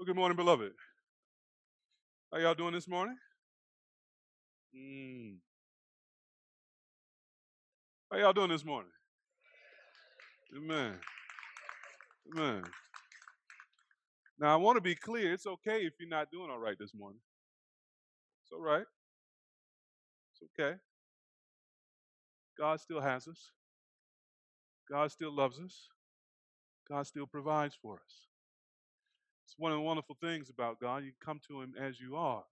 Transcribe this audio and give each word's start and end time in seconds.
Well, 0.00 0.06
good 0.06 0.16
morning, 0.16 0.36
beloved. 0.36 0.72
How 2.32 2.38
y'all 2.38 2.54
doing 2.54 2.72
this 2.72 2.88
morning? 2.88 3.18
Mm. 4.74 5.36
How 8.10 8.18
y'all 8.18 8.32
doing 8.32 8.48
this 8.48 8.64
morning? 8.64 8.90
Amen. 10.56 10.94
Amen. 12.34 12.62
Now, 14.38 14.54
I 14.54 14.56
want 14.56 14.78
to 14.78 14.80
be 14.80 14.94
clear. 14.94 15.34
It's 15.34 15.46
okay 15.46 15.84
if 15.84 15.94
you're 16.00 16.08
not 16.08 16.30
doing 16.30 16.50
all 16.50 16.58
right 16.58 16.78
this 16.78 16.94
morning. 16.94 17.20
It's 18.44 18.52
all 18.52 18.62
right. 18.62 18.86
It's 20.32 20.50
okay. 20.58 20.76
God 22.58 22.80
still 22.80 23.02
has 23.02 23.28
us. 23.28 23.50
God 24.90 25.12
still 25.12 25.34
loves 25.36 25.60
us. 25.60 25.88
God 26.88 27.06
still 27.06 27.26
provides 27.26 27.76
for 27.82 27.96
us. 27.96 28.29
One 29.60 29.72
of 29.72 29.76
the 29.76 29.82
wonderful 29.82 30.16
things 30.22 30.48
about 30.48 30.80
God. 30.80 31.04
You 31.04 31.12
come 31.22 31.38
to 31.48 31.60
Him 31.60 31.74
as 31.78 32.00
you 32.00 32.16
are. 32.16 32.44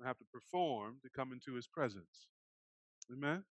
You 0.00 0.06
have 0.06 0.16
to 0.16 0.24
perform 0.32 0.96
to 1.02 1.10
come 1.10 1.30
into 1.30 1.52
His 1.52 1.66
presence. 1.66 2.28
Amen. 3.12 3.44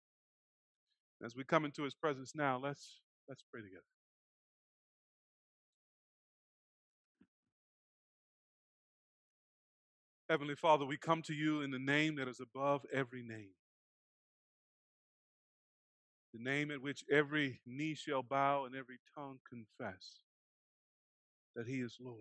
As 1.22 1.36
we 1.36 1.44
come 1.44 1.66
into 1.66 1.84
His 1.84 1.94
presence 1.94 2.32
now, 2.34 2.58
let's 2.58 3.02
let's 3.28 3.44
pray 3.52 3.62
together. 3.62 3.84
Heavenly 10.30 10.56
Father, 10.56 10.86
we 10.86 10.96
come 10.96 11.22
to 11.24 11.34
you 11.34 11.64
in 11.64 11.72
the 11.72 11.80
name 11.80 12.16
that 12.16 12.30
is 12.30 12.40
above 12.40 12.86
every 12.94 13.24
name. 13.24 13.56
The 16.34 16.42
name 16.42 16.72
at 16.72 16.82
which 16.82 17.04
every 17.12 17.60
knee 17.66 17.94
shall 17.94 18.24
bow 18.24 18.64
and 18.64 18.74
every 18.74 19.00
tongue 19.18 19.40
confess 19.50 20.25
that 21.56 21.68
He 21.68 21.82
is 21.82 21.98
Lord. 22.00 22.20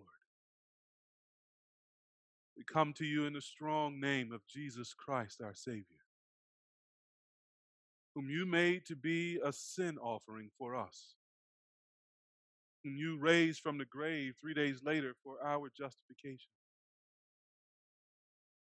We 2.57 2.63
come 2.63 2.93
to 2.93 3.05
you 3.05 3.25
in 3.25 3.33
the 3.33 3.41
strong 3.41 3.99
name 3.99 4.31
of 4.31 4.47
Jesus 4.47 4.93
Christ, 4.93 5.41
our 5.41 5.53
Savior, 5.53 5.83
whom 8.13 8.29
you 8.29 8.45
made 8.45 8.85
to 8.85 8.95
be 8.95 9.39
a 9.43 9.51
sin 9.51 9.97
offering 9.97 10.49
for 10.57 10.75
us, 10.75 11.15
whom 12.83 12.95
you 12.95 13.17
raised 13.17 13.59
from 13.59 13.77
the 13.77 13.85
grave 13.85 14.35
three 14.39 14.53
days 14.53 14.81
later 14.83 15.15
for 15.21 15.35
our 15.45 15.69
justification, 15.77 16.51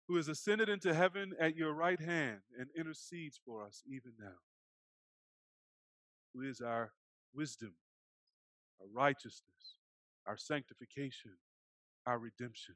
who 0.09 0.17
has 0.17 0.29
ascended 0.29 0.69
into 0.69 0.93
heaven 0.93 1.33
at 1.39 1.57
your 1.57 1.73
right 1.73 2.01
hand 2.01 2.41
and 2.59 2.69
intercedes 2.77 3.39
for 3.47 3.65
us 3.65 3.83
even 3.87 4.13
now, 4.19 4.39
who 6.35 6.43
is 6.43 6.61
our 6.61 6.93
wisdom, 7.33 7.75
our 8.81 8.89
righteousness, 8.93 9.74
our 10.27 10.37
sanctification, 10.37 11.33
our 12.07 12.19
redemption. 12.19 12.75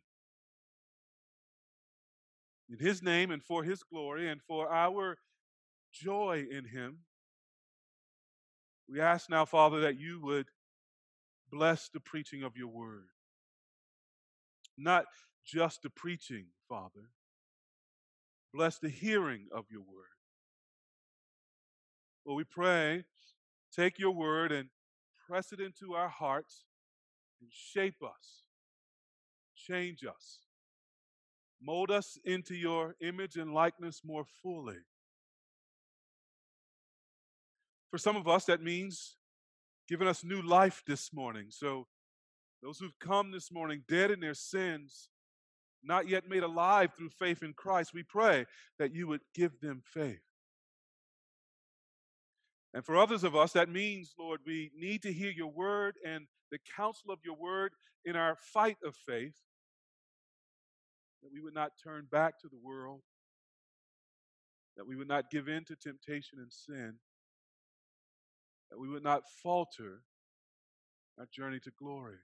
In 2.70 2.78
his 2.78 3.02
name 3.02 3.30
and 3.30 3.42
for 3.42 3.64
his 3.64 3.82
glory 3.82 4.28
and 4.28 4.42
for 4.42 4.70
our 4.70 5.16
joy 5.92 6.46
in 6.50 6.66
him, 6.66 6.98
we 8.88 9.00
ask 9.00 9.28
now, 9.30 9.44
Father, 9.44 9.80
that 9.80 9.98
you 9.98 10.20
would 10.22 10.46
bless 11.50 11.88
the 11.88 12.00
preaching 12.00 12.42
of 12.42 12.56
your 12.56 12.68
word. 12.68 13.08
Not 14.76 15.04
just 15.44 15.82
the 15.82 15.90
preaching, 15.90 16.46
Father. 16.68 17.10
Bless 18.52 18.78
the 18.78 18.88
hearing 18.88 19.46
of 19.52 19.66
your 19.70 19.80
word. 19.82 20.06
Well, 22.24 22.36
we 22.36 22.44
pray, 22.44 23.04
take 23.74 23.98
your 23.98 24.10
word 24.10 24.52
and 24.52 24.68
press 25.26 25.52
it 25.52 25.60
into 25.60 25.94
our 25.94 26.08
hearts 26.08 26.64
and 27.40 27.50
shape 27.52 28.02
us, 28.02 28.42
change 29.56 30.04
us, 30.04 30.40
mold 31.60 31.90
us 31.90 32.18
into 32.24 32.54
your 32.54 32.96
image 33.00 33.36
and 33.36 33.52
likeness 33.52 34.02
more 34.04 34.24
fully. 34.42 34.78
For 37.90 37.98
some 37.98 38.16
of 38.16 38.28
us, 38.28 38.44
that 38.46 38.62
means 38.62 39.16
giving 39.88 40.08
us 40.08 40.22
new 40.22 40.42
life 40.42 40.82
this 40.86 41.12
morning. 41.12 41.46
So, 41.50 41.86
those 42.62 42.78
who've 42.78 42.98
come 42.98 43.30
this 43.30 43.52
morning 43.52 43.84
dead 43.88 44.10
in 44.10 44.20
their 44.20 44.34
sins, 44.34 45.08
not 45.82 46.08
yet 46.08 46.28
made 46.28 46.42
alive 46.42 46.90
through 46.96 47.10
faith 47.10 47.42
in 47.42 47.52
Christ, 47.54 47.94
we 47.94 48.02
pray 48.02 48.46
that 48.78 48.92
you 48.92 49.06
would 49.06 49.20
give 49.34 49.60
them 49.60 49.80
faith. 49.84 50.27
And 52.74 52.84
for 52.84 52.96
others 52.96 53.24
of 53.24 53.34
us, 53.34 53.52
that 53.52 53.68
means, 53.68 54.14
Lord, 54.18 54.40
we 54.46 54.70
need 54.76 55.02
to 55.02 55.12
hear 55.12 55.30
your 55.30 55.50
word 55.50 55.94
and 56.06 56.26
the 56.50 56.58
counsel 56.76 57.10
of 57.10 57.18
your 57.24 57.36
word 57.36 57.72
in 58.04 58.14
our 58.14 58.36
fight 58.36 58.76
of 58.84 58.94
faith, 58.94 59.36
that 61.22 61.30
we 61.32 61.40
would 61.40 61.54
not 61.54 61.72
turn 61.82 62.06
back 62.10 62.38
to 62.40 62.48
the 62.48 62.58
world, 62.62 63.00
that 64.76 64.86
we 64.86 64.96
would 64.96 65.08
not 65.08 65.30
give 65.30 65.48
in 65.48 65.64
to 65.64 65.76
temptation 65.76 66.38
and 66.38 66.52
sin, 66.52 66.94
that 68.70 68.78
we 68.78 68.88
would 68.88 69.02
not 69.02 69.22
falter 69.42 70.02
our 71.18 71.26
journey 71.32 71.58
to 71.60 71.70
glory. 71.78 72.18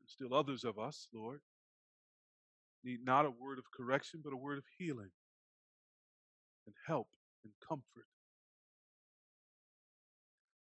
And 0.00 0.08
still 0.08 0.34
others 0.34 0.64
of 0.64 0.78
us, 0.78 1.06
Lord, 1.14 1.40
need 2.82 3.04
not 3.04 3.26
a 3.26 3.30
word 3.30 3.58
of 3.58 3.64
correction, 3.74 4.20
but 4.24 4.32
a 4.32 4.36
word 4.36 4.58
of 4.58 4.64
healing 4.78 5.10
and 6.66 6.74
help 6.86 7.08
and 7.44 7.52
comfort. 7.66 8.06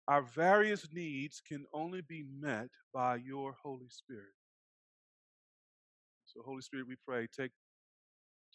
Our 0.09 0.23
various 0.23 0.89
needs 0.93 1.41
can 1.47 1.65
only 1.73 2.01
be 2.01 2.25
met 2.41 2.69
by 2.93 3.17
your 3.17 3.55
Holy 3.63 3.89
Spirit. 3.89 4.35
So, 6.27 6.43
Holy 6.45 6.63
Spirit, 6.63 6.87
we 6.89 6.97
pray, 7.07 7.27
take, 7.27 7.53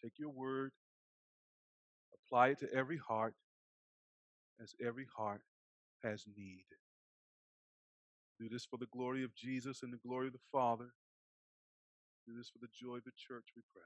take 0.03 0.13
your 0.18 0.31
word, 0.31 0.72
apply 2.13 2.50
it 2.50 2.59
to 2.59 2.74
every 2.74 2.97
heart, 2.97 3.34
as 4.62 4.74
every 4.86 5.07
heart 5.16 5.42
has 6.03 6.25
need. 6.38 6.66
Do 8.40 8.50
this 8.50 8.66
for 8.66 8.78
the 8.78 8.88
glory 8.88 9.24
of 9.24 9.34
Jesus 9.36 9.81
and 9.84 9.94
the 9.94 10.07
glory 10.07 10.28
of 10.28 10.34
the 10.34 10.40
Father. 10.52 10.92
Do 12.28 12.34
this 12.38 12.50
for 12.50 12.59
the 12.59 12.72
joy 12.74 12.97
of 12.97 13.03
the 13.06 13.12
church, 13.18 13.46
we 13.56 13.62
pray. 13.74 13.84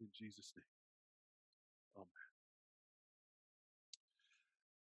In 0.00 0.08
Jesus' 0.14 0.52
name. 0.56 0.64
Amen. 1.96 2.31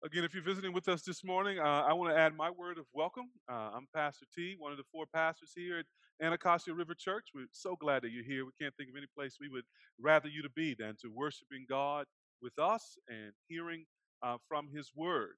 Again, 0.06 0.24
if 0.24 0.36
you're 0.36 0.44
visiting 0.44 0.72
with 0.72 0.88
us 0.88 1.02
this 1.02 1.24
morning, 1.24 1.58
uh, 1.58 1.64
I 1.64 1.92
want 1.94 2.14
to 2.14 2.20
add 2.20 2.38
my 2.38 2.52
word 2.52 2.78
of 2.78 2.86
welcome. 2.94 3.26
Uh, 3.50 3.72
I'm 3.74 3.88
Pastor 3.92 4.28
T, 4.36 4.56
one 4.60 4.72
of 4.72 4.78
the 4.78 4.84
four 4.92 5.08
pastors 5.12 5.52
here 5.56 5.80
at 5.80 5.86
Anacostia 6.24 6.76
River 6.76 6.94
Church. 6.94 7.30
We're 7.34 7.48
so 7.52 7.76
glad 7.76 8.04
that 8.04 8.12
you're 8.12 8.24
here. 8.24 8.46
We 8.46 8.52
can't 8.62 8.76
think 8.78 8.92
of 8.92 8.96
any 8.96 9.08
place 9.18 9.38
we 9.42 9.50
would 9.50 9.64
rather 10.00 10.28
you 10.28 10.44
to 10.44 10.50
be 10.52 10.76
than 10.76 10.96
to 11.02 11.08
worshiping 11.08 11.66
God 11.68 12.06
with 12.40 12.60
us 12.60 13.00
and 13.08 13.32
hearing 13.48 13.86
uh, 14.22 14.38
from 14.48 14.70
His 14.72 14.92
Word. 14.96 15.38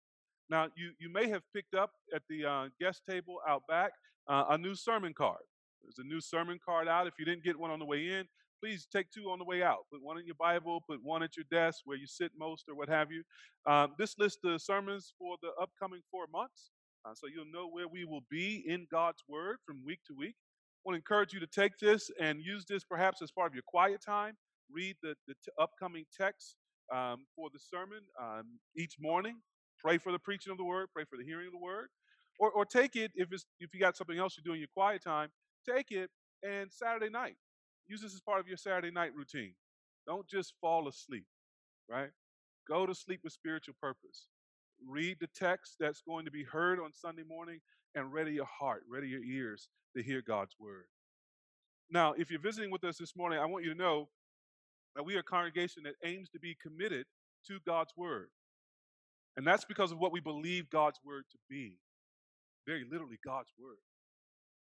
Now, 0.50 0.67
you, 0.75 0.91
you 0.99 1.09
may 1.09 1.29
have 1.29 1.44
picked 1.55 1.73
up 1.73 1.91
at 2.13 2.23
the 2.29 2.44
uh, 2.44 2.66
guest 2.78 3.03
table 3.09 3.38
out 3.47 3.66
back 3.69 3.94
uh, 4.28 4.47
a 4.49 4.57
new 4.57 4.75
sermon 4.75 5.13
card. 5.13 5.44
There's 5.81 5.99
a 5.99 6.03
new 6.03 6.19
sermon 6.19 6.59
card 6.63 6.89
out. 6.89 7.07
If 7.07 7.13
you 7.17 7.23
didn't 7.23 7.45
get 7.45 7.57
one 7.57 7.72
on 7.72 7.79
the 7.79 7.85
way 7.85 8.09
in, 8.09 8.28
please 8.62 8.88
take 8.91 9.12
two 9.12 9.29
on 9.31 9.40
the 9.40 9.45
way 9.45 9.63
out. 9.63 9.79
Put 9.91 10.03
one 10.03 10.18
in 10.18 10.25
your 10.25 10.35
Bible, 10.35 10.84
put 10.88 11.00
one 11.03 11.23
at 11.23 11.38
your 11.38 11.45
desk 11.51 11.81
where 11.85 11.97
you 11.97 12.07
sit 12.07 12.31
most 12.38 12.66
or 12.69 12.75
what 12.75 12.90
have 12.90 13.12
you. 13.12 13.23
Um, 13.66 13.94
this 13.97 14.16
lists 14.18 14.40
the 14.44 14.59
sermons 14.59 15.13
for 15.19 15.38
the 15.41 15.50
upcoming 15.62 16.01
four 16.12 16.25
months. 16.31 16.72
Uh, 17.06 17.13
so 17.16 17.28
you'll 17.28 17.51
know 17.51 17.69
where 17.69 17.88
we 17.88 18.06
will 18.06 18.25
be 18.29 18.63
in 18.67 18.88
God's 18.91 19.23
Word 19.29 19.57
from 19.66 19.84
week 19.85 20.00
to 20.07 20.13
week. 20.16 20.35
I 20.40 20.90
want 20.90 20.96
to 20.96 20.97
encourage 20.97 21.34
you 21.34 21.40
to 21.40 21.47
take 21.47 21.78
this 21.79 22.09
and 22.19 22.41
use 22.41 22.66
this 22.67 22.84
perhaps 22.84 23.22
as 23.22 23.31
part 23.31 23.47
of 23.51 23.56
your 23.56 23.63
quiet 23.67 24.01
time. 24.06 24.35
Read 24.72 24.96
the, 25.03 25.16
the 25.28 25.34
t- 25.35 25.51
upcoming 25.59 26.06
text 26.16 26.55
um, 26.93 27.26
for 27.35 27.49
the 27.53 27.59
sermon 27.59 27.99
um, 28.22 28.59
each 28.78 28.96
morning. 28.99 29.37
Pray 29.79 29.97
for 29.97 30.11
the 30.11 30.20
preaching 30.20 30.52
of 30.52 30.58
the 30.58 30.66
Word, 30.66 30.90
pray 30.93 31.05
for 31.09 31.17
the 31.17 31.26
hearing 31.26 31.47
of 31.47 31.53
the 31.53 31.59
Word. 31.59 31.87
Or, 32.40 32.52
or 32.52 32.66
take 32.66 32.96
it 32.96 33.11
if, 33.16 33.29
it's, 33.32 33.46
if 33.59 33.73
you 33.73 33.79
got 33.79 33.97
something 33.97 34.17
else 34.17 34.37
you 34.37 34.43
do 34.43 34.53
in 34.53 34.59
your 34.59 34.70
quiet 34.73 35.03
time, 35.03 35.29
take 35.67 35.91
it 35.91 36.09
and 36.43 36.72
Saturday 36.72 37.09
night 37.09 37.35
use 37.87 38.01
this 38.01 38.13
as 38.13 38.22
part 38.22 38.39
of 38.39 38.47
your 38.47 38.57
Saturday 38.57 38.91
night 38.91 39.16
routine. 39.16 39.53
Don't 40.05 40.28
just 40.28 40.53
fall 40.61 40.87
asleep, 40.87 41.25
right? 41.89 42.09
Go 42.67 42.85
to 42.85 42.95
sleep 42.95 43.22
with 43.23 43.34
spiritual 43.34 43.75
purpose. 43.81 44.28
Read 44.85 45.17
the 45.19 45.28
text 45.35 45.75
that's 45.79 46.01
going 46.01 46.25
to 46.25 46.31
be 46.31 46.43
heard 46.43 46.79
on 46.79 46.93
Sunday 46.93 47.23
morning 47.28 47.59
and 47.95 48.13
ready 48.13 48.34
your 48.34 48.45
heart, 48.45 48.84
ready 48.89 49.07
your 49.07 49.23
ears 49.23 49.69
to 49.95 50.03
hear 50.03 50.22
God's 50.22 50.55
word. 50.59 50.85
Now, 51.89 52.13
if 52.17 52.29
you're 52.29 52.39
visiting 52.39 52.72
with 52.72 52.84
us 52.84 52.97
this 52.97 53.16
morning, 53.16 53.39
I 53.39 53.45
want 53.45 53.63
you 53.63 53.73
to 53.73 53.78
know 53.78 54.09
that 54.95 55.03
we 55.03 55.16
are 55.16 55.19
a 55.19 55.23
congregation 55.23 55.84
that 55.84 55.95
aims 56.03 56.29
to 56.29 56.39
be 56.39 56.55
committed 56.61 57.05
to 57.47 57.59
God's 57.66 57.93
word. 57.95 58.29
And 59.37 59.45
that's 59.45 59.66
because 59.66 59.91
of 59.91 59.99
what 59.99 60.11
we 60.11 60.19
believe 60.19 60.69
God's 60.69 60.99
word 61.05 61.23
to 61.31 61.37
be. 61.49 61.78
Very 62.66 62.84
literally, 62.89 63.17
God's 63.23 63.51
word. 63.59 63.78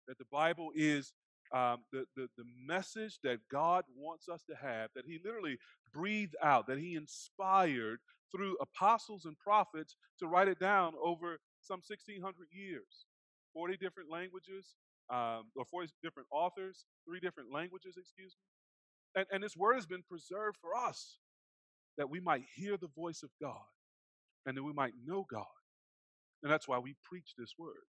That 0.08 0.18
the 0.18 0.26
Bible 0.32 0.70
is 0.76 1.14
um, 1.54 1.80
the, 1.92 2.06
the, 2.16 2.28
the 2.38 2.44
message 2.68 3.20
that 3.24 3.40
God 3.52 3.84
wants 3.98 4.30
us 4.30 4.44
to 4.50 4.56
have, 4.56 4.90
that 4.96 5.06
He 5.06 5.20
literally 5.24 5.58
breathed 5.94 6.36
out, 6.44 6.68
that 6.68 6.80
He 6.80 6.96
inspired 6.96 8.00
through 8.32 8.58
apostles 8.62 9.26
and 9.26 9.38
prophets 9.38 9.96
to 10.20 10.28
write 10.28 10.48
it 10.48 10.60
down 10.60 10.94
over 11.04 11.40
some 11.62 11.82
1,600 11.86 12.34
years, 12.52 13.06
40 13.54 13.78
different 13.78 14.10
languages, 14.12 14.76
um, 15.10 15.46
or 15.56 15.66
40 15.66 15.90
different 16.04 16.28
authors, 16.32 16.86
three 17.08 17.20
different 17.20 17.52
languages, 17.52 17.96
excuse 17.98 18.36
me. 18.38 19.22
And, 19.22 19.26
and 19.32 19.44
this 19.44 19.58
word 19.58 19.76
has 19.76 19.88
been 19.88 20.04
preserved 20.08 20.58
for 20.62 20.76
us 20.76 21.18
that 21.98 22.10
we 22.10 22.20
might 22.20 22.44
hear 22.56 22.78
the 22.78 22.90
voice 22.96 23.24
of 23.24 23.30
God 23.42 23.66
and 24.46 24.56
that 24.56 24.64
we 24.64 24.74
might 24.74 24.94
know 25.06 25.26
God. 25.30 25.46
And 26.44 26.52
that's 26.52 26.68
why 26.68 26.78
we 26.78 26.96
preach 27.04 27.34
this 27.38 27.54
word. 27.58 27.86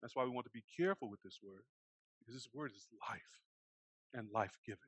That's 0.00 0.14
why 0.16 0.24
we 0.24 0.30
want 0.30 0.46
to 0.46 0.50
be 0.50 0.64
careful 0.78 1.10
with 1.10 1.20
this 1.22 1.38
word, 1.42 1.62
because 2.24 2.42
this 2.42 2.48
word 2.54 2.72
is 2.74 2.86
life 3.08 3.20
and 4.14 4.28
life 4.32 4.56
giving. 4.64 4.78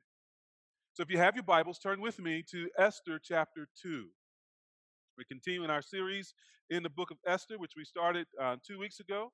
So 0.93 1.03
if 1.03 1.09
you 1.11 1.17
have 1.17 1.35
your 1.35 1.43
Bibles, 1.43 1.77
turn 1.77 2.01
with 2.01 2.19
me 2.19 2.43
to 2.51 2.69
Esther 2.79 3.19
chapter 3.23 3.67
2. 3.83 4.07
We're 5.17 5.23
continuing 5.27 5.69
our 5.69 5.81
series 5.81 6.33
in 6.69 6.81
the 6.81 6.89
book 6.89 7.11
of 7.11 7.17
Esther, 7.27 7.57
which 7.57 7.73
we 7.77 7.85
started 7.85 8.25
uh, 8.41 8.55
two 8.65 8.79
weeks 8.79 8.99
ago. 8.99 9.31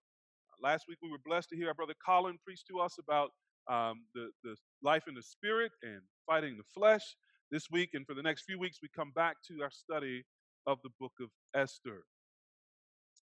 Uh, 0.52 0.68
last 0.68 0.86
week 0.90 0.98
we 1.02 1.10
were 1.10 1.20
blessed 1.26 1.50
to 1.50 1.56
hear 1.56 1.70
our 1.70 1.74
brother 1.74 1.94
Colin 2.06 2.38
preach 2.44 2.66
to 2.66 2.80
us 2.80 2.98
about 3.00 3.30
um, 3.72 4.04
the, 4.14 4.30
the 4.44 4.56
life 4.82 5.04
in 5.08 5.14
the 5.14 5.24
spirit 5.24 5.72
and 5.82 6.02
fighting 6.28 6.58
the 6.58 6.64
flesh. 6.74 7.16
This 7.52 7.70
week 7.72 7.92
and 7.94 8.06
for 8.06 8.14
the 8.14 8.24
next 8.24 8.44
few 8.44 8.60
weeks, 8.60 8.80
we 8.82 8.90
come 8.94 9.12
back 9.16 9.38
to 9.48 9.62
our 9.64 9.72
study 9.72 10.24
of 10.68 10.80
the 10.84 10.90
book 11.00 11.14
of 11.22 11.30
Esther. 11.56 12.04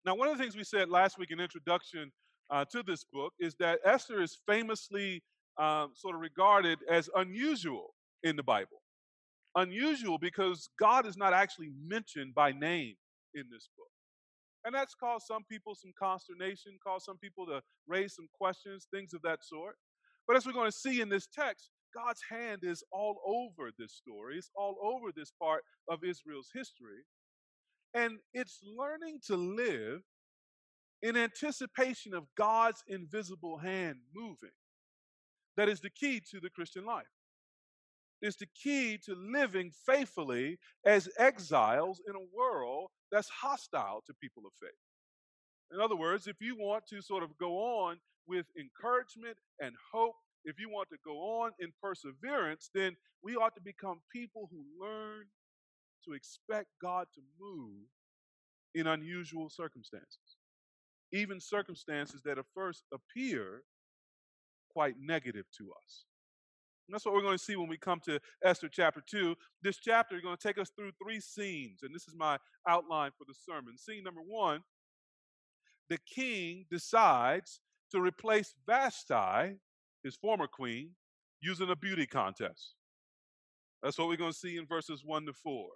Now, 0.05 0.15
one 0.15 0.29
of 0.29 0.37
the 0.37 0.43
things 0.43 0.57
we 0.57 0.65
said 0.65 0.89
last 0.89 1.19
week 1.19 1.31
in 1.33 1.41
introduction 1.41 2.13
uh, 2.51 2.65
to 2.73 2.83
this 2.83 3.05
book 3.05 3.33
is 3.39 3.55
that 3.57 3.81
Esther 3.85 4.23
is 4.23 4.39
famously 4.47 5.23
um, 5.59 5.91
sort 5.95 6.15
of 6.15 6.21
regarded 6.21 6.79
as 6.91 7.11
unusual 7.17 7.95
in 8.23 8.37
the 8.37 8.43
Bible. 8.43 8.83
Unusual 9.55 10.19
because 10.19 10.69
God 10.79 11.07
is 11.07 11.17
not 11.17 11.33
actually 11.33 11.71
mentioned 11.87 12.35
by 12.35 12.53
name 12.53 12.95
in 13.35 13.45
this 13.51 13.69
book. 13.77 13.89
And 14.65 14.75
that's 14.75 14.95
caused 14.95 15.27
some 15.27 15.45
people 15.51 15.75
some 15.75 15.93
consternation, 15.99 16.79
caused 16.85 17.07
some 17.07 17.19
people 17.19 17.47
to 17.47 17.61
raise 17.87 18.15
some 18.15 18.29
questions, 18.37 18.87
things 18.93 19.15
of 19.15 19.23
that 19.23 19.45
sort. 19.45 19.77
But 20.27 20.37
as 20.37 20.47
we're 20.47 20.53
going 20.53 20.71
to 20.71 20.77
see 20.77 21.01
in 21.01 21.09
this 21.09 21.27
text, 21.27 21.71
God's 21.95 22.21
hand 22.29 22.61
is 22.63 22.83
all 22.93 23.19
over 23.27 23.71
this 23.79 23.95
story, 23.95 24.37
it's 24.37 24.51
all 24.55 24.77
over 24.83 25.11
this 25.15 25.33
part 25.41 25.63
of 25.89 26.05
Israel's 26.05 26.51
history. 26.55 27.05
And 27.95 28.19
it's 28.35 28.61
learning 28.63 29.21
to 29.29 29.37
live 29.37 30.03
in 31.03 31.17
anticipation 31.17 32.15
of 32.15 32.25
God's 32.37 32.83
invisible 32.89 33.59
hand 33.59 33.99
moving. 34.15 34.51
That 35.57 35.69
is 35.69 35.81
the 35.81 35.91
key 35.91 36.21
to 36.31 36.41
the 36.41 36.51
Christian 36.51 36.85
life. 36.85 37.07
It's 38.21 38.37
the 38.37 38.47
key 38.47 38.99
to 39.05 39.15
living 39.15 39.71
faithfully 39.87 40.59
as 40.85 41.09
exiles 41.19 42.01
in 42.09 42.17
a 42.17 42.37
world 42.37 42.91
that's 43.13 43.29
hostile 43.29 44.03
to 44.07 44.15
people 44.21 44.43
of 44.45 44.53
faith. 44.61 44.71
In 45.73 45.81
other 45.81 45.97
words, 45.97 46.27
if 46.27 46.41
you 46.41 46.57
want 46.57 46.87
to 46.89 47.01
sort 47.01 47.23
of 47.23 47.37
go 47.39 47.59
on 47.59 47.99
with 48.27 48.47
encouragement 48.59 49.37
and 49.61 49.75
hope, 49.93 50.15
if 50.45 50.59
you 50.59 50.69
want 50.71 50.89
to 50.91 50.97
go 51.05 51.41
on 51.43 51.53
in 51.61 51.73
perseverance, 51.81 52.71
then 52.75 52.97
we 53.23 53.37
ought 53.37 53.55
to 53.55 53.61
become 53.61 54.01
people 54.13 54.49
who 54.51 54.65
learn 54.81 55.27
to 56.05 56.15
expect 56.15 56.69
God 56.81 57.07
to 57.15 57.21
move 57.41 57.87
in 58.75 58.87
unusual 58.87 59.51
circumstances, 59.51 60.38
even 61.13 61.41
circumstances 61.41 62.23
that 62.25 62.39
at 62.39 62.45
first 62.55 62.85
appear 62.93 63.63
quite 64.73 64.95
negative 65.01 65.47
to 65.59 65.71
us. 65.85 66.05
And 66.87 66.95
that's 66.95 67.05
what 67.05 67.15
we're 67.15 67.23
going 67.23 67.37
to 67.37 67.45
see 67.45 67.57
when 67.57 67.69
we 67.69 67.77
come 67.77 68.01
to 68.07 68.19
Esther 68.43 68.69
chapter 68.71 69.03
2. 69.07 69.35
This 69.63 69.77
chapter 69.77 70.17
is 70.17 70.23
going 70.23 70.37
to 70.37 70.43
take 70.43 70.59
us 70.59 70.71
through 70.75 70.93
three 71.03 71.21
scenes, 71.21 71.81
and 71.83 71.95
this 71.95 72.09
is 72.09 72.15
my 72.17 72.39
outline 72.67 73.11
for 73.19 73.25
the 73.27 73.35
sermon. 73.35 73.77
Scene 73.77 74.03
number 74.05 74.23
one 74.23 74.61
the 75.89 75.99
king 76.15 76.67
decides 76.71 77.61
to 77.93 78.01
replace 78.01 78.55
Vashti, 78.67 79.57
his 80.03 80.17
former 80.17 80.47
queen, 80.47 80.91
using 81.41 81.71
a 81.71 81.77
beauty 81.77 82.07
contest. 82.07 82.75
That's 83.83 83.99
what 83.99 84.09
we're 84.09 84.17
going 84.17 84.33
to 84.33 84.39
see 84.39 84.57
in 84.57 84.67
verses 84.67 85.03
1 85.05 85.27
to 85.27 85.33
4. 85.33 85.67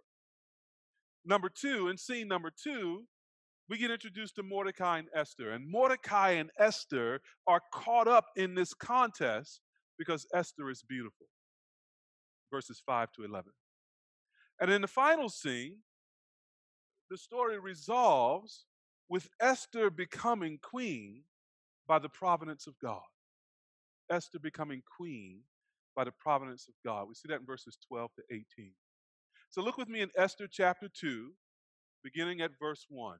Number 1.25 1.49
two, 1.49 1.89
in 1.89 1.97
scene 1.97 2.27
number 2.27 2.51
two, 2.51 3.05
we 3.69 3.79
get 3.79 3.91
introduced 3.91 4.37
to 4.37 4.43
Mordecai 4.43 4.99
and 4.99 5.09
Esther. 5.15 5.51
And 5.51 5.71
Mordecai 5.71 6.33
and 6.33 6.51
Esther 6.59 7.21
are 7.47 7.61
caught 7.73 8.09
up 8.09 8.27
in 8.37 8.55
this 8.55 8.75
contest 8.75 9.61
because 9.99 10.27
Esther 10.35 10.69
is 10.71 10.83
beautiful. 10.83 11.27
Verses 12.51 12.83
5 12.85 13.13
to 13.17 13.25
11. 13.25 13.53
And 14.61 14.71
in 14.71 14.83
the 14.83 14.89
final 14.89 15.29
scene, 15.29 15.79
the 17.11 17.17
story 17.17 17.59
resolves 17.59 18.67
with 19.09 19.29
Esther 19.41 19.91
becoming 19.91 20.59
queen 20.63 21.23
by 21.87 21.99
the 21.99 22.09
providence 22.09 22.67
of 22.67 22.75
God. 22.81 23.03
Esther 24.11 24.39
becoming 24.39 24.83
queen 24.97 25.41
by 25.95 26.05
the 26.05 26.13
providence 26.13 26.69
of 26.69 26.75
God. 26.85 27.09
We 27.09 27.15
see 27.15 27.29
that 27.29 27.41
in 27.41 27.47
verses 27.47 27.77
12 27.89 28.11
to 28.17 28.23
18. 28.31 28.73
So 29.51 29.63
look 29.63 29.77
with 29.77 29.89
me 29.89 30.01
in 30.01 30.11
Esther 30.17 30.49
chapter 30.51 30.89
2, 30.89 31.31
beginning 32.03 32.41
at 32.41 32.53
verse 32.59 32.87
1. 32.89 33.19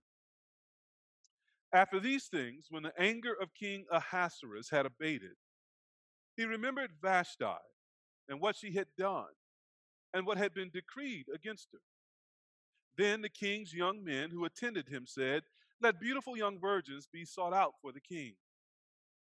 After 1.73 1.99
these 1.99 2.27
things, 2.27 2.67
when 2.69 2.83
the 2.83 2.93
anger 2.99 3.35
of 3.41 3.55
King 3.55 3.87
Ahasuerus 3.91 4.69
had 4.71 4.85
abated, 4.85 5.37
he 6.37 6.45
remembered 6.45 6.91
Vashti 7.01 7.47
and 8.29 8.41
what 8.41 8.57
she 8.57 8.75
had 8.75 8.89
done 8.99 9.33
and 10.13 10.27
what 10.27 10.39
had 10.39 10.53
been 10.53 10.71
decreed 10.71 11.27
against 11.35 11.69
her. 11.73 11.79
Then 12.97 13.23
the 13.23 13.31
king's 13.31 13.73
young 13.73 14.05
men 14.05 14.31
who 14.31 14.45
attended 14.45 14.89
him 14.89 15.05
said, 15.07 15.43
Let 15.81 15.99
beautiful 15.99 16.37
young 16.37 16.61
virgins 16.61 17.09
be 17.11 17.25
sought 17.25 17.55
out 17.55 17.75
for 17.81 17.91
the 17.91 18.01
king. 18.01 18.35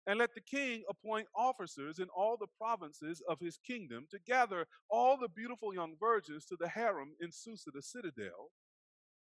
And 0.06 0.18
let 0.18 0.34
the 0.34 0.40
king 0.40 0.82
appoint 0.88 1.28
officers 1.36 2.00
in 2.00 2.08
all 2.08 2.36
the 2.36 2.48
provinces 2.58 3.22
of 3.28 3.38
his 3.38 3.58
kingdom 3.58 4.06
to 4.10 4.18
gather 4.26 4.66
all 4.88 5.16
the 5.16 5.28
beautiful 5.28 5.72
young 5.72 5.94
virgins 6.00 6.44
to 6.46 6.56
the 6.58 6.68
harem 6.68 7.12
in 7.20 7.30
Susa, 7.30 7.70
the 7.72 7.82
citadel, 7.82 8.50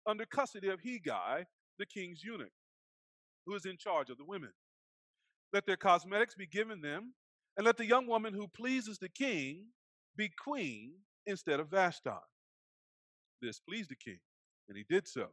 under 0.07 0.25
custody 0.25 0.69
of 0.69 0.79
Hegai, 0.81 1.43
the 1.77 1.85
king's 1.85 2.23
eunuch, 2.23 2.51
who 3.49 3.55
is 3.55 3.65
in 3.65 3.77
charge 3.77 4.11
of 4.11 4.17
the 4.17 4.23
women. 4.23 4.51
Let 5.51 5.65
their 5.65 5.75
cosmetics 5.75 6.35
be 6.35 6.45
given 6.45 6.81
them, 6.81 7.15
and 7.57 7.65
let 7.65 7.77
the 7.77 7.85
young 7.85 8.05
woman 8.05 8.33
who 8.33 8.47
pleases 8.47 8.99
the 8.99 9.09
king 9.09 9.65
be 10.15 10.29
queen 10.29 10.93
instead 11.25 11.59
of 11.59 11.69
Vashti. 11.69 12.11
This 13.41 13.59
pleased 13.59 13.89
the 13.89 13.95
king, 13.95 14.19
and 14.67 14.77
he 14.77 14.85
did 14.87 15.07
so. 15.07 15.29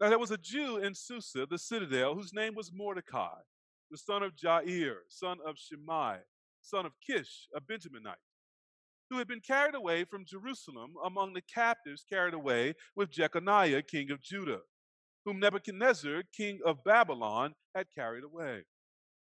Now 0.00 0.08
there 0.08 0.18
was 0.18 0.32
a 0.32 0.36
Jew 0.36 0.78
in 0.78 0.94
Susa, 0.94 1.46
the 1.48 1.58
citadel, 1.58 2.14
whose 2.14 2.34
name 2.34 2.54
was 2.54 2.72
Mordecai 2.74 3.38
the 3.90 3.98
son 3.98 4.24
of 4.24 4.34
Jair, 4.34 4.96
son 5.08 5.36
of 5.46 5.56
Shimei, 5.56 6.16
son 6.62 6.86
of 6.86 6.92
Kish, 7.06 7.46
a 7.54 7.60
Benjaminite, 7.60 8.16
who 9.08 9.18
had 9.18 9.28
been 9.28 9.40
carried 9.40 9.76
away 9.76 10.04
from 10.04 10.24
Jerusalem 10.26 10.94
among 11.04 11.32
the 11.34 11.42
captives 11.42 12.04
carried 12.08 12.34
away 12.34 12.74
with 12.96 13.10
Jeconiah, 13.10 13.82
king 13.82 14.10
of 14.10 14.20
Judah, 14.20 14.62
whom 15.24 15.40
Nebuchadnezzar, 15.40 16.22
king 16.36 16.60
of 16.64 16.84
Babylon, 16.84 17.54
had 17.74 17.86
carried 17.94 18.24
away. 18.24 18.64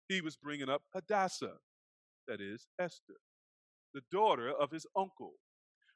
He 0.08 0.22
was 0.22 0.36
bringing 0.36 0.70
up 0.70 0.84
Hadassah, 0.94 1.58
that 2.28 2.42
is, 2.42 2.68
Esther, 2.80 3.20
the 3.94 4.02
daughter 4.12 4.50
of 4.52 4.72
his 4.72 4.86
uncle, 4.96 5.34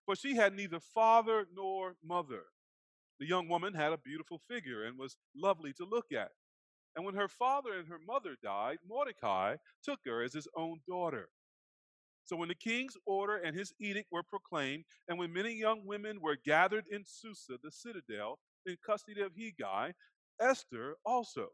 for 0.06 0.16
she 0.16 0.36
had 0.36 0.56
neither 0.56 0.80
father 0.80 1.46
nor 1.54 1.96
mother. 2.04 2.44
The 3.20 3.28
young 3.28 3.50
woman 3.50 3.74
had 3.74 3.92
a 3.92 3.98
beautiful 3.98 4.40
figure 4.50 4.86
and 4.86 4.98
was 4.98 5.18
lovely 5.36 5.74
to 5.74 5.86
look 5.86 6.12
at. 6.12 6.32
And 6.96 7.06
when 7.06 7.16
her 7.16 7.28
father 7.28 7.74
and 7.78 7.88
her 7.88 8.00
mother 8.06 8.36
died, 8.42 8.78
Mordecai 8.88 9.58
took 9.84 10.00
her 10.06 10.24
as 10.24 10.34
his 10.34 10.48
own 10.56 10.80
daughter. 10.88 11.30
So 12.26 12.36
when 12.36 12.50
the 12.50 12.56
king's 12.56 12.96
order 13.06 13.38
and 13.38 13.58
his 13.58 13.74
edict 13.80 14.08
were 14.12 14.24
proclaimed, 14.24 14.86
and 15.08 15.18
when 15.18 15.34
many 15.34 15.54
young 15.54 15.86
women 15.86 16.22
were 16.22 16.38
gathered 16.46 16.86
in 16.92 17.04
Susa, 17.06 17.58
the 17.64 17.72
citadel, 17.72 18.40
in 18.66 18.78
custody 18.86 19.22
of 19.22 19.34
Hegai, 19.34 19.94
Esther 20.42 20.96
also 21.06 21.48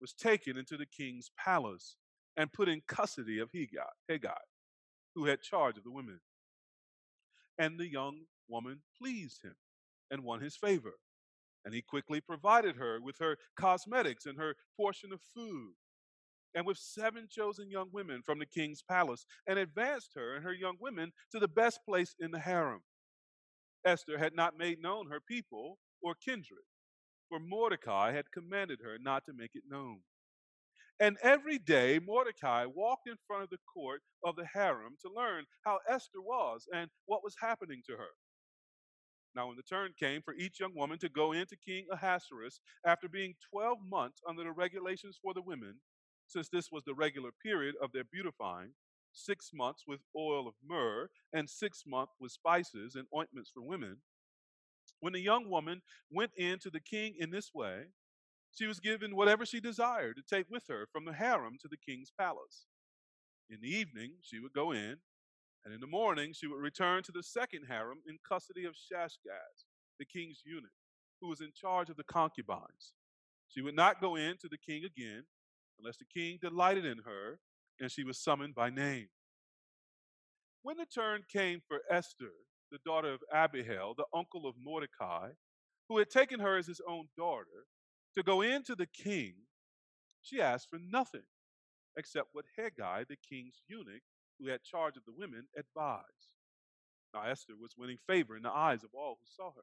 was 0.00 0.12
taken 0.12 0.56
into 0.56 0.76
the 0.76 0.86
king's 0.86 1.30
palace 1.38 1.96
and 2.36 2.52
put 2.52 2.68
in 2.68 2.82
custody 2.86 3.38
of 3.38 3.50
Hegai, 3.52 3.88
Hegai, 4.10 4.34
who 5.14 5.24
had 5.24 5.40
charge 5.40 5.78
of 5.78 5.84
the 5.84 5.90
women. 5.90 6.20
And 7.58 7.78
the 7.78 7.90
young 7.90 8.20
woman 8.48 8.82
pleased 9.00 9.42
him 9.42 9.54
and 10.10 10.22
won 10.22 10.40
his 10.40 10.56
favor. 10.56 10.94
And 11.64 11.74
he 11.74 11.82
quickly 11.82 12.20
provided 12.20 12.76
her 12.76 13.00
with 13.00 13.16
her 13.18 13.36
cosmetics 13.58 14.26
and 14.26 14.38
her 14.38 14.54
portion 14.76 15.12
of 15.12 15.20
food, 15.34 15.72
and 16.54 16.64
with 16.66 16.78
seven 16.78 17.26
chosen 17.30 17.70
young 17.70 17.88
women 17.92 18.22
from 18.24 18.38
the 18.38 18.46
king's 18.46 18.82
palace, 18.82 19.26
and 19.48 19.58
advanced 19.58 20.12
her 20.14 20.36
and 20.36 20.44
her 20.44 20.52
young 20.52 20.76
women 20.80 21.12
to 21.32 21.38
the 21.38 21.48
best 21.48 21.80
place 21.88 22.14
in 22.20 22.30
the 22.30 22.38
harem. 22.38 22.82
Esther 23.84 24.18
had 24.18 24.34
not 24.34 24.58
made 24.58 24.80
known 24.80 25.08
her 25.10 25.20
people 25.20 25.78
or 26.02 26.14
kindred, 26.14 26.64
for 27.28 27.38
Mordecai 27.38 28.12
had 28.12 28.32
commanded 28.32 28.80
her 28.82 28.98
not 29.00 29.24
to 29.26 29.32
make 29.32 29.52
it 29.54 29.64
known. 29.68 30.00
And 30.98 31.18
every 31.22 31.58
day 31.58 31.98
Mordecai 31.98 32.64
walked 32.64 33.06
in 33.06 33.16
front 33.26 33.42
of 33.42 33.50
the 33.50 33.58
court 33.72 34.00
of 34.24 34.36
the 34.36 34.46
harem 34.46 34.96
to 35.02 35.12
learn 35.14 35.44
how 35.64 35.78
Esther 35.88 36.22
was 36.22 36.66
and 36.74 36.88
what 37.04 37.22
was 37.22 37.36
happening 37.40 37.82
to 37.86 37.96
her. 37.96 38.10
Now, 39.34 39.48
when 39.48 39.56
the 39.56 39.62
turn 39.62 39.92
came 39.98 40.22
for 40.22 40.32
each 40.32 40.60
young 40.60 40.74
woman 40.74 40.98
to 41.00 41.10
go 41.10 41.32
in 41.32 41.46
to 41.48 41.56
King 41.56 41.86
Ahasuerus 41.92 42.60
after 42.86 43.06
being 43.06 43.34
12 43.52 43.78
months 43.86 44.22
under 44.26 44.42
the 44.42 44.52
regulations 44.52 45.18
for 45.22 45.34
the 45.34 45.42
women, 45.42 45.74
since 46.26 46.48
this 46.48 46.72
was 46.72 46.84
the 46.84 46.94
regular 46.94 47.30
period 47.42 47.74
of 47.82 47.92
their 47.92 48.04
beautifying, 48.04 48.70
six 49.12 49.50
months 49.52 49.84
with 49.86 50.00
oil 50.16 50.48
of 50.48 50.54
myrrh, 50.66 51.10
and 51.34 51.48
six 51.48 51.84
months 51.86 52.14
with 52.18 52.32
spices 52.32 52.94
and 52.94 53.06
ointments 53.14 53.50
for 53.52 53.62
women. 53.62 53.98
When 55.00 55.12
the 55.12 55.20
young 55.20 55.48
woman 55.48 55.82
went 56.10 56.32
in 56.36 56.58
to 56.60 56.70
the 56.70 56.80
king 56.80 57.14
in 57.18 57.30
this 57.30 57.52
way, 57.54 57.86
she 58.52 58.66
was 58.66 58.80
given 58.80 59.14
whatever 59.14 59.44
she 59.44 59.60
desired 59.60 60.16
to 60.16 60.36
take 60.36 60.46
with 60.50 60.64
her 60.68 60.86
from 60.90 61.04
the 61.04 61.12
harem 61.12 61.58
to 61.60 61.68
the 61.68 61.76
king's 61.76 62.10
palace. 62.18 62.66
In 63.50 63.60
the 63.60 63.68
evening, 63.68 64.14
she 64.22 64.40
would 64.40 64.52
go 64.52 64.72
in, 64.72 64.96
and 65.64 65.74
in 65.74 65.80
the 65.80 65.86
morning, 65.86 66.32
she 66.32 66.46
would 66.46 66.60
return 66.60 67.02
to 67.04 67.12
the 67.12 67.22
second 67.22 67.64
harem 67.68 67.98
in 68.08 68.18
custody 68.26 68.64
of 68.64 68.74
Shashgaz, 68.74 69.66
the 69.98 70.04
king's 70.04 70.42
eunuch, 70.44 70.70
who 71.20 71.28
was 71.28 71.40
in 71.40 71.52
charge 71.54 71.90
of 71.90 71.96
the 71.96 72.04
concubines. 72.04 72.94
She 73.48 73.60
would 73.60 73.76
not 73.76 74.00
go 74.00 74.16
in 74.16 74.36
to 74.38 74.48
the 74.48 74.58
king 74.58 74.84
again 74.84 75.24
unless 75.78 75.96
the 75.96 76.04
king 76.04 76.38
delighted 76.40 76.84
in 76.84 76.98
her 77.04 77.38
and 77.80 77.90
she 77.90 78.04
was 78.04 78.18
summoned 78.18 78.54
by 78.54 78.70
name. 78.70 79.08
When 80.62 80.76
the 80.78 80.86
turn 80.86 81.22
came 81.30 81.60
for 81.66 81.80
Esther, 81.90 82.32
the 82.70 82.78
daughter 82.84 83.12
of 83.12 83.20
Abihail, 83.32 83.94
the 83.96 84.06
uncle 84.14 84.46
of 84.46 84.54
Mordecai, 84.62 85.30
who 85.88 85.98
had 85.98 86.10
taken 86.10 86.40
her 86.40 86.56
as 86.56 86.66
his 86.66 86.80
own 86.88 87.08
daughter, 87.16 87.66
to 88.16 88.22
go 88.22 88.40
in 88.42 88.62
to 88.64 88.74
the 88.74 88.86
king, 88.86 89.34
she 90.22 90.40
asked 90.40 90.68
for 90.70 90.78
nothing 90.78 91.22
except 91.96 92.28
what 92.32 92.44
Hegai, 92.58 93.06
the 93.08 93.16
king's 93.16 93.62
eunuch, 93.68 94.02
who 94.38 94.48
had 94.48 94.62
charge 94.62 94.96
of 94.96 95.04
the 95.06 95.14
women, 95.16 95.46
advised. 95.56 96.34
Now 97.14 97.22
Esther 97.22 97.54
was 97.58 97.74
winning 97.76 97.98
favor 98.06 98.36
in 98.36 98.42
the 98.42 98.50
eyes 98.50 98.84
of 98.84 98.90
all 98.92 99.18
who 99.20 99.26
saw 99.26 99.52
her. 99.52 99.62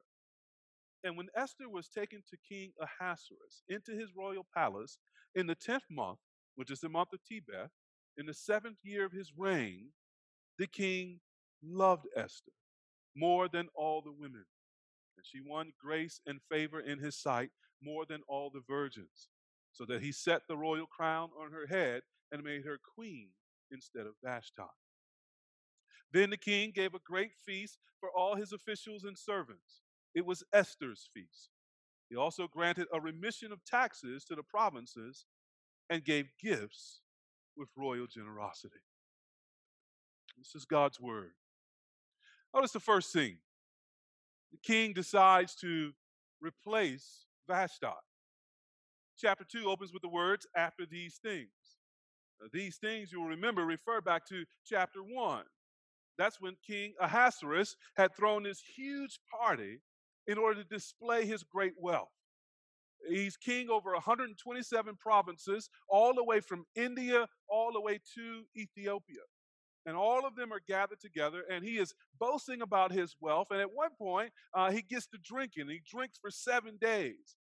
And 1.04 1.16
when 1.16 1.28
Esther 1.36 1.68
was 1.68 1.88
taken 1.88 2.22
to 2.30 2.36
King 2.48 2.72
Ahasuerus 2.80 3.62
into 3.68 3.92
his 3.92 4.16
royal 4.16 4.46
palace 4.54 4.98
in 5.34 5.46
the 5.46 5.54
tenth 5.54 5.84
month, 5.90 6.18
which 6.56 6.70
is 6.70 6.80
the 6.80 6.88
month 6.88 7.12
of 7.12 7.20
Tebeth, 7.30 7.70
in 8.16 8.26
the 8.26 8.34
seventh 8.34 8.78
year 8.82 9.04
of 9.04 9.12
his 9.12 9.32
reign, 9.36 9.90
the 10.58 10.66
king 10.66 11.20
loved 11.62 12.06
Esther 12.16 12.52
more 13.16 13.48
than 13.48 13.68
all 13.74 14.02
the 14.02 14.12
women. 14.12 14.44
And 15.16 15.24
she 15.24 15.40
won 15.44 15.72
grace 15.80 16.20
and 16.26 16.40
favor 16.50 16.80
in 16.80 16.98
his 16.98 17.16
sight 17.16 17.50
more 17.82 18.04
than 18.06 18.20
all 18.28 18.50
the 18.50 18.62
virgins, 18.66 19.28
so 19.72 19.84
that 19.86 20.02
he 20.02 20.12
set 20.12 20.42
the 20.48 20.56
royal 20.56 20.86
crown 20.86 21.30
on 21.40 21.52
her 21.52 21.66
head 21.66 22.02
and 22.32 22.42
made 22.42 22.64
her 22.64 22.78
queen 22.94 23.28
instead 23.70 24.06
of 24.06 24.14
Vashti. 24.22 24.62
Then 26.12 26.30
the 26.30 26.36
king 26.36 26.72
gave 26.74 26.94
a 26.94 27.00
great 27.04 27.32
feast 27.44 27.78
for 28.00 28.08
all 28.10 28.36
his 28.36 28.52
officials 28.52 29.04
and 29.04 29.18
servants 29.18 29.80
it 30.14 30.24
was 30.24 30.44
Esther's 30.52 31.08
feast. 31.12 31.50
He 32.08 32.16
also 32.16 32.46
granted 32.46 32.86
a 32.92 33.00
remission 33.00 33.50
of 33.50 33.64
taxes 33.64 34.24
to 34.26 34.36
the 34.36 34.42
provinces 34.42 35.26
and 35.90 36.04
gave 36.04 36.26
gifts 36.40 37.00
with 37.56 37.68
royal 37.76 38.06
generosity. 38.06 38.82
This 40.38 40.54
is 40.54 40.64
God's 40.64 41.00
word. 41.00 41.32
Notice 42.54 42.72
the 42.72 42.80
first 42.80 43.10
scene. 43.10 43.38
The 44.52 44.58
king 44.58 44.92
decides 44.92 45.56
to 45.56 45.92
replace 46.40 47.26
Vashti. 47.48 47.88
Chapter 49.18 49.44
2 49.44 49.68
opens 49.68 49.92
with 49.92 50.02
the 50.02 50.08
words, 50.08 50.46
after 50.56 50.86
these 50.86 51.18
things. 51.22 51.50
Now, 52.40 52.46
these 52.52 52.76
things, 52.76 53.10
you 53.10 53.20
will 53.20 53.28
remember, 53.28 53.64
refer 53.64 54.00
back 54.00 54.26
to 54.28 54.44
chapter 54.64 55.00
1. 55.00 55.42
That's 56.16 56.40
when 56.40 56.54
King 56.64 56.94
Ahasuerus 57.00 57.76
had 57.96 58.14
thrown 58.14 58.44
this 58.44 58.62
huge 58.76 59.18
party 59.30 59.80
in 60.28 60.38
order 60.38 60.62
to 60.62 60.68
display 60.68 61.26
his 61.26 61.42
great 61.42 61.74
wealth. 61.76 62.08
He's 63.08 63.36
king 63.36 63.68
over 63.68 63.92
127 63.92 64.96
provinces, 64.96 65.68
all 65.88 66.14
the 66.14 66.24
way 66.24 66.40
from 66.40 66.64
India 66.74 67.26
all 67.48 67.72
the 67.72 67.80
way 67.80 67.98
to 68.14 68.44
Ethiopia. 68.56 69.20
And 69.86 69.96
all 69.96 70.26
of 70.26 70.34
them 70.34 70.52
are 70.52 70.62
gathered 70.66 71.00
together, 71.00 71.42
and 71.50 71.62
he 71.62 71.76
is 71.76 71.92
boasting 72.18 72.62
about 72.62 72.90
his 72.90 73.14
wealth. 73.20 73.48
And 73.50 73.60
at 73.60 73.74
one 73.74 73.90
point, 73.98 74.30
uh, 74.54 74.70
he 74.70 74.80
gets 74.80 75.06
to 75.08 75.18
drinking. 75.22 75.68
He 75.68 75.82
drinks 75.90 76.18
for 76.18 76.30
seven 76.30 76.78
days. 76.80 77.36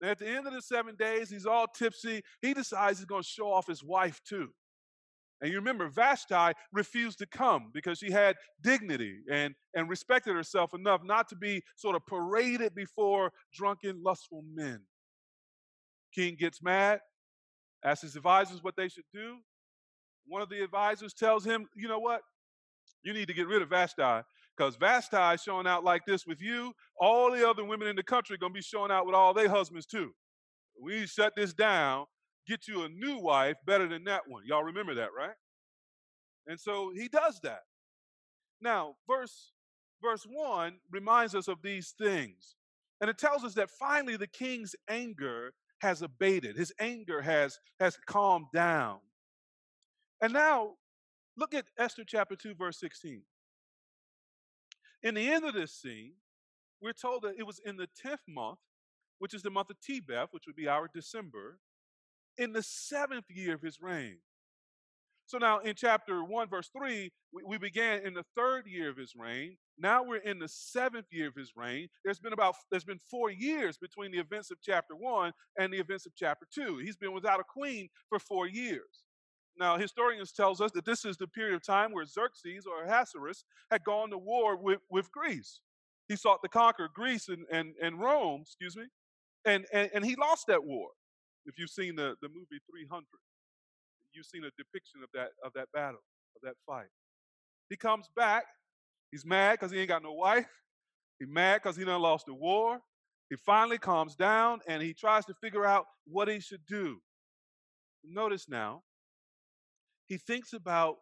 And 0.00 0.10
at 0.10 0.18
the 0.18 0.28
end 0.28 0.46
of 0.46 0.52
the 0.52 0.62
seven 0.62 0.94
days, 0.94 1.28
he's 1.28 1.46
all 1.46 1.66
tipsy. 1.66 2.22
He 2.40 2.54
decides 2.54 2.98
he's 2.98 3.06
going 3.06 3.22
to 3.22 3.28
show 3.28 3.52
off 3.52 3.66
his 3.66 3.82
wife, 3.82 4.20
too. 4.28 4.50
And 5.40 5.50
you 5.50 5.56
remember, 5.56 5.88
Vashti 5.88 6.52
refused 6.72 7.18
to 7.18 7.26
come 7.26 7.70
because 7.72 7.98
she 7.98 8.10
had 8.10 8.36
dignity 8.62 9.18
and, 9.30 9.54
and 9.74 9.88
respected 9.88 10.34
herself 10.34 10.74
enough 10.74 11.02
not 11.04 11.28
to 11.28 11.36
be 11.36 11.62
sort 11.76 11.94
of 11.94 12.04
paraded 12.06 12.74
before 12.74 13.30
drunken, 13.52 14.02
lustful 14.02 14.44
men. 14.52 14.80
King 16.12 16.36
gets 16.38 16.60
mad, 16.62 17.00
asks 17.84 18.02
his 18.02 18.16
advisors 18.16 18.62
what 18.62 18.74
they 18.76 18.88
should 18.88 19.04
do. 19.12 19.36
One 20.28 20.42
of 20.42 20.48
the 20.48 20.62
advisors 20.62 21.14
tells 21.14 21.44
him, 21.44 21.66
You 21.74 21.88
know 21.88 21.98
what? 21.98 22.22
You 23.02 23.12
need 23.12 23.28
to 23.28 23.34
get 23.34 23.46
rid 23.46 23.62
of 23.62 23.70
Vashti 23.70 24.22
because 24.56 24.76
Vashti 24.76 25.34
is 25.34 25.42
showing 25.42 25.66
out 25.66 25.84
like 25.84 26.04
this 26.06 26.26
with 26.26 26.42
you. 26.42 26.72
All 27.00 27.30
the 27.30 27.48
other 27.48 27.64
women 27.64 27.88
in 27.88 27.96
the 27.96 28.02
country 28.02 28.36
going 28.36 28.52
to 28.52 28.58
be 28.58 28.62
showing 28.62 28.90
out 28.90 29.06
with 29.06 29.14
all 29.14 29.32
their 29.32 29.48
husbands 29.48 29.86
too. 29.86 30.12
We 30.80 31.06
shut 31.06 31.34
this 31.36 31.52
down 31.52 32.06
get 32.48 32.66
you 32.66 32.82
a 32.82 32.88
new 32.88 33.18
wife 33.18 33.56
better 33.66 33.86
than 33.86 34.04
that 34.04 34.22
one. 34.26 34.42
Y'all 34.46 34.64
remember 34.64 34.94
that, 34.94 35.10
right? 35.16 35.34
And 36.46 36.58
so 36.58 36.90
he 36.94 37.08
does 37.08 37.38
that. 37.42 37.60
Now, 38.60 38.94
verse 39.06 39.52
verse 40.02 40.26
1 40.28 40.78
reminds 40.90 41.34
us 41.34 41.46
of 41.46 41.58
these 41.62 41.94
things. 42.00 42.56
And 43.00 43.10
it 43.10 43.18
tells 43.18 43.44
us 43.44 43.54
that 43.54 43.70
finally 43.70 44.16
the 44.16 44.26
king's 44.26 44.74
anger 44.88 45.52
has 45.80 46.02
abated. 46.02 46.56
His 46.56 46.72
anger 46.80 47.20
has 47.20 47.58
has 47.78 47.96
calmed 48.06 48.46
down. 48.54 48.98
And 50.20 50.32
now 50.32 50.72
look 51.36 51.54
at 51.54 51.66
Esther 51.78 52.04
chapter 52.06 52.36
2 52.36 52.54
verse 52.54 52.78
16. 52.80 53.22
In 55.02 55.14
the 55.14 55.30
end 55.30 55.44
of 55.44 55.54
this 55.54 55.72
scene, 55.72 56.14
we're 56.82 56.92
told 56.92 57.22
that 57.22 57.34
it 57.38 57.46
was 57.46 57.60
in 57.64 57.76
the 57.76 57.88
10th 58.04 58.18
month, 58.28 58.58
which 59.18 59.34
is 59.34 59.42
the 59.42 59.50
month 59.50 59.70
of 59.70 59.76
Tebeth, 59.80 60.28
which 60.32 60.44
would 60.46 60.56
be 60.56 60.68
our 60.68 60.88
December, 60.92 61.58
in 62.36 62.52
the 62.52 62.62
seventh 62.62 63.26
year 63.28 63.54
of 63.54 63.62
his 63.62 63.80
reign. 63.80 64.18
So 65.26 65.36
now 65.36 65.58
in 65.58 65.74
chapter 65.74 66.24
1, 66.24 66.48
verse 66.48 66.70
3, 66.76 67.12
we, 67.44 67.58
began 67.58 68.06
in 68.06 68.14
the 68.14 68.24
third 68.34 68.66
year 68.66 68.88
of 68.88 68.96
his 68.96 69.14
reign. 69.14 69.56
Now 69.78 70.02
we're 70.02 70.16
in 70.16 70.38
the 70.38 70.48
seventh 70.48 71.06
year 71.10 71.28
of 71.28 71.34
his 71.34 71.52
reign. 71.54 71.88
There's 72.02 72.18
been 72.18 72.32
about 72.32 72.54
there's 72.70 72.84
been 72.84 72.98
four 73.10 73.30
years 73.30 73.76
between 73.76 74.10
the 74.10 74.18
events 74.18 74.50
of 74.50 74.56
chapter 74.62 74.96
1 74.96 75.32
and 75.58 75.72
the 75.72 75.78
events 75.78 76.06
of 76.06 76.12
chapter 76.16 76.46
2. 76.54 76.78
He's 76.78 76.96
been 76.96 77.12
without 77.12 77.40
a 77.40 77.44
queen 77.44 77.88
for 78.08 78.18
four 78.18 78.48
years. 78.48 79.04
Now, 79.58 79.76
historians 79.76 80.32
tells 80.32 80.60
us 80.60 80.70
that 80.72 80.84
this 80.84 81.04
is 81.04 81.16
the 81.16 81.26
period 81.26 81.54
of 81.54 81.64
time 81.64 81.92
where 81.92 82.04
Xerxes 82.04 82.64
or 82.64 82.84
Ahasuerus 82.84 83.44
had 83.70 83.82
gone 83.84 84.10
to 84.10 84.18
war 84.18 84.56
with, 84.56 84.78
with 84.88 85.10
Greece. 85.10 85.60
He 86.08 86.16
sought 86.16 86.42
to 86.42 86.48
conquer 86.48 86.88
Greece 86.92 87.28
and, 87.28 87.44
and, 87.50 87.74
and 87.82 88.00
Rome, 88.00 88.42
excuse 88.42 88.76
me, 88.76 88.84
and, 89.44 89.66
and, 89.72 89.90
and 89.92 90.04
he 90.04 90.16
lost 90.16 90.46
that 90.46 90.62
war. 90.62 90.88
If 91.44 91.58
you've 91.58 91.70
seen 91.70 91.96
the, 91.96 92.14
the 92.22 92.28
movie 92.28 92.60
300, 92.70 93.04
you've 94.12 94.26
seen 94.26 94.44
a 94.44 94.50
depiction 94.56 95.00
of 95.02 95.08
that, 95.14 95.30
of 95.44 95.52
that 95.54 95.68
battle, 95.72 96.00
of 96.36 96.42
that 96.42 96.54
fight. 96.66 96.88
He 97.68 97.76
comes 97.76 98.08
back. 98.14 98.44
He's 99.10 99.24
mad 99.24 99.58
because 99.58 99.72
he 99.72 99.78
ain't 99.78 99.88
got 99.88 100.02
no 100.02 100.12
wife. 100.12 100.48
He's 101.18 101.28
mad 101.28 101.60
because 101.62 101.76
he 101.76 101.84
done 101.84 102.00
lost 102.00 102.26
the 102.26 102.34
war. 102.34 102.80
He 103.30 103.36
finally 103.36 103.78
calms 103.78 104.14
down 104.14 104.60
and 104.66 104.82
he 104.82 104.94
tries 104.94 105.24
to 105.26 105.34
figure 105.34 105.66
out 105.66 105.86
what 106.06 106.28
he 106.28 106.40
should 106.40 106.64
do. 106.66 106.98
Notice 108.04 108.48
now, 108.48 108.82
he 110.08 110.16
thinks 110.16 110.52
about 110.52 110.96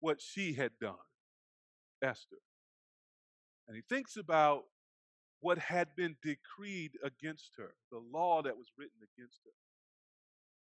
what 0.00 0.20
she 0.20 0.54
had 0.54 0.72
done, 0.80 0.94
Esther. 2.02 2.38
And 3.68 3.76
he 3.76 3.82
thinks 3.88 4.16
about 4.16 4.64
what 5.40 5.58
had 5.58 5.88
been 5.96 6.16
decreed 6.22 6.92
against 7.04 7.52
her, 7.56 7.74
the 7.90 8.00
law 8.12 8.42
that 8.42 8.56
was 8.56 8.66
written 8.76 8.98
against 9.16 9.40
her. 9.44 9.52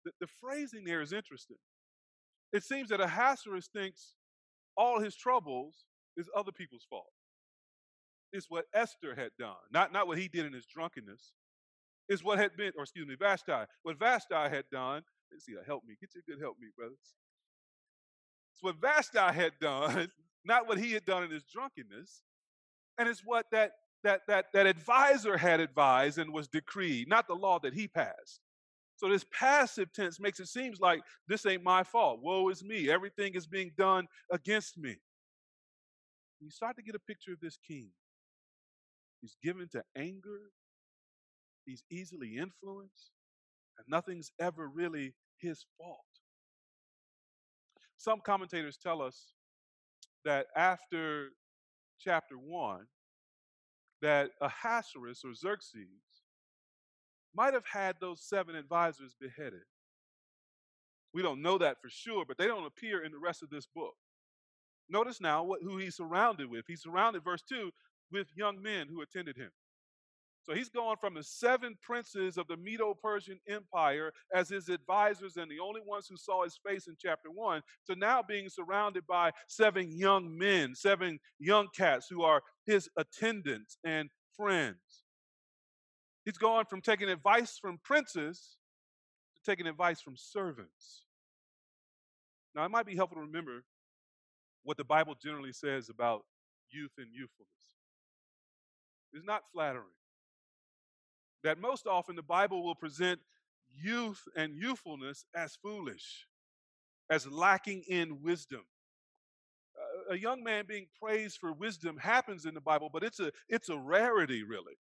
The, 0.05 0.11
the 0.21 0.31
phrasing 0.41 0.83
there 0.83 1.01
is 1.01 1.13
interesting. 1.13 1.57
It 2.53 2.63
seems 2.63 2.89
that 2.89 3.01
Ahasuerus 3.01 3.67
thinks 3.67 4.13
all 4.75 4.99
his 4.99 5.15
troubles 5.15 5.85
is 6.15 6.29
other 6.35 6.51
people's 6.51 6.85
fault. 6.89 7.11
It's 8.31 8.47
what 8.49 8.65
Esther 8.73 9.15
had 9.15 9.31
done, 9.39 9.55
not, 9.71 9.93
not 9.93 10.07
what 10.07 10.17
he 10.17 10.27
did 10.27 10.45
in 10.45 10.53
his 10.53 10.65
drunkenness. 10.65 11.31
It's 12.09 12.23
what 12.23 12.39
had 12.39 12.55
been, 12.55 12.71
or 12.77 12.83
excuse 12.83 13.07
me, 13.07 13.15
Vashti. 13.17 13.65
What 13.83 13.97
Vashti 13.97 14.35
had 14.35 14.65
done, 14.71 15.03
let's 15.31 15.46
see, 15.46 15.53
help 15.65 15.84
me. 15.86 15.96
Get 16.00 16.12
your 16.15 16.24
good 16.27 16.41
help 16.41 16.57
me, 16.60 16.67
brothers. 16.75 16.98
It's 18.53 18.63
what 18.63 18.81
Vashti 18.81 19.19
had 19.19 19.53
done, 19.62 20.10
not 20.46 20.67
what 20.67 20.79
he 20.79 20.93
had 20.93 21.05
done 21.05 21.24
in 21.24 21.31
his 21.31 21.43
drunkenness. 21.43 22.24
And 22.98 23.07
it's 23.07 23.22
what 23.24 23.46
that 23.51 23.74
that, 24.03 24.22
that, 24.27 24.46
that 24.53 24.67
advisor 24.67 25.38
had 25.38 25.60
advised 25.60 26.17
and 26.17 26.31
was 26.31 26.48
decreed, 26.48 27.10
not 27.10 27.27
the 27.27 27.34
law 27.34 27.60
that 27.60 27.74
he 27.74 27.88
passed. 27.88 28.39
So 28.96 29.10
this 29.10 29.25
passive 29.31 29.91
tense 29.93 30.19
makes 30.19 30.39
it 30.39 30.48
seem 30.48 30.74
like 30.79 31.01
this 31.27 31.46
ain't 31.46 31.63
my 31.63 31.84
fault. 31.84 32.19
Woe 32.22 32.50
is 32.50 32.63
me. 32.63 32.89
Everything 32.89 33.36
is 33.36 33.46
being 33.46 33.72
done 33.77 34.07
against 34.31 34.77
me. 34.77 34.96
You 36.39 36.50
start 36.50 36.75
to 36.77 36.84
get 36.84 36.96
a 36.96 37.00
picture 37.00 37.34
of 37.34 37.39
this 37.39 37.57
king. 37.67 37.89
He's 39.22 39.36
given 39.43 39.67
to 39.69 39.84
anger. 39.96 40.51
He's 41.65 41.84
easily 41.91 42.38
influenced. 42.38 43.12
And 43.77 43.88
nothing's 43.88 44.31
ever 44.39 44.67
really 44.67 45.13
his 45.38 45.65
fault. 45.77 46.00
Some 47.98 48.22
commentators 48.25 48.77
tell 48.77 49.01
us 49.01 49.34
that 50.25 50.48
after 50.55 51.29
chapter 52.00 52.36
1, 52.36 52.86
that 54.01 54.31
Ahasuerus 54.41 55.24
or 55.25 55.34
Xerxes 55.34 55.88
might 57.36 57.53
have 57.53 57.65
had 57.65 57.96
those 58.00 58.22
seven 58.22 58.55
advisors 58.55 59.15
beheaded. 59.19 59.63
We 61.13 61.22
don't 61.22 61.41
know 61.41 61.57
that 61.57 61.77
for 61.81 61.89
sure, 61.89 62.25
but 62.27 62.38
they 62.38 62.48
don't 62.48 62.65
appear 62.65 63.03
in 63.03 63.12
the 63.12 63.17
rest 63.17 63.41
of 63.41 63.50
this 63.50 63.67
book. 63.74 63.96
Notice 64.89 65.19
now 65.19 65.43
what, 65.43 65.62
who 65.63 65.77
he's 65.77 65.96
surrounded 65.96 66.50
with. 66.50 66.65
He's 66.67 66.81
surrounded, 66.81 67.24
verse 67.24 67.41
2, 67.48 67.72
with 68.12 68.27
young 68.36 68.62
men 68.62 68.88
who 68.88 69.01
attended 69.01 69.36
him. 69.36 69.50
So 70.47 70.55
he's 70.55 70.69
going 70.69 70.95
from 71.01 71.15
the 71.15 71.23
seven 71.23 71.77
princes 71.83 72.37
of 72.37 72.47
the 72.47 72.55
Medo 72.55 72.93
Persian 72.93 73.37
Empire 73.49 74.13
as 74.33 74.47
his 74.47 74.69
advisors 74.69 75.35
and 75.35 75.51
the 75.51 75.59
only 75.59 75.81
ones 75.85 76.07
who 76.07 76.15
saw 76.15 76.45
his 76.45 76.57
face 76.65 76.87
in 76.87 76.95
chapter 76.97 77.29
one 77.29 77.61
to 77.87 77.97
now 77.97 78.23
being 78.23 78.47
surrounded 78.47 79.05
by 79.05 79.31
seven 79.49 79.91
young 79.91 80.37
men, 80.37 80.73
seven 80.73 81.19
young 81.37 81.67
cats 81.75 82.07
who 82.09 82.23
are 82.23 82.41
his 82.65 82.89
attendants 82.97 83.77
and 83.83 84.09
friends. 84.37 85.03
He's 86.23 86.37
gone 86.37 86.63
from 86.63 86.79
taking 86.79 87.09
advice 87.09 87.57
from 87.61 87.77
princes 87.83 88.55
to 89.35 89.51
taking 89.51 89.67
advice 89.67 89.99
from 89.99 90.15
servants. 90.15 91.03
Now, 92.55 92.63
it 92.63 92.71
might 92.71 92.85
be 92.85 92.95
helpful 92.95 93.17
to 93.17 93.27
remember 93.27 93.65
what 94.63 94.77
the 94.77 94.85
Bible 94.85 95.15
generally 95.21 95.51
says 95.51 95.89
about 95.89 96.23
youth 96.69 96.91
and 96.97 97.07
youthfulness. 97.11 97.51
It's 99.11 99.25
not 99.25 99.43
flattering 99.53 99.87
that 101.44 101.60
most 101.60 101.88
often 101.88 102.15
the 102.15 102.24
Bible 102.24 102.63
will 102.63 102.75
present 102.75 103.20
youth 103.75 104.24
and 104.36 104.56
youthfulness 104.56 105.25
as 105.36 105.56
foolish, 105.62 106.27
as 107.10 107.27
lacking 107.27 107.84
in 107.88 108.22
wisdom. 108.22 108.62
A 110.10 110.17
young 110.17 110.44
man 110.44 110.65
being 110.67 110.88
praised 111.01 111.38
for 111.38 111.53
wisdom 111.53 111.98
happens 111.98 112.46
in 112.46 112.53
the 112.53 112.62
Bible, 112.62 112.89
but 112.91 113.03
it's 113.03 113.20
a 113.20 113.32
it's 113.50 113.70
a 113.70 113.77
rarity, 113.77 114.44
really. 114.44 114.74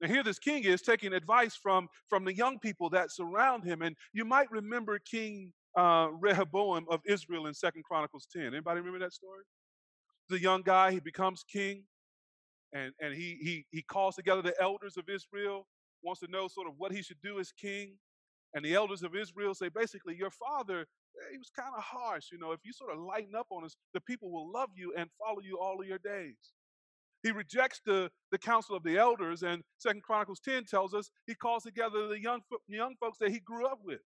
Now 0.00 0.08
here 0.08 0.22
this 0.22 0.38
king 0.38 0.64
is 0.64 0.82
taking 0.82 1.12
advice 1.12 1.54
from 1.54 1.88
from 2.08 2.24
the 2.24 2.34
young 2.34 2.58
people 2.58 2.90
that 2.90 3.12
surround 3.12 3.64
him, 3.64 3.82
and 3.82 3.96
you 4.12 4.24
might 4.24 4.50
remember 4.50 4.98
King 4.98 5.52
uh, 5.76 6.08
Rehoboam 6.18 6.86
of 6.90 7.00
Israel 7.06 7.46
in 7.46 7.54
Second 7.54 7.84
Chronicles 7.84 8.26
10. 8.32 8.46
Anybody 8.46 8.80
remember 8.80 9.00
that 9.00 9.12
story? 9.12 9.44
The 10.28 10.40
young 10.40 10.62
guy, 10.62 10.92
he 10.92 11.00
becomes 11.00 11.44
king 11.44 11.84
and, 12.76 12.92
and 13.00 13.14
he, 13.14 13.38
he, 13.40 13.66
he 13.70 13.82
calls 13.82 14.16
together 14.16 14.42
the 14.42 14.54
elders 14.60 14.96
of 14.96 15.08
Israel, 15.08 15.66
wants 16.02 16.20
to 16.20 16.30
know 16.30 16.46
sort 16.48 16.68
of 16.68 16.74
what 16.76 16.92
he 16.92 17.02
should 17.02 17.20
do 17.22 17.38
as 17.38 17.52
king. 17.52 17.94
And 18.54 18.64
the 18.64 18.74
elders 18.74 19.02
of 19.02 19.14
Israel 19.14 19.54
say, 19.54 19.68
basically, 19.68 20.16
your 20.16 20.30
father, 20.30 20.80
eh, 20.80 21.32
he 21.32 21.38
was 21.38 21.50
kind 21.58 21.72
of 21.76 21.82
harsh. 21.82 22.26
You 22.30 22.38
know, 22.38 22.52
if 22.52 22.60
you 22.64 22.72
sort 22.72 22.92
of 22.92 22.98
lighten 22.98 23.34
up 23.34 23.46
on 23.50 23.64
us, 23.64 23.76
the 23.94 24.00
people 24.00 24.30
will 24.30 24.50
love 24.52 24.70
you 24.74 24.92
and 24.96 25.08
follow 25.18 25.40
you 25.42 25.58
all 25.58 25.80
of 25.80 25.86
your 25.86 25.98
days. 25.98 26.36
He 27.22 27.32
rejects 27.32 27.80
the, 27.84 28.10
the 28.30 28.38
counsel 28.38 28.76
of 28.76 28.82
the 28.82 28.98
elders, 28.98 29.42
and 29.42 29.62
Second 29.78 30.02
Chronicles 30.02 30.40
10 30.40 30.64
tells 30.64 30.94
us 30.94 31.10
he 31.26 31.34
calls 31.34 31.64
together 31.64 32.06
the 32.08 32.20
young, 32.20 32.40
young 32.68 32.94
folks 33.00 33.18
that 33.18 33.30
he 33.30 33.40
grew 33.40 33.66
up 33.66 33.80
with, 33.82 34.00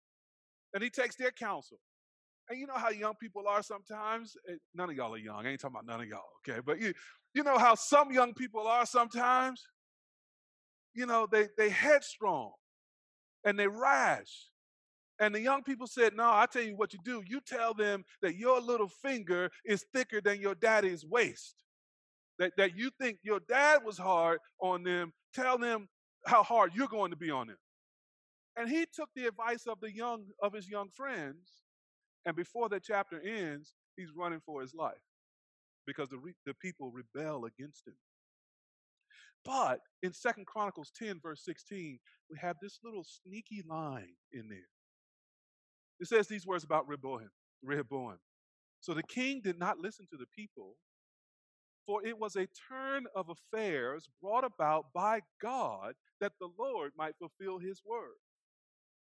and 0.73 0.83
he 0.83 0.89
takes 0.89 1.15
their 1.15 1.31
counsel. 1.31 1.79
And 2.49 2.59
you 2.59 2.67
know 2.67 2.75
how 2.75 2.89
young 2.89 3.15
people 3.19 3.47
are 3.47 3.63
sometimes? 3.63 4.35
Eh, 4.49 4.55
none 4.75 4.89
of 4.89 4.95
y'all 4.95 5.15
are 5.15 5.17
young. 5.17 5.45
I 5.45 5.49
ain't 5.49 5.59
talking 5.59 5.75
about 5.75 5.85
none 5.85 6.01
of 6.01 6.07
y'all, 6.07 6.21
okay? 6.47 6.61
But 6.65 6.79
you, 6.79 6.93
you 7.37 7.43
know 7.43 7.59
how 7.59 7.75
some 7.75 8.11
young 8.11 8.33
people 8.33 8.67
are 8.67 8.85
sometimes? 8.85 9.63
You 10.95 11.05
know, 11.05 11.27
they 11.31 11.47
they 11.55 11.69
headstrong 11.69 12.51
and 13.45 13.57
they 13.57 13.67
rash. 13.67 14.49
And 15.19 15.33
the 15.33 15.41
young 15.41 15.63
people 15.63 15.85
said, 15.85 16.15
No, 16.15 16.23
I 16.25 16.47
tell 16.51 16.63
you 16.63 16.75
what 16.75 16.93
you 16.93 16.99
do. 17.05 17.23
You 17.27 17.39
tell 17.39 17.75
them 17.75 18.03
that 18.23 18.35
your 18.35 18.59
little 18.59 18.87
finger 18.89 19.51
is 19.65 19.85
thicker 19.93 20.19
than 20.19 20.41
your 20.41 20.55
daddy's 20.55 21.05
waist. 21.05 21.63
That, 22.39 22.53
that 22.57 22.75
you 22.75 22.91
think 22.99 23.19
your 23.23 23.39
dad 23.47 23.83
was 23.83 23.97
hard 23.97 24.39
on 24.59 24.83
them. 24.83 25.13
Tell 25.33 25.57
them 25.59 25.89
how 26.25 26.43
hard 26.43 26.71
you're 26.75 26.87
going 26.87 27.11
to 27.11 27.17
be 27.17 27.31
on 27.31 27.47
them. 27.47 27.57
And 28.55 28.67
he 28.69 28.85
took 28.91 29.09
the 29.15 29.27
advice 29.27 29.67
of 29.67 29.79
the 29.79 29.93
young 29.93 30.25
of 30.41 30.53
his 30.53 30.67
young 30.67 30.89
friends 30.89 31.51
and 32.25 32.35
before 32.35 32.67
the 32.67 32.79
chapter 32.79 33.21
ends, 33.21 33.73
he's 33.95 34.09
running 34.15 34.41
for 34.43 34.61
his 34.61 34.73
life 34.73 35.06
because 35.87 36.09
the, 36.09 36.19
re- 36.19 36.35
the 36.45 36.53
people 36.55 36.91
rebel 36.91 37.45
against 37.45 37.87
him. 37.87 37.95
But 39.45 39.79
in 40.03 40.13
Second 40.13 40.45
Chronicles 40.45 40.91
10, 40.97 41.19
verse 41.23 41.43
16, 41.45 41.99
we 42.29 42.37
have 42.39 42.57
this 42.61 42.79
little 42.83 43.05
sneaky 43.05 43.63
line 43.67 44.13
in 44.33 44.49
there. 44.49 44.69
It 45.99 46.07
says 46.07 46.27
these 46.27 46.45
words 46.45 46.63
about 46.65 46.87
Rehoboam. 46.87 47.29
Rehoboam. 47.63 48.17
So 48.81 48.93
the 48.93 49.03
king 49.03 49.41
did 49.43 49.57
not 49.57 49.79
listen 49.79 50.05
to 50.11 50.17
the 50.17 50.27
people, 50.35 50.75
for 51.85 52.05
it 52.05 52.19
was 52.19 52.35
a 52.35 52.47
turn 52.69 53.05
of 53.15 53.29
affairs 53.29 54.09
brought 54.21 54.43
about 54.43 54.87
by 54.93 55.21
God 55.41 55.93
that 56.21 56.33
the 56.39 56.49
Lord 56.59 56.91
might 56.97 57.15
fulfill 57.17 57.59
his 57.59 57.81
word. 57.85 58.17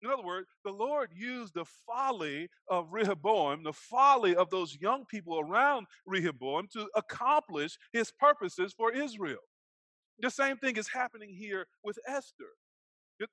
In 0.03 0.09
other 0.11 0.23
words, 0.23 0.47
the 0.65 0.71
Lord 0.71 1.11
used 1.15 1.53
the 1.53 1.65
folly 1.87 2.49
of 2.69 2.91
Rehoboam, 2.91 3.63
the 3.63 3.71
folly 3.71 4.35
of 4.35 4.49
those 4.49 4.77
young 4.81 5.05
people 5.05 5.39
around 5.39 5.87
Rehoboam, 6.05 6.67
to 6.73 6.89
accomplish 6.93 7.77
his 7.93 8.11
purposes 8.11 8.73
for 8.75 8.91
Israel. 8.91 9.39
The 10.19 10.29
same 10.29 10.57
thing 10.57 10.75
is 10.75 10.89
happening 10.89 11.33
here 11.33 11.67
with 11.83 11.97
Esther. 12.05 12.51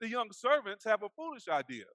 The 0.00 0.09
young 0.09 0.28
servants 0.30 0.85
have 0.85 1.02
a 1.02 1.09
foolish 1.09 1.48
idea. 1.48 1.87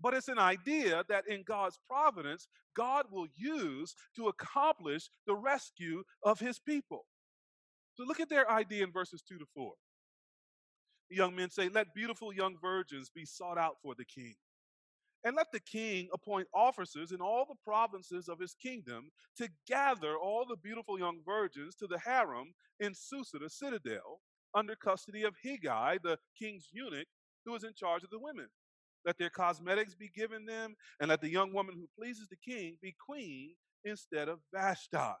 But 0.00 0.14
it's 0.14 0.28
an 0.28 0.38
idea 0.38 1.04
that 1.10 1.28
in 1.28 1.42
God's 1.42 1.78
providence, 1.86 2.48
God 2.74 3.06
will 3.10 3.26
use 3.36 3.94
to 4.16 4.28
accomplish 4.28 5.10
the 5.26 5.34
rescue 5.34 6.02
of 6.22 6.40
his 6.40 6.58
people. 6.58 7.04
So 7.94 8.04
look 8.04 8.20
at 8.20 8.30
their 8.30 8.50
idea 8.50 8.84
in 8.84 8.92
verses 8.92 9.22
2 9.28 9.36
to 9.36 9.44
4 9.54 9.72
young 11.14 11.34
men 11.36 11.50
say, 11.50 11.68
Let 11.68 11.94
beautiful 11.94 12.32
young 12.32 12.56
virgins 12.60 13.10
be 13.14 13.24
sought 13.24 13.58
out 13.58 13.76
for 13.82 13.94
the 13.96 14.04
king. 14.04 14.34
And 15.24 15.36
let 15.36 15.52
the 15.52 15.60
king 15.60 16.08
appoint 16.12 16.48
officers 16.52 17.12
in 17.12 17.20
all 17.20 17.46
the 17.48 17.54
provinces 17.64 18.28
of 18.28 18.40
his 18.40 18.54
kingdom 18.54 19.10
to 19.36 19.48
gather 19.68 20.16
all 20.16 20.44
the 20.48 20.56
beautiful 20.56 20.98
young 20.98 21.20
virgins 21.24 21.76
to 21.76 21.86
the 21.86 21.98
harem 21.98 22.52
in 22.80 22.92
Susa, 22.94 23.38
the 23.38 23.48
citadel, 23.48 24.20
under 24.54 24.74
custody 24.74 25.22
of 25.22 25.34
Hegai, 25.44 25.98
the 26.02 26.18
king's 26.38 26.68
eunuch, 26.72 27.06
who 27.44 27.54
is 27.54 27.64
in 27.64 27.72
charge 27.74 28.02
of 28.02 28.10
the 28.10 28.18
women. 28.18 28.48
Let 29.04 29.18
their 29.18 29.30
cosmetics 29.30 29.94
be 29.94 30.10
given 30.14 30.44
them, 30.44 30.74
and 31.00 31.08
let 31.08 31.20
the 31.20 31.30
young 31.30 31.52
woman 31.52 31.74
who 31.76 31.88
pleases 31.96 32.28
the 32.28 32.36
king 32.36 32.76
be 32.82 32.94
queen 33.04 33.54
instead 33.84 34.28
of 34.28 34.40
Vashti. 34.52 35.14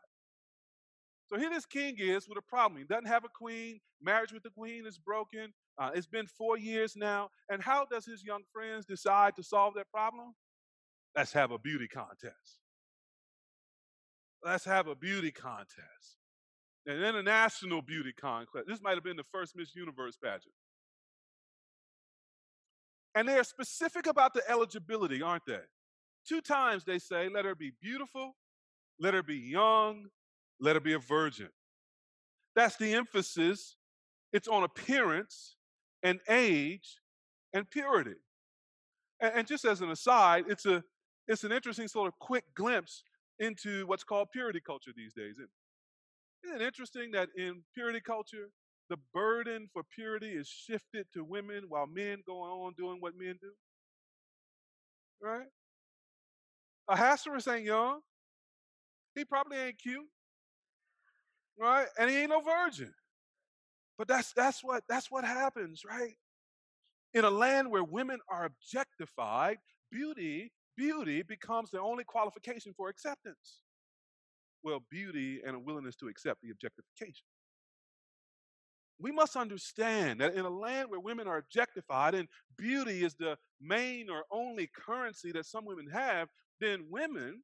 So 1.26 1.38
here 1.38 1.50
this 1.50 1.66
king 1.66 1.96
is 1.98 2.28
with 2.28 2.38
a 2.38 2.42
problem. 2.42 2.78
He 2.78 2.84
doesn't 2.84 3.06
have 3.06 3.24
a 3.24 3.28
queen. 3.28 3.80
Marriage 4.02 4.32
with 4.32 4.42
the 4.42 4.50
queen 4.50 4.86
is 4.86 4.98
broken. 4.98 5.52
Uh, 5.78 5.90
it's 5.94 6.06
been 6.06 6.26
four 6.26 6.58
years 6.58 6.94
now. 6.96 7.28
And 7.48 7.62
how 7.62 7.86
does 7.90 8.04
his 8.04 8.22
young 8.22 8.42
friends 8.52 8.84
decide 8.84 9.36
to 9.36 9.42
solve 9.42 9.74
that 9.74 9.90
problem? 9.90 10.34
Let's 11.16 11.32
have 11.32 11.50
a 11.50 11.58
beauty 11.58 11.88
contest. 11.88 12.60
Let's 14.44 14.64
have 14.64 14.88
a 14.88 14.94
beauty 14.94 15.30
contest. 15.30 16.18
An 16.86 17.02
international 17.02 17.80
beauty 17.80 18.12
contest. 18.12 18.66
This 18.66 18.80
might 18.82 18.94
have 18.94 19.04
been 19.04 19.16
the 19.16 19.24
first 19.30 19.54
Miss 19.56 19.74
Universe 19.74 20.16
pageant. 20.22 20.54
And 23.14 23.28
they 23.28 23.38
are 23.38 23.44
specific 23.44 24.06
about 24.06 24.34
the 24.34 24.42
eligibility, 24.48 25.22
aren't 25.22 25.46
they? 25.46 25.60
Two 26.26 26.40
times 26.40 26.84
they 26.84 26.98
say, 26.98 27.28
let 27.28 27.44
her 27.44 27.54
be 27.54 27.72
beautiful, 27.80 28.36
let 28.98 29.14
her 29.14 29.22
be 29.22 29.36
young, 29.36 30.06
let 30.60 30.76
her 30.76 30.80
be 30.80 30.94
a 30.94 30.98
virgin. 30.98 31.50
That's 32.56 32.76
the 32.76 32.94
emphasis. 32.94 33.76
It's 34.32 34.48
on 34.48 34.62
appearance 34.62 35.56
and 36.02 36.20
age 36.28 36.98
and 37.52 37.68
purity. 37.70 38.16
And, 39.20 39.32
and 39.36 39.46
just 39.46 39.64
as 39.64 39.80
an 39.80 39.90
aside, 39.90 40.44
it's 40.48 40.66
a 40.66 40.82
it's 41.28 41.44
an 41.44 41.52
interesting 41.52 41.88
sort 41.88 42.08
of 42.08 42.18
quick 42.18 42.44
glimpse 42.54 43.04
into 43.38 43.86
what's 43.86 44.04
called 44.04 44.28
purity 44.32 44.60
culture 44.60 44.90
these 44.96 45.12
days. 45.14 45.36
Isn't 46.44 46.60
it 46.60 46.64
interesting 46.64 47.12
that 47.12 47.28
in 47.36 47.62
purity 47.74 48.00
culture, 48.00 48.50
the 48.90 48.96
burden 49.14 49.68
for 49.72 49.82
purity 49.94 50.30
is 50.32 50.48
shifted 50.48 51.06
to 51.14 51.24
women 51.24 51.64
while 51.68 51.86
men 51.86 52.22
go 52.26 52.40
on 52.40 52.74
doing 52.76 52.98
what 53.00 53.14
men 53.16 53.38
do? 53.40 53.52
Right? 55.20 55.46
Ahasuerus 56.88 57.46
ain't 57.46 57.64
young. 57.64 58.00
He 59.14 59.24
probably 59.24 59.58
ain't 59.58 59.78
cute. 59.78 60.08
Right? 61.58 61.86
And 61.98 62.10
he 62.10 62.16
ain't 62.18 62.30
no 62.30 62.40
virgin. 62.40 62.92
But 63.98 64.08
that's 64.08 64.32
that's 64.34 64.64
what 64.64 64.84
that's 64.88 65.10
what 65.10 65.24
happens, 65.24 65.82
right? 65.88 66.14
In 67.14 67.24
a 67.24 67.30
land 67.30 67.70
where 67.70 67.84
women 67.84 68.18
are 68.30 68.46
objectified, 68.46 69.58
beauty, 69.92 70.52
beauty 70.76 71.22
becomes 71.22 71.70
the 71.70 71.80
only 71.80 72.04
qualification 72.04 72.74
for 72.76 72.88
acceptance. 72.88 73.62
Well, 74.64 74.80
beauty 74.90 75.40
and 75.46 75.56
a 75.56 75.58
willingness 75.58 75.96
to 75.96 76.08
accept 76.08 76.42
the 76.42 76.50
objectification. 76.50 77.24
we 78.98 79.12
must 79.12 79.36
understand 79.36 80.20
that 80.20 80.34
in 80.34 80.44
a 80.44 80.50
land 80.50 80.90
where 80.90 81.00
women 81.00 81.28
are 81.28 81.38
objectified 81.38 82.14
and 82.14 82.28
beauty 82.58 83.04
is 83.04 83.14
the 83.16 83.36
main 83.60 84.08
or 84.10 84.24
only 84.32 84.68
currency 84.76 85.32
that 85.32 85.46
some 85.46 85.64
women 85.66 85.86
have, 85.92 86.28
then 86.60 86.86
women 86.90 87.42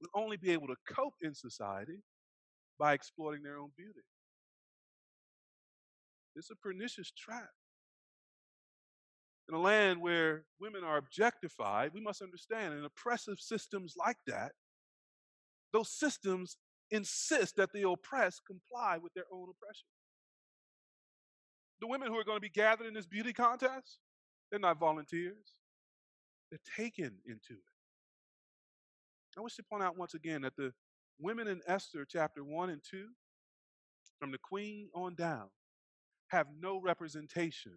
will 0.00 0.10
only 0.22 0.36
be 0.36 0.50
able 0.50 0.68
to 0.68 0.76
cope 0.88 1.14
in 1.22 1.34
society 1.34 2.02
by 2.78 2.94
exploiting 2.94 3.42
their 3.42 3.58
own 3.58 3.70
beauty. 3.76 4.00
It's 6.36 6.50
a 6.50 6.56
pernicious 6.56 7.10
trap. 7.10 7.50
In 9.48 9.54
a 9.54 9.60
land 9.60 10.00
where 10.00 10.44
women 10.60 10.84
are 10.84 10.96
objectified, 10.96 11.90
we 11.92 12.00
must 12.00 12.22
understand 12.22 12.74
in 12.74 12.84
oppressive 12.84 13.40
systems 13.40 13.94
like 13.96 14.18
that, 14.26 14.52
those 15.72 15.90
systems 15.90 16.56
insist 16.90 17.56
that 17.56 17.72
the 17.72 17.88
oppressed 17.88 18.42
comply 18.46 18.98
with 18.98 19.12
their 19.14 19.24
own 19.32 19.48
oppression. 19.50 19.86
The 21.80 21.88
women 21.88 22.08
who 22.08 22.18
are 22.18 22.24
going 22.24 22.36
to 22.36 22.40
be 22.40 22.48
gathered 22.48 22.86
in 22.86 22.94
this 22.94 23.06
beauty 23.06 23.32
contest, 23.32 23.98
they're 24.50 24.60
not 24.60 24.78
volunteers, 24.78 25.54
they're 26.50 26.58
taken 26.76 27.18
into 27.26 27.54
it. 27.54 27.70
I 29.38 29.40
wish 29.40 29.56
to 29.56 29.62
point 29.62 29.82
out 29.82 29.96
once 29.96 30.14
again 30.14 30.42
that 30.42 30.56
the 30.56 30.72
women 31.20 31.48
in 31.48 31.60
Esther 31.66 32.04
chapter 32.08 32.44
1 32.44 32.70
and 32.70 32.82
2, 32.88 33.06
from 34.18 34.32
the 34.32 34.38
queen 34.38 34.88
on 34.94 35.14
down, 35.14 35.48
have 36.30 36.46
no 36.60 36.80
representation 36.80 37.72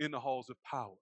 in 0.00 0.10
the 0.10 0.20
halls 0.20 0.50
of 0.50 0.56
power. 0.64 0.96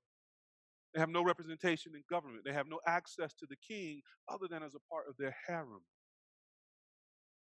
They 0.95 1.01
have 1.01 1.11
no 1.11 1.23
representation 1.25 1.93
in 1.95 2.03
government. 2.11 2.45
They 2.45 2.53
have 2.53 2.69
no 2.69 2.81
access 2.87 3.33
to 3.35 3.47
the 3.49 3.57
king 3.57 4.03
other 4.29 4.47
than 4.49 4.63
as 4.63 4.75
a 4.75 4.81
part 4.91 5.07
of 5.09 5.17
their 5.17 5.35
harem. 5.47 5.83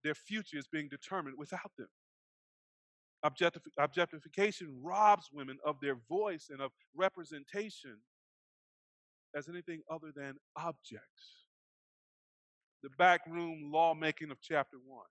Their 0.04 0.14
future 0.14 0.58
is 0.58 0.68
being 0.68 0.88
determined 0.88 1.36
without 1.38 1.72
them. 1.78 1.88
Objectif- 3.24 3.66
objectification 3.78 4.80
robs 4.82 5.30
women 5.32 5.58
of 5.64 5.80
their 5.80 5.96
voice 6.08 6.48
and 6.50 6.60
of 6.60 6.72
representation 6.94 7.96
as 9.34 9.48
anything 9.48 9.82
other 9.90 10.12
than 10.14 10.36
objects. 10.56 11.46
The 12.82 12.90
backroom 12.90 13.70
lawmaking 13.72 14.30
of 14.30 14.40
chapter 14.40 14.78
1 14.86 15.06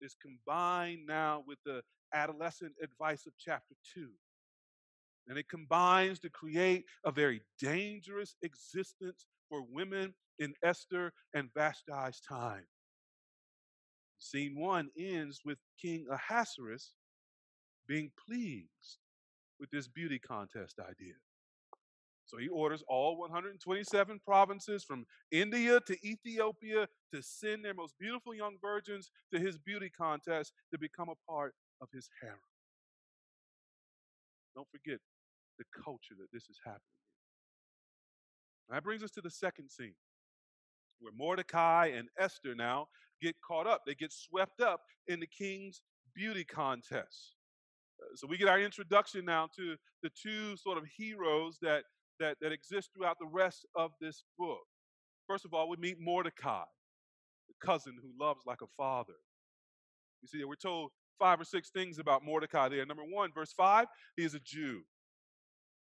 is 0.00 0.16
combined 0.20 1.00
now 1.06 1.44
with 1.46 1.58
the 1.64 1.82
adolescent 2.14 2.72
advice 2.82 3.26
of 3.26 3.32
chapter 3.38 3.74
2. 3.94 4.08
And 5.28 5.38
it 5.38 5.48
combines 5.48 6.18
to 6.20 6.30
create 6.30 6.84
a 7.04 7.12
very 7.12 7.42
dangerous 7.60 8.36
existence 8.42 9.26
for 9.48 9.62
women 9.70 10.14
in 10.38 10.54
Esther 10.64 11.12
and 11.34 11.50
Vashti's 11.54 12.20
time. 12.20 12.66
Scene 14.18 14.58
one 14.58 14.90
ends 14.98 15.40
with 15.44 15.58
King 15.80 16.06
Ahasuerus 16.10 16.94
being 17.86 18.10
pleased 18.26 18.98
with 19.58 19.70
this 19.70 19.88
beauty 19.88 20.18
contest 20.18 20.78
idea. 20.78 21.14
So 22.30 22.36
he 22.38 22.46
orders 22.46 22.84
all 22.86 23.18
127 23.18 24.20
provinces 24.24 24.84
from 24.84 25.04
India 25.32 25.80
to 25.80 26.06
Ethiopia 26.06 26.86
to 27.12 27.22
send 27.22 27.64
their 27.64 27.74
most 27.74 27.94
beautiful 27.98 28.32
young 28.32 28.56
virgins 28.62 29.10
to 29.34 29.40
his 29.40 29.58
beauty 29.58 29.90
contest 29.90 30.52
to 30.70 30.78
become 30.78 31.08
a 31.08 31.16
part 31.28 31.54
of 31.80 31.88
his 31.92 32.08
harem. 32.22 32.38
Don't 34.54 34.68
forget 34.70 35.00
the 35.58 35.64
culture 35.82 36.14
that 36.20 36.30
this 36.32 36.44
is 36.44 36.60
happening 36.64 36.80
in. 38.68 38.74
That 38.74 38.84
brings 38.84 39.02
us 39.02 39.10
to 39.12 39.20
the 39.20 39.30
second 39.30 39.68
scene 39.68 39.94
where 41.00 41.12
Mordecai 41.16 41.86
and 41.96 42.08
Esther 42.16 42.54
now 42.54 42.86
get 43.20 43.34
caught 43.44 43.66
up. 43.66 43.82
They 43.84 43.94
get 43.94 44.12
swept 44.12 44.60
up 44.60 44.82
in 45.08 45.18
the 45.18 45.26
king's 45.26 45.82
beauty 46.14 46.44
contest. 46.44 47.34
Uh, 48.00 48.14
so 48.14 48.28
we 48.28 48.38
get 48.38 48.46
our 48.46 48.60
introduction 48.60 49.24
now 49.24 49.48
to 49.56 49.74
the 50.04 50.10
two 50.10 50.56
sort 50.56 50.78
of 50.78 50.84
heroes 50.96 51.58
that, 51.62 51.82
that, 52.20 52.36
that 52.40 52.52
exist 52.52 52.90
throughout 52.94 53.16
the 53.18 53.26
rest 53.26 53.66
of 53.74 53.90
this 54.00 54.22
book. 54.38 54.60
First 55.26 55.44
of 55.44 55.52
all, 55.54 55.68
we 55.68 55.76
meet 55.76 55.96
Mordecai, 56.00 56.64
the 57.48 57.66
cousin 57.66 57.94
who 58.00 58.24
loves 58.24 58.42
like 58.46 58.62
a 58.62 58.66
father. 58.76 59.14
You 60.22 60.28
see, 60.28 60.44
we're 60.44 60.54
told 60.54 60.90
five 61.18 61.40
or 61.40 61.44
six 61.44 61.70
things 61.70 61.98
about 61.98 62.24
Mordecai 62.24 62.68
there. 62.68 62.86
Number 62.86 63.04
one, 63.04 63.30
verse 63.34 63.52
five, 63.52 63.86
he 64.16 64.24
is 64.24 64.34
a 64.34 64.40
Jew. 64.40 64.82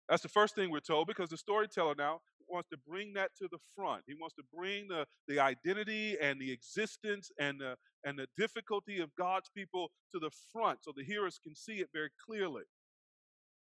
That's 0.07 0.23
the 0.23 0.29
first 0.29 0.55
thing 0.55 0.71
we're 0.71 0.79
told 0.79 1.07
because 1.07 1.29
the 1.29 1.37
storyteller 1.37 1.95
now 1.97 2.21
wants 2.49 2.67
to 2.69 2.77
bring 2.87 3.13
that 3.13 3.29
to 3.37 3.47
the 3.51 3.59
front. 3.75 4.03
He 4.07 4.15
wants 4.19 4.35
to 4.35 4.43
bring 4.51 4.87
the, 4.87 5.05
the 5.27 5.39
identity 5.39 6.17
and 6.19 6.41
the 6.41 6.51
existence 6.51 7.31
and 7.39 7.59
the, 7.59 7.75
and 8.03 8.17
the 8.17 8.27
difficulty 8.35 8.99
of 8.99 9.13
God's 9.15 9.49
people 9.55 9.91
to 10.11 10.19
the 10.19 10.31
front 10.51 10.79
so 10.81 10.91
the 10.95 11.03
hearers 11.03 11.39
can 11.43 11.55
see 11.55 11.75
it 11.75 11.89
very 11.93 12.09
clearly. 12.25 12.63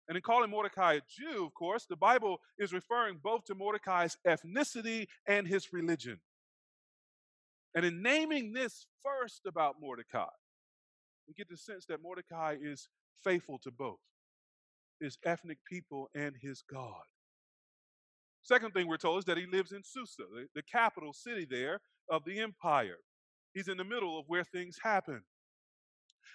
And 0.09 0.17
in 0.17 0.23
calling 0.23 0.51
Mordecai 0.51 0.95
a 0.95 1.01
Jew, 1.09 1.45
of 1.45 1.55
course, 1.55 1.87
the 1.89 1.97
Bible 1.97 2.39
is 2.59 2.73
referring 2.73 3.19
both 3.23 3.45
to 3.47 3.55
Mordecai's 3.55 4.17
ethnicity 4.27 5.07
and 5.27 5.47
his 5.47 5.73
religion. 5.73 6.21
And 7.75 7.85
in 7.85 8.03
naming 8.03 8.53
this 8.53 8.87
first 9.05 9.43
about 9.47 9.77
Mordecai, 9.81 10.31
we 11.27 11.35
get 11.35 11.49
the 11.49 11.57
sense 11.57 11.87
that 11.87 12.03
Mordecai 12.03 12.57
is 12.61 12.89
faithful 13.25 13.59
to 13.65 13.71
both 13.71 13.99
his 15.01 15.19
ethnic 15.25 15.59
people 15.69 16.09
and 16.15 16.35
his 16.41 16.63
God. 16.63 17.03
Second 18.43 18.73
thing 18.73 18.87
we're 18.87 18.97
told 18.97 19.19
is 19.19 19.25
that 19.25 19.37
he 19.37 19.47
lives 19.47 19.73
in 19.73 19.83
Susa, 19.83 20.23
the, 20.55 20.63
capital 20.63 21.13
city 21.13 21.47
there 21.49 21.81
of 22.09 22.25
the 22.25 22.39
empire. 22.39 22.99
He's 23.55 23.69
in 23.69 23.77
the 23.77 23.85
middle 23.85 24.19
of 24.19 24.25
where 24.29 24.45
things 24.45 24.79
happen. 24.83 25.23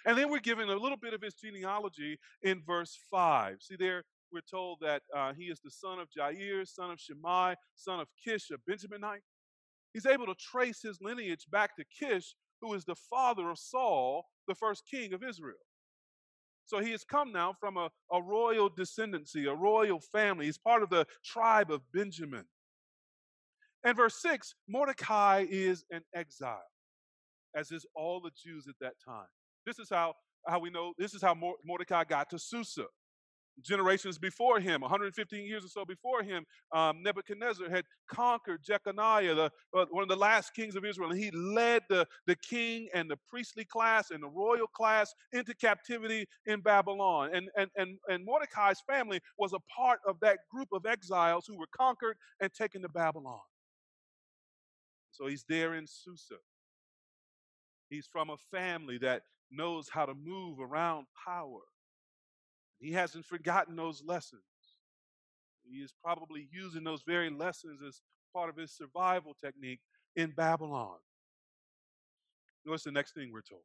And 0.06 0.16
then 0.18 0.30
we're 0.30 0.40
given 0.40 0.68
a 0.68 0.76
little 0.76 0.96
bit 0.96 1.14
of 1.14 1.22
his 1.22 1.34
genealogy 1.34 2.18
in 2.42 2.62
verse 2.66 2.98
5. 3.10 3.58
See, 3.60 3.76
there 3.76 4.04
we're 4.32 4.40
told 4.40 4.78
that 4.80 5.02
uh, 5.14 5.32
he 5.34 5.44
is 5.44 5.60
the 5.60 5.70
son 5.70 5.98
of 5.98 6.08
Jair, 6.08 6.66
son 6.66 6.90
of 6.90 6.98
Shimei, 6.98 7.54
son 7.74 8.00
of 8.00 8.08
Kish, 8.22 8.50
a 8.50 8.70
Benjaminite. 8.70 9.20
He's 9.92 10.06
able 10.06 10.26
to 10.26 10.34
trace 10.34 10.80
his 10.82 10.98
lineage 11.02 11.46
back 11.50 11.76
to 11.76 11.84
Kish, 11.84 12.34
who 12.62 12.72
is 12.74 12.84
the 12.84 12.94
father 12.94 13.50
of 13.50 13.58
Saul, 13.58 14.24
the 14.48 14.54
first 14.54 14.84
king 14.90 15.12
of 15.12 15.22
Israel. 15.22 15.56
So 16.64 16.78
he 16.78 16.92
has 16.92 17.04
come 17.04 17.32
now 17.32 17.54
from 17.60 17.76
a, 17.76 17.90
a 18.10 18.22
royal 18.22 18.70
descendancy, 18.70 19.50
a 19.50 19.54
royal 19.54 20.00
family. 20.00 20.46
He's 20.46 20.58
part 20.58 20.82
of 20.82 20.90
the 20.90 21.06
tribe 21.24 21.70
of 21.70 21.82
Benjamin. 21.92 22.44
And 23.84 23.96
verse 23.96 24.22
6 24.22 24.54
Mordecai 24.68 25.44
is 25.50 25.84
an 25.90 26.02
exile, 26.14 26.62
as 27.54 27.70
is 27.72 27.84
all 27.94 28.20
the 28.20 28.30
Jews 28.30 28.66
at 28.68 28.76
that 28.80 28.94
time. 29.04 29.26
This 29.66 29.78
is 29.78 29.88
how, 29.90 30.14
how 30.46 30.58
we 30.58 30.70
know, 30.70 30.92
this 30.98 31.14
is 31.14 31.22
how 31.22 31.36
Mordecai 31.64 32.04
got 32.04 32.30
to 32.30 32.38
Susa 32.38 32.86
generations 33.60 34.18
before 34.18 34.60
him, 34.60 34.80
115 34.80 35.44
years 35.44 35.64
or 35.64 35.68
so 35.68 35.84
before 35.84 36.22
him, 36.22 36.44
um, 36.72 37.02
Nebuchadnezzar 37.02 37.68
had 37.68 37.84
conquered 38.08 38.62
Jeconiah, 38.62 39.34
the, 39.34 39.50
uh, 39.76 39.86
one 39.90 40.02
of 40.02 40.08
the 40.08 40.16
last 40.16 40.54
kings 40.54 40.74
of 40.74 40.84
Israel, 40.84 41.10
and 41.10 41.18
he 41.18 41.30
led 41.32 41.82
the, 41.88 42.06
the 42.26 42.36
king 42.36 42.88
and 42.94 43.10
the 43.10 43.18
priestly 43.28 43.64
class 43.64 44.10
and 44.10 44.22
the 44.22 44.28
royal 44.28 44.66
class 44.66 45.12
into 45.32 45.54
captivity 45.54 46.26
in 46.46 46.60
Babylon. 46.60 47.30
And, 47.34 47.48
and, 47.56 47.70
and, 47.76 47.98
and 48.08 48.24
Mordecai's 48.24 48.82
family 48.86 49.20
was 49.38 49.52
a 49.52 49.60
part 49.74 50.00
of 50.06 50.16
that 50.20 50.38
group 50.50 50.68
of 50.72 50.86
exiles 50.86 51.44
who 51.46 51.58
were 51.58 51.68
conquered 51.76 52.16
and 52.40 52.52
taken 52.52 52.82
to 52.82 52.88
Babylon. 52.88 53.40
So 55.10 55.26
he's 55.26 55.44
there 55.48 55.74
in 55.74 55.86
Susa. 55.86 56.36
He's 57.90 58.06
from 58.06 58.30
a 58.30 58.36
family 58.50 58.96
that 58.98 59.22
knows 59.52 59.88
how 59.88 60.06
to 60.06 60.14
move 60.14 60.58
around 60.60 61.06
power. 61.26 61.60
He 62.78 62.92
hasn't 62.92 63.26
forgotten 63.26 63.76
those 63.76 64.02
lessons. 64.04 64.42
He 65.62 65.78
is 65.78 65.92
probably 66.02 66.48
using 66.50 66.84
those 66.84 67.02
very 67.06 67.30
lessons 67.30 67.80
as 67.86 68.00
part 68.34 68.48
of 68.48 68.56
his 68.56 68.72
survival 68.72 69.36
technique 69.42 69.80
in 70.16 70.30
Babylon. 70.30 70.96
Notice 72.64 72.84
the 72.84 72.92
next 72.92 73.14
thing 73.14 73.30
we're 73.32 73.42
told 73.42 73.62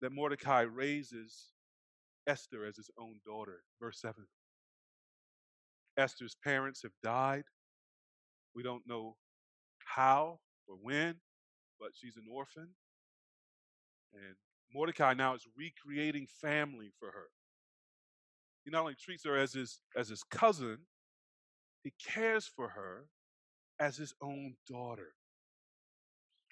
that 0.00 0.12
Mordecai 0.12 0.62
raises 0.62 1.52
Esther 2.26 2.64
as 2.64 2.76
his 2.76 2.90
own 2.98 3.20
daughter. 3.24 3.62
Verse 3.80 4.00
7. 4.00 4.14
Esther's 5.96 6.36
parents 6.44 6.82
have 6.82 6.92
died. 7.02 7.44
We 8.54 8.62
don't 8.62 8.86
know 8.86 9.16
how 9.84 10.40
or 10.66 10.76
when, 10.80 11.16
but 11.80 11.90
she's 11.94 12.16
an 12.16 12.24
orphan. 12.30 12.68
And 14.26 14.36
Mordecai 14.74 15.14
now 15.14 15.34
is 15.34 15.46
recreating 15.56 16.26
family 16.40 16.90
for 16.98 17.10
her. 17.10 17.28
He 18.64 18.70
not 18.70 18.80
only 18.80 18.96
treats 19.00 19.24
her 19.24 19.36
as 19.36 19.52
his, 19.52 19.80
as 19.96 20.08
his 20.08 20.22
cousin, 20.24 20.78
he 21.84 21.92
cares 22.04 22.46
for 22.46 22.70
her 22.70 23.06
as 23.78 23.96
his 23.96 24.12
own 24.20 24.54
daughter. 24.68 25.12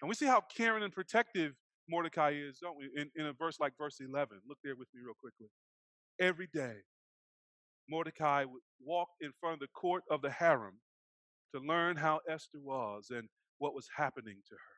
And 0.00 0.08
we 0.08 0.14
see 0.14 0.26
how 0.26 0.42
caring 0.56 0.84
and 0.84 0.92
protective 0.92 1.54
Mordecai 1.88 2.34
is, 2.34 2.58
don't 2.58 2.76
we? 2.76 2.90
In, 2.96 3.10
in 3.16 3.26
a 3.26 3.32
verse 3.32 3.58
like 3.60 3.72
verse 3.78 3.98
11. 4.00 4.40
Look 4.48 4.58
there 4.62 4.76
with 4.76 4.88
me, 4.94 5.00
real 5.04 5.14
quickly. 5.20 5.48
Every 6.20 6.48
day, 6.52 6.76
Mordecai 7.88 8.44
walked 8.82 9.16
in 9.20 9.32
front 9.40 9.54
of 9.54 9.60
the 9.60 9.68
court 9.74 10.02
of 10.10 10.22
the 10.22 10.30
harem 10.30 10.80
to 11.54 11.60
learn 11.60 11.96
how 11.96 12.20
Esther 12.28 12.58
was 12.62 13.08
and 13.10 13.28
what 13.58 13.74
was 13.74 13.88
happening 13.96 14.36
to 14.48 14.54
her. 14.54 14.74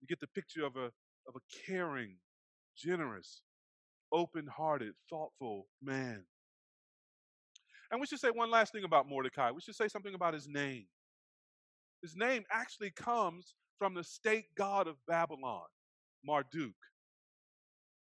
You 0.00 0.06
get 0.06 0.20
the 0.20 0.28
picture 0.28 0.64
of 0.64 0.76
a, 0.76 0.90
of 1.28 1.34
a 1.36 1.66
caring, 1.66 2.16
generous, 2.76 3.42
open 4.12 4.46
hearted, 4.46 4.94
thoughtful 5.10 5.66
man. 5.82 6.24
And 7.90 8.00
we 8.00 8.06
should 8.06 8.20
say 8.20 8.30
one 8.30 8.50
last 8.50 8.72
thing 8.72 8.84
about 8.84 9.08
Mordecai. 9.08 9.50
We 9.50 9.60
should 9.60 9.76
say 9.76 9.88
something 9.88 10.14
about 10.14 10.34
his 10.34 10.48
name. 10.48 10.86
His 12.02 12.16
name 12.16 12.44
actually 12.50 12.90
comes 12.90 13.54
from 13.78 13.94
the 13.94 14.04
state 14.04 14.46
god 14.56 14.86
of 14.88 14.96
Babylon, 15.06 15.64
Marduk. 16.24 16.74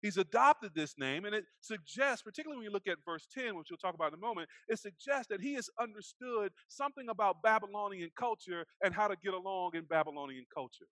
He's 0.03 0.19
adopted 0.19 0.73
this 0.75 0.97
name, 0.99 1.25
and 1.25 1.35
it 1.35 1.45
suggests, 1.63 2.23
particularly 2.23 2.59
when 2.59 2.65
you 2.67 2.73
look 2.73 2.87
at 2.87 2.99
verse 3.07 3.27
10, 3.33 3.57
which 3.57 3.69
we'll 3.71 3.79
talk 3.79 3.95
about 3.95 4.09
in 4.09 4.19
a 4.19 4.21
moment, 4.21 4.51
it 4.69 4.79
suggests 4.79 5.29
that 5.31 5.41
he 5.41 5.55
has 5.55 5.71
understood 5.81 6.53
something 6.69 7.09
about 7.09 7.43
Babylonian 7.43 8.11
culture 8.15 8.67
and 8.83 8.93
how 8.93 9.09
to 9.09 9.17
get 9.25 9.33
along 9.33 9.71
in 9.75 9.85
Babylonian 9.85 10.45
culture. 10.55 10.85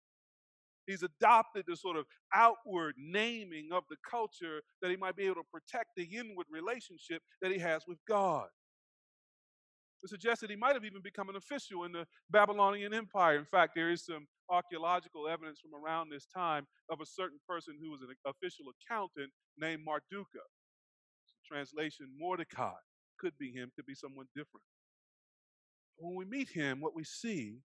He's 0.92 1.04
adopted 1.04 1.64
the 1.68 1.78
sort 1.78 1.96
of 1.96 2.06
outward 2.34 2.96
naming 2.98 3.70
of 3.72 3.84
the 3.90 3.96
culture 4.10 4.62
that 4.82 4.92
he 4.92 4.98
might 4.98 5.16
be 5.16 5.24
able 5.24 5.36
to 5.36 5.48
protect 5.52 5.92
the 5.96 6.04
inward 6.04 6.48
relationship 6.52 7.22
that 7.42 7.52
he 7.52 7.60
has 7.60 7.84
with 7.88 7.98
God. 8.08 8.48
It 10.04 10.10
suggests 10.10 10.42
that 10.42 10.50
he 10.50 10.56
might 10.56 10.74
have 10.74 10.84
even 10.84 11.02
become 11.02 11.30
an 11.30 11.38
official 11.38 11.86
in 11.86 11.94
the 11.94 12.06
Babylonian 12.30 12.94
Empire. 12.94 13.38
In 13.38 13.46
fact, 13.46 13.74
there 13.76 13.92
is 13.92 14.04
some 14.06 14.28
archaeological 14.50 15.30
evidence 15.30 15.60
from 15.62 15.80
around 15.80 16.10
this 16.10 16.26
time 16.26 16.68
of 16.90 17.00
a 17.00 17.06
certain 17.06 17.40
person 17.48 17.76
who 17.80 17.90
was 17.92 18.02
an 18.02 18.10
official 18.26 18.66
accountant 18.74 19.32
named 19.58 19.84
Marduka. 19.88 20.44
Translation 21.48 22.08
Mordecai. 22.20 22.74
Could 23.18 23.38
be 23.40 23.52
him, 23.52 23.72
could 23.76 23.86
be 23.86 23.96
someone 23.96 24.26
different. 24.36 24.64
When 25.98 26.16
we 26.16 26.26
meet 26.26 26.50
him, 26.50 26.82
what 26.82 26.96
we 26.96 27.04
see 27.04 27.60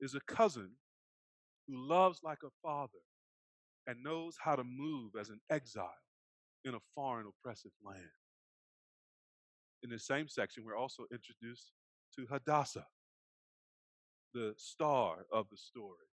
is 0.00 0.14
a 0.14 0.20
cousin 0.20 0.72
who 1.68 1.88
loves 1.88 2.20
like 2.22 2.38
a 2.44 2.50
father 2.62 3.00
and 3.86 4.02
knows 4.02 4.36
how 4.42 4.56
to 4.56 4.64
move 4.64 5.12
as 5.18 5.28
an 5.28 5.40
exile 5.50 5.90
in 6.64 6.74
a 6.74 6.80
foreign 6.94 7.26
oppressive 7.26 7.72
land. 7.84 8.00
In 9.82 9.90
the 9.90 9.98
same 9.98 10.28
section, 10.28 10.64
we're 10.64 10.76
also 10.76 11.04
introduced 11.12 11.72
to 12.16 12.26
Hadassah, 12.30 12.86
the 14.32 14.54
star 14.56 15.26
of 15.32 15.46
the 15.50 15.56
story. 15.56 16.08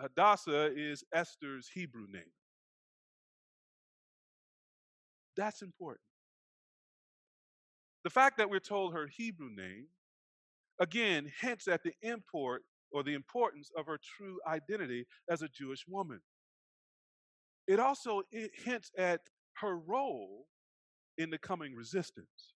Hadassah 0.00 0.72
is 0.74 1.04
Esther's 1.14 1.68
Hebrew 1.72 2.06
name. 2.10 2.22
That's 5.36 5.62
important. 5.62 6.00
The 8.02 8.10
fact 8.10 8.38
that 8.38 8.50
we're 8.50 8.58
told 8.60 8.94
her 8.94 9.06
Hebrew 9.06 9.50
name, 9.54 9.86
again, 10.80 11.30
hints 11.40 11.68
at 11.68 11.82
the 11.82 11.92
import 12.02 12.62
or 12.92 13.02
the 13.02 13.14
importance 13.14 13.70
of 13.76 13.86
her 13.86 13.98
true 14.16 14.38
identity 14.46 15.06
as 15.28 15.42
a 15.42 15.48
Jewish 15.48 15.84
woman. 15.88 16.20
It 17.66 17.78
also 17.78 18.22
it 18.32 18.50
hints 18.64 18.90
at 18.98 19.20
her 19.60 19.76
role 19.78 20.46
in 21.18 21.30
the 21.30 21.38
coming 21.38 21.74
resistance. 21.74 22.54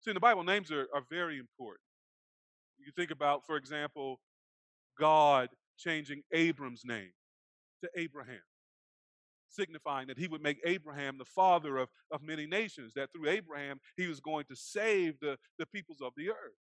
See, 0.00 0.10
in 0.10 0.14
the 0.14 0.20
Bible, 0.20 0.44
names 0.44 0.70
are, 0.70 0.86
are 0.94 1.02
very 1.10 1.38
important. 1.38 1.84
You 2.78 2.92
think 2.96 3.10
about, 3.10 3.44
for 3.44 3.56
example, 3.56 4.20
God 4.98 5.48
changing 5.76 6.22
Abram's 6.32 6.82
name 6.84 7.12
to 7.82 7.90
Abraham, 7.96 8.40
signifying 9.48 10.06
that 10.08 10.18
he 10.18 10.28
would 10.28 10.42
make 10.42 10.58
Abraham 10.64 11.18
the 11.18 11.24
father 11.24 11.76
of, 11.76 11.88
of 12.10 12.22
many 12.22 12.46
nations, 12.46 12.92
that 12.94 13.10
through 13.12 13.28
Abraham 13.28 13.80
he 13.96 14.06
was 14.06 14.20
going 14.20 14.44
to 14.48 14.56
save 14.56 15.20
the, 15.20 15.36
the 15.58 15.66
peoples 15.66 16.00
of 16.00 16.12
the 16.16 16.30
earth. 16.30 16.56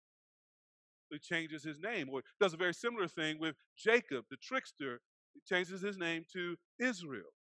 Changes 1.22 1.64
his 1.64 1.80
name, 1.80 2.10
or 2.12 2.22
does 2.40 2.54
a 2.54 2.58
very 2.58 2.74
similar 2.74 3.08
thing 3.08 3.40
with 3.40 3.56
Jacob, 3.78 4.26
the 4.30 4.38
trickster. 4.38 5.00
He 5.34 5.42
changes 5.48 5.82
his 5.82 5.98
name 5.98 6.26
to 6.34 6.56
Israel. 6.80 7.32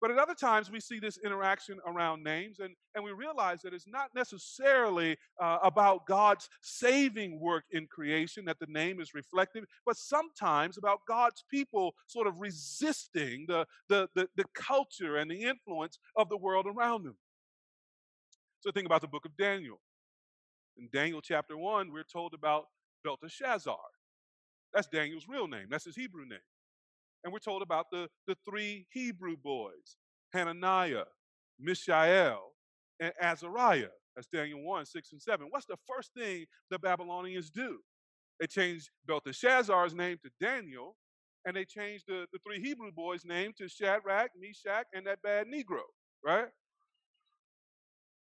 But 0.00 0.10
at 0.10 0.18
other 0.18 0.34
times, 0.34 0.70
we 0.70 0.80
see 0.80 0.98
this 0.98 1.18
interaction 1.24 1.78
around 1.86 2.22
names, 2.22 2.60
and, 2.60 2.74
and 2.94 3.02
we 3.02 3.12
realize 3.12 3.62
that 3.62 3.72
it's 3.72 3.86
not 3.86 4.10
necessarily 4.14 5.16
uh, 5.40 5.58
about 5.62 6.06
God's 6.06 6.48
saving 6.60 7.40
work 7.40 7.64
in 7.70 7.86
creation, 7.86 8.44
that 8.44 8.58
the 8.60 8.66
name 8.68 9.00
is 9.00 9.14
reflective, 9.14 9.64
but 9.86 9.96
sometimes 9.96 10.76
about 10.76 11.00
God's 11.08 11.44
people 11.50 11.94
sort 12.08 12.26
of 12.26 12.40
resisting 12.40 13.46
the, 13.48 13.66
the, 13.88 14.08
the, 14.14 14.28
the 14.36 14.44
culture 14.54 15.16
and 15.16 15.30
the 15.30 15.42
influence 15.42 15.98
of 16.14 16.28
the 16.28 16.36
world 16.36 16.66
around 16.66 17.04
them. 17.04 17.16
So 18.60 18.70
think 18.70 18.86
about 18.86 19.00
the 19.00 19.08
book 19.08 19.24
of 19.24 19.36
Daniel. 19.36 19.80
In 20.78 20.88
Daniel 20.92 21.20
chapter 21.20 21.56
1, 21.56 21.90
we're 21.92 22.02
told 22.02 22.34
about 22.34 22.66
Belteshazzar. 23.02 23.76
That's 24.74 24.88
Daniel's 24.88 25.26
real 25.28 25.48
name, 25.48 25.66
that's 25.70 25.84
his 25.84 25.96
Hebrew 25.96 26.26
name. 26.26 26.38
And 27.24 27.32
we're 27.32 27.38
told 27.38 27.62
about 27.62 27.86
the, 27.90 28.08
the 28.26 28.36
three 28.48 28.86
Hebrew 28.90 29.36
boys 29.36 29.96
Hananiah, 30.32 31.04
Mishael, 31.58 32.52
and 33.00 33.12
Azariah. 33.20 33.88
That's 34.14 34.28
Daniel 34.28 34.62
1, 34.62 34.86
6, 34.86 35.12
and 35.12 35.22
7. 35.22 35.46
What's 35.50 35.66
the 35.66 35.76
first 35.86 36.12
thing 36.16 36.46
the 36.70 36.78
Babylonians 36.78 37.50
do? 37.50 37.78
They 38.40 38.46
change 38.46 38.90
Belteshazzar's 39.06 39.94
name 39.94 40.18
to 40.24 40.30
Daniel, 40.40 40.96
and 41.44 41.56
they 41.56 41.64
change 41.64 42.04
the, 42.06 42.26
the 42.32 42.38
three 42.46 42.60
Hebrew 42.62 42.92
boys' 42.92 43.24
name 43.24 43.52
to 43.58 43.68
Shadrach, 43.68 44.30
Meshach, 44.38 44.86
and 44.94 45.06
that 45.06 45.22
bad 45.22 45.46
Negro, 45.46 45.82
right? 46.24 46.48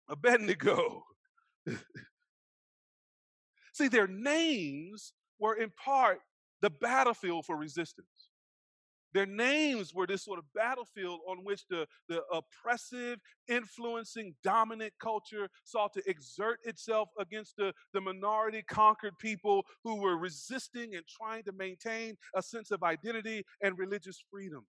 Abednego. 0.10 1.04
See, 3.80 3.88
their 3.88 4.08
names 4.08 5.14
were 5.40 5.56
in 5.56 5.72
part 5.82 6.20
the 6.62 6.70
battlefield 6.70 7.46
for 7.46 7.56
resistance. 7.56 8.30
Their 9.14 9.26
names 9.26 9.94
were 9.94 10.06
this 10.06 10.26
sort 10.26 10.38
of 10.38 10.44
battlefield 10.54 11.22
on 11.26 11.46
which 11.46 11.66
the, 11.70 11.88
the 12.10 12.22
oppressive, 12.34 13.20
influencing, 13.48 14.36
dominant 14.44 14.92
culture 15.02 15.48
sought 15.64 15.94
to 15.94 16.04
exert 16.10 16.60
itself 16.66 17.08
against 17.18 17.56
the, 17.56 17.74
the 17.94 18.02
minority 18.02 18.64
conquered 18.70 19.18
people 19.18 19.64
who 19.86 19.96
were 19.96 20.18
resisting 20.18 20.96
and 20.96 21.06
trying 21.08 21.44
to 21.44 21.54
maintain 21.54 22.18
a 22.36 22.42
sense 22.42 22.72
of 22.72 22.84
identity 22.84 23.46
and 23.64 23.80
religious 23.80 24.22
freedom. 24.30 24.66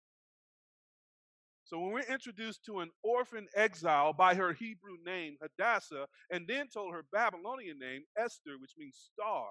So 1.70 1.78
when 1.78 1.92
we're 1.92 2.12
introduced 2.12 2.64
to 2.64 2.80
an 2.80 2.90
orphan 3.04 3.46
exile 3.54 4.12
by 4.12 4.34
her 4.34 4.52
Hebrew 4.52 4.96
name, 5.06 5.36
Hadassah, 5.40 6.06
and 6.28 6.44
then 6.48 6.66
told 6.66 6.92
her 6.92 7.04
Babylonian 7.12 7.78
name, 7.78 8.02
Esther, 8.18 8.58
which 8.60 8.72
means 8.76 8.96
star, 9.12 9.46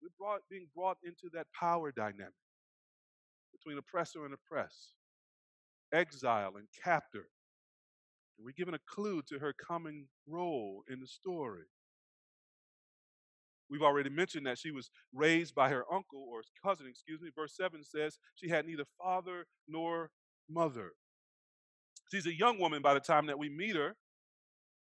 we're 0.00 0.08
brought, 0.18 0.40
being 0.50 0.66
brought 0.74 0.96
into 1.04 1.28
that 1.34 1.46
power 1.52 1.92
dynamic 1.92 2.32
between 3.52 3.76
oppressor 3.76 4.24
and 4.24 4.32
oppressed, 4.32 4.94
exile 5.92 6.54
and 6.56 6.68
captor. 6.82 7.28
And 8.38 8.46
we're 8.46 8.52
given 8.52 8.72
a 8.72 8.78
clue 8.88 9.20
to 9.28 9.38
her 9.40 9.52
coming 9.52 10.06
role 10.26 10.84
in 10.90 11.00
the 11.00 11.06
story. 11.06 11.64
We've 13.68 13.82
already 13.82 14.08
mentioned 14.08 14.46
that 14.46 14.58
she 14.58 14.70
was 14.70 14.90
raised 15.12 15.54
by 15.54 15.68
her 15.68 15.84
uncle 15.92 16.24
or 16.30 16.40
cousin, 16.62 16.86
excuse 16.88 17.20
me. 17.20 17.28
Verse 17.34 17.54
7 17.54 17.84
says 17.84 18.16
she 18.36 18.48
had 18.48 18.66
neither 18.66 18.84
father 18.98 19.44
nor 19.68 20.10
mother. 20.48 20.92
She's 22.10 22.26
a 22.26 22.34
young 22.34 22.58
woman 22.58 22.82
by 22.82 22.94
the 22.94 23.00
time 23.00 23.26
that 23.26 23.38
we 23.38 23.48
meet 23.48 23.76
her. 23.76 23.94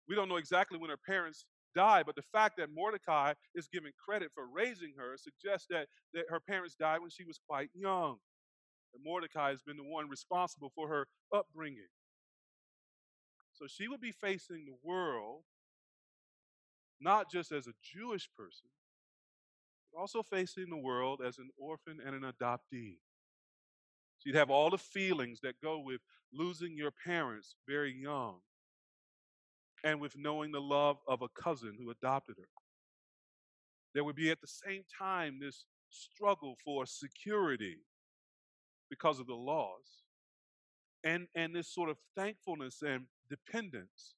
We 0.07 0.15
don't 0.15 0.29
know 0.29 0.37
exactly 0.37 0.77
when 0.77 0.89
her 0.89 0.97
parents 0.97 1.45
died, 1.75 2.05
but 2.05 2.15
the 2.15 2.23
fact 2.31 2.57
that 2.57 2.69
Mordecai 2.73 3.33
is 3.55 3.67
given 3.67 3.91
credit 4.03 4.31
for 4.33 4.47
raising 4.47 4.93
her 4.97 5.15
suggests 5.17 5.67
that, 5.69 5.87
that 6.13 6.25
her 6.29 6.39
parents 6.39 6.75
died 6.75 7.01
when 7.01 7.09
she 7.09 7.23
was 7.23 7.39
quite 7.47 7.69
young. 7.73 8.17
And 8.93 9.03
Mordecai 9.03 9.51
has 9.51 9.61
been 9.61 9.77
the 9.77 9.83
one 9.83 10.09
responsible 10.09 10.71
for 10.75 10.89
her 10.89 11.07
upbringing. 11.33 11.87
So 13.53 13.67
she 13.67 13.87
would 13.87 14.01
be 14.01 14.11
facing 14.11 14.65
the 14.65 14.75
world 14.83 15.43
not 16.99 17.31
just 17.31 17.51
as 17.51 17.67
a 17.67 17.73
Jewish 17.81 18.29
person, 18.37 18.69
but 19.91 19.99
also 19.99 20.23
facing 20.23 20.69
the 20.69 20.77
world 20.77 21.21
as 21.25 21.37
an 21.37 21.49
orphan 21.57 21.97
and 22.05 22.15
an 22.15 22.31
adoptee. 22.31 22.97
She'd 24.23 24.35
have 24.35 24.49
all 24.49 24.69
the 24.69 24.77
feelings 24.77 25.39
that 25.41 25.61
go 25.61 25.79
with 25.79 26.01
losing 26.33 26.77
your 26.77 26.91
parents 26.91 27.55
very 27.67 27.93
young 27.93 28.37
and 29.83 29.99
with 29.99 30.15
knowing 30.17 30.51
the 30.51 30.61
love 30.61 30.97
of 31.07 31.21
a 31.21 31.29
cousin 31.29 31.75
who 31.79 31.89
adopted 31.89 32.35
her. 32.37 32.47
There 33.93 34.03
would 34.03 34.15
be 34.15 34.31
at 34.31 34.39
the 34.41 34.47
same 34.47 34.83
time 34.97 35.39
this 35.39 35.65
struggle 35.89 36.55
for 36.63 36.85
security 36.85 37.77
because 38.89 39.19
of 39.19 39.27
the 39.27 39.33
laws, 39.33 40.03
and, 41.03 41.27
and 41.35 41.55
this 41.55 41.73
sort 41.73 41.89
of 41.89 41.97
thankfulness 42.15 42.81
and 42.81 43.05
dependence 43.29 44.15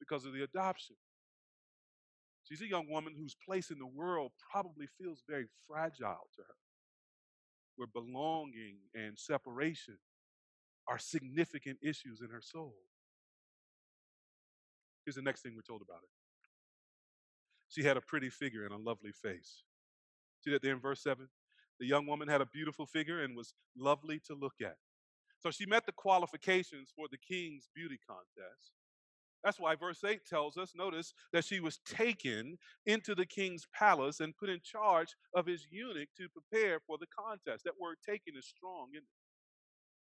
because 0.00 0.24
of 0.24 0.32
the 0.32 0.42
adoption. 0.42 0.96
She's 2.44 2.60
a 2.62 2.68
young 2.68 2.90
woman 2.90 3.14
whose 3.16 3.36
place 3.46 3.70
in 3.70 3.78
the 3.78 3.86
world 3.86 4.32
probably 4.50 4.86
feels 5.00 5.22
very 5.28 5.46
fragile 5.68 6.28
to 6.36 6.42
her, 6.42 6.54
where 7.76 7.88
belonging 7.88 8.76
and 8.94 9.18
separation 9.18 9.98
are 10.88 10.98
significant 10.98 11.78
issues 11.82 12.20
in 12.20 12.28
her 12.30 12.42
soul. 12.42 12.74
Here's 15.04 15.16
the 15.16 15.22
next 15.22 15.42
thing 15.42 15.54
we're 15.54 15.62
told 15.62 15.82
about 15.82 16.00
her. 16.00 16.08
She 17.68 17.82
had 17.82 17.96
a 17.96 18.00
pretty 18.00 18.30
figure 18.30 18.64
and 18.64 18.72
a 18.72 18.78
lovely 18.78 19.12
face. 19.12 19.62
See 20.42 20.50
that 20.50 20.62
there 20.62 20.74
in 20.74 20.80
verse 20.80 21.02
7? 21.02 21.28
The 21.80 21.86
young 21.86 22.06
woman 22.06 22.28
had 22.28 22.40
a 22.40 22.46
beautiful 22.46 22.86
figure 22.86 23.22
and 23.22 23.36
was 23.36 23.54
lovely 23.76 24.20
to 24.26 24.34
look 24.34 24.54
at. 24.62 24.76
So 25.40 25.50
she 25.50 25.66
met 25.66 25.84
the 25.84 25.92
qualifications 25.92 26.92
for 26.94 27.06
the 27.10 27.18
king's 27.18 27.68
beauty 27.74 27.98
contest. 28.06 28.72
That's 29.44 29.60
why 29.60 29.74
verse 29.74 30.02
8 30.02 30.24
tells 30.26 30.56
us, 30.56 30.72
notice, 30.74 31.12
that 31.34 31.44
she 31.44 31.60
was 31.60 31.78
taken 31.84 32.56
into 32.86 33.14
the 33.14 33.26
king's 33.26 33.66
palace 33.74 34.20
and 34.20 34.36
put 34.36 34.48
in 34.48 34.60
charge 34.64 35.14
of 35.34 35.44
his 35.44 35.66
eunuch 35.70 36.08
to 36.16 36.28
prepare 36.30 36.80
for 36.86 36.96
the 36.96 37.06
contest. 37.06 37.64
That 37.64 37.78
word 37.78 37.96
taken 38.08 38.34
is 38.38 38.46
strong, 38.46 38.88
it? 38.94 39.02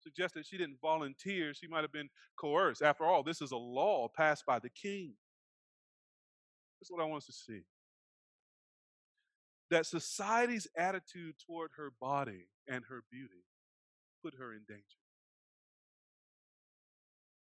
Suggests 0.03 0.35
that 0.35 0.47
she 0.47 0.59
didn't 0.59 0.81
volunteer, 0.83 1.55
she 1.55 1.69
might 1.69 1.83
have 1.83 1.93
been 1.93 2.09
coerced. 2.37 2.83
After 2.83 3.05
all, 3.05 3.23
this 3.23 3.41
is 3.41 3.53
a 3.53 3.57
law 3.57 4.09
passed 4.09 4.45
by 4.47 4.59
the 4.59 4.71
king. 4.71 5.13
That's 6.81 6.91
what 6.91 7.03
I 7.03 7.05
want 7.05 7.19
us 7.19 7.27
to 7.27 7.33
see. 7.33 7.61
That 9.71 9.87
society's 9.87 10.67
attitude 10.77 11.35
toward 11.47 11.71
her 11.77 11.93
body 12.01 12.49
and 12.67 12.83
her 12.89 13.05
beauty 13.13 13.45
put 14.25 14.35
her 14.39 14.53
in 14.53 14.63
danger. 14.67 15.00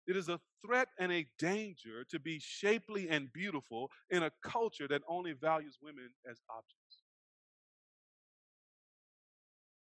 It 0.07 0.17
is 0.17 0.29
a 0.29 0.39
threat 0.65 0.89
and 0.99 1.11
a 1.11 1.27
danger 1.39 2.05
to 2.11 2.19
be 2.19 2.39
shapely 2.39 3.09
and 3.09 3.33
beautiful 3.33 3.91
in 4.11 4.23
a 4.23 4.31
culture 4.43 4.87
that 4.89 5.03
only 5.09 5.33
values 5.33 5.79
women 5.83 6.11
as 6.31 6.41
objects. 6.51 7.05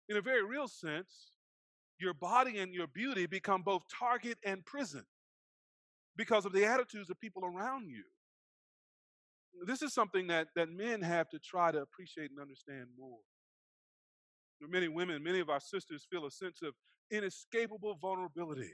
In 0.09 0.17
a 0.17 0.21
very 0.21 0.43
real 0.43 0.67
sense, 0.67 1.31
your 1.99 2.13
body 2.13 2.59
and 2.59 2.73
your 2.73 2.87
beauty 2.87 3.25
become 3.25 3.63
both 3.63 3.83
target 3.99 4.37
and 4.45 4.63
prison 4.65 5.05
because 6.15 6.45
of 6.45 6.53
the 6.53 6.65
attitudes 6.65 7.09
of 7.09 7.19
people 7.19 7.43
around 7.43 7.87
you. 7.89 8.03
This 9.65 9.81
is 9.81 9.93
something 9.93 10.27
that, 10.27 10.47
that 10.55 10.69
men 10.69 11.01
have 11.01 11.29
to 11.29 11.39
try 11.39 11.71
to 11.71 11.81
appreciate 11.81 12.31
and 12.31 12.39
understand 12.39 12.87
more. 12.99 13.19
For 14.59 14.67
many 14.67 14.87
women, 14.87 15.23
many 15.23 15.39
of 15.39 15.49
our 15.49 15.59
sisters 15.59 16.05
feel 16.09 16.25
a 16.25 16.31
sense 16.31 16.61
of 16.61 16.73
inescapable 17.11 17.97
vulnerability 18.01 18.73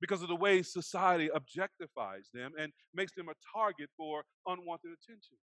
because 0.00 0.22
of 0.22 0.28
the 0.28 0.36
way 0.36 0.62
society 0.62 1.28
objectifies 1.34 2.30
them 2.32 2.52
and 2.58 2.72
makes 2.94 3.12
them 3.14 3.28
a 3.28 3.58
target 3.58 3.88
for 3.96 4.22
unwanted 4.46 4.90
attention. 4.92 5.36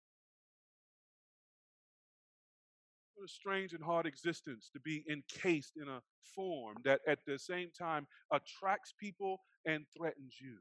What 3.14 3.26
a 3.26 3.28
strange 3.28 3.72
and 3.72 3.84
hard 3.84 4.06
existence 4.06 4.70
to 4.72 4.80
be 4.80 5.04
encased 5.10 5.72
in 5.80 5.88
a 5.88 6.00
form 6.34 6.76
that 6.84 7.00
at 7.08 7.18
the 7.26 7.38
same 7.38 7.70
time 7.76 8.06
attracts 8.32 8.92
people 8.98 9.38
and 9.66 9.84
threatens 9.96 10.36
you. 10.40 10.56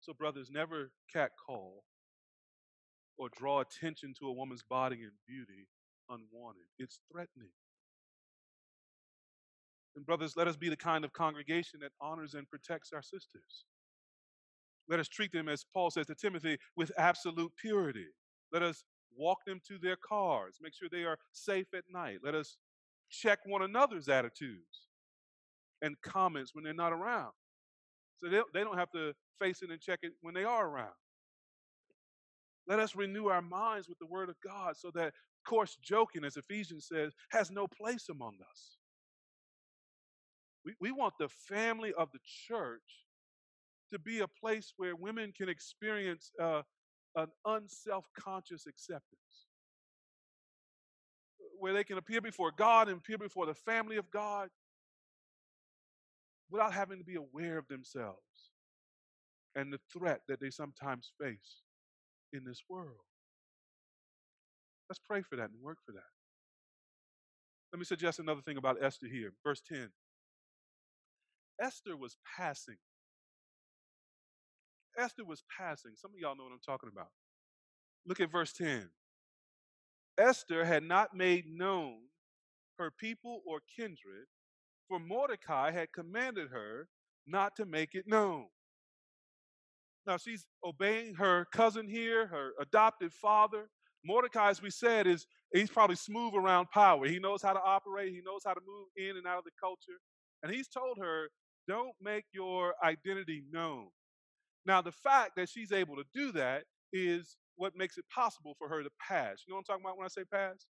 So, 0.00 0.12
brothers, 0.12 0.50
never 0.50 0.90
catcall 1.12 1.84
or 3.18 3.28
draw 3.36 3.60
attention 3.60 4.14
to 4.18 4.26
a 4.26 4.32
woman's 4.32 4.62
body 4.62 5.02
and 5.02 5.12
beauty 5.28 5.68
unwanted. 6.08 6.64
It's 6.78 6.98
threatening. 7.10 7.50
And, 9.96 10.06
brothers, 10.06 10.34
let 10.36 10.48
us 10.48 10.56
be 10.56 10.68
the 10.68 10.76
kind 10.76 11.04
of 11.04 11.12
congregation 11.12 11.80
that 11.80 11.92
honors 12.00 12.34
and 12.34 12.48
protects 12.48 12.92
our 12.92 13.02
sisters. 13.02 13.64
Let 14.88 15.00
us 15.00 15.08
treat 15.08 15.32
them, 15.32 15.48
as 15.48 15.64
Paul 15.72 15.90
says 15.90 16.06
to 16.06 16.14
Timothy, 16.14 16.58
with 16.76 16.90
absolute 16.98 17.52
purity. 17.56 18.06
Let 18.52 18.62
us 18.62 18.84
walk 19.16 19.38
them 19.46 19.60
to 19.68 19.78
their 19.78 19.96
cars, 19.96 20.56
make 20.60 20.74
sure 20.74 20.88
they 20.90 21.04
are 21.04 21.18
safe 21.32 21.66
at 21.74 21.84
night. 21.92 22.18
Let 22.22 22.34
us 22.34 22.56
check 23.10 23.40
one 23.44 23.62
another's 23.62 24.08
attitudes 24.08 24.88
and 25.82 26.00
comments 26.02 26.54
when 26.54 26.64
they're 26.64 26.72
not 26.72 26.92
around. 26.92 27.32
So 28.18 28.28
they, 28.30 28.62
don't 28.62 28.78
have 28.78 28.90
to 28.92 29.12
face 29.40 29.62
it 29.62 29.70
and 29.70 29.80
check 29.80 30.00
it 30.02 30.12
when 30.20 30.34
they 30.34 30.44
are 30.44 30.68
around. 30.68 30.92
Let 32.68 32.78
us 32.78 32.94
renew 32.94 33.26
our 33.26 33.42
minds 33.42 33.88
with 33.88 33.98
the 33.98 34.06
Word 34.06 34.28
of 34.28 34.36
God 34.44 34.76
so 34.76 34.90
that 34.94 35.12
coarse 35.46 35.76
joking, 35.82 36.24
as 36.24 36.36
Ephesians 36.36 36.86
says, 36.86 37.12
has 37.30 37.50
no 37.50 37.66
place 37.66 38.08
among 38.08 38.34
us. 38.48 38.78
We, 40.64 40.74
we 40.80 40.92
want 40.92 41.14
the 41.18 41.28
family 41.28 41.92
of 41.94 42.10
the 42.12 42.20
church 42.48 42.80
to 43.92 43.98
be 43.98 44.20
a 44.20 44.28
place 44.28 44.72
where 44.76 44.96
women 44.96 45.32
can 45.36 45.48
experience 45.48 46.30
uh, 46.40 46.62
an 47.16 47.28
unself 47.44 48.06
conscious 48.18 48.66
acceptance, 48.66 49.48
where 51.58 51.74
they 51.74 51.84
can 51.84 51.98
appear 51.98 52.20
before 52.20 52.52
God 52.56 52.88
and 52.88 52.98
appear 52.98 53.18
before 53.18 53.46
the 53.46 53.54
family 53.54 53.96
of 53.96 54.10
God 54.10 54.48
without 56.50 56.72
having 56.72 56.98
to 56.98 57.04
be 57.04 57.16
aware 57.16 57.58
of 57.58 57.66
themselves 57.68 58.18
and 59.54 59.72
the 59.72 59.80
threat 59.92 60.20
that 60.28 60.40
they 60.40 60.50
sometimes 60.50 61.12
face 61.20 61.62
in 62.32 62.44
this 62.44 62.62
world. 62.68 63.04
Let's 64.88 65.00
pray 65.06 65.22
for 65.22 65.36
that 65.36 65.50
and 65.50 65.62
work 65.62 65.78
for 65.84 65.92
that. 65.92 66.10
Let 67.72 67.78
me 67.78 67.84
suggest 67.84 68.18
another 68.18 68.42
thing 68.42 68.58
about 68.58 68.82
Esther 68.82 69.06
here. 69.06 69.32
Verse 69.44 69.62
10. 69.66 69.88
Esther 71.62 71.96
was 71.96 72.16
passing. 72.36 72.76
Esther 74.98 75.24
was 75.24 75.42
passing. 75.56 75.92
Some 75.94 76.10
of 76.10 76.18
y'all 76.18 76.36
know 76.36 76.44
what 76.44 76.52
I'm 76.52 76.58
talking 76.64 76.90
about. 76.92 77.08
Look 78.06 78.20
at 78.20 78.32
verse 78.32 78.52
10. 78.52 78.90
Esther 80.18 80.64
had 80.64 80.82
not 80.82 81.16
made 81.16 81.44
known 81.46 81.98
her 82.78 82.90
people 82.90 83.40
or 83.46 83.60
kindred, 83.76 84.26
for 84.88 84.98
Mordecai 84.98 85.70
had 85.70 85.92
commanded 85.92 86.50
her 86.50 86.88
not 87.26 87.54
to 87.56 87.64
make 87.64 87.94
it 87.94 88.06
known. 88.06 88.46
Now 90.06 90.16
she's 90.16 90.46
obeying 90.64 91.14
her 91.14 91.46
cousin 91.52 91.88
here, 91.88 92.26
her 92.26 92.52
adopted 92.60 93.12
father. 93.12 93.68
Mordecai, 94.04 94.50
as 94.50 94.60
we 94.60 94.70
said, 94.70 95.06
is 95.06 95.26
he's 95.52 95.70
probably 95.70 95.94
smooth 95.94 96.34
around 96.34 96.70
power. 96.70 97.06
He 97.06 97.20
knows 97.20 97.40
how 97.40 97.52
to 97.52 97.62
operate, 97.62 98.12
he 98.12 98.20
knows 98.24 98.42
how 98.44 98.52
to 98.52 98.60
move 98.66 98.88
in 98.96 99.16
and 99.16 99.26
out 99.26 99.38
of 99.38 99.44
the 99.44 99.52
culture. 99.60 100.00
And 100.42 100.52
he's 100.52 100.66
told 100.66 100.98
her, 101.00 101.28
don't 101.68 101.94
make 102.00 102.24
your 102.32 102.74
identity 102.82 103.44
known. 103.50 103.88
Now, 104.66 104.80
the 104.80 104.92
fact 104.92 105.32
that 105.36 105.48
she's 105.48 105.72
able 105.72 105.96
to 105.96 106.04
do 106.14 106.32
that 106.32 106.64
is 106.92 107.36
what 107.56 107.76
makes 107.76 107.98
it 107.98 108.04
possible 108.14 108.54
for 108.58 108.68
her 108.68 108.82
to 108.82 108.90
pass. 109.00 109.42
You 109.46 109.52
know 109.52 109.56
what 109.56 109.60
I'm 109.60 109.64
talking 109.64 109.84
about 109.84 109.98
when 109.98 110.04
I 110.04 110.08
say 110.08 110.24
pass? 110.24 110.66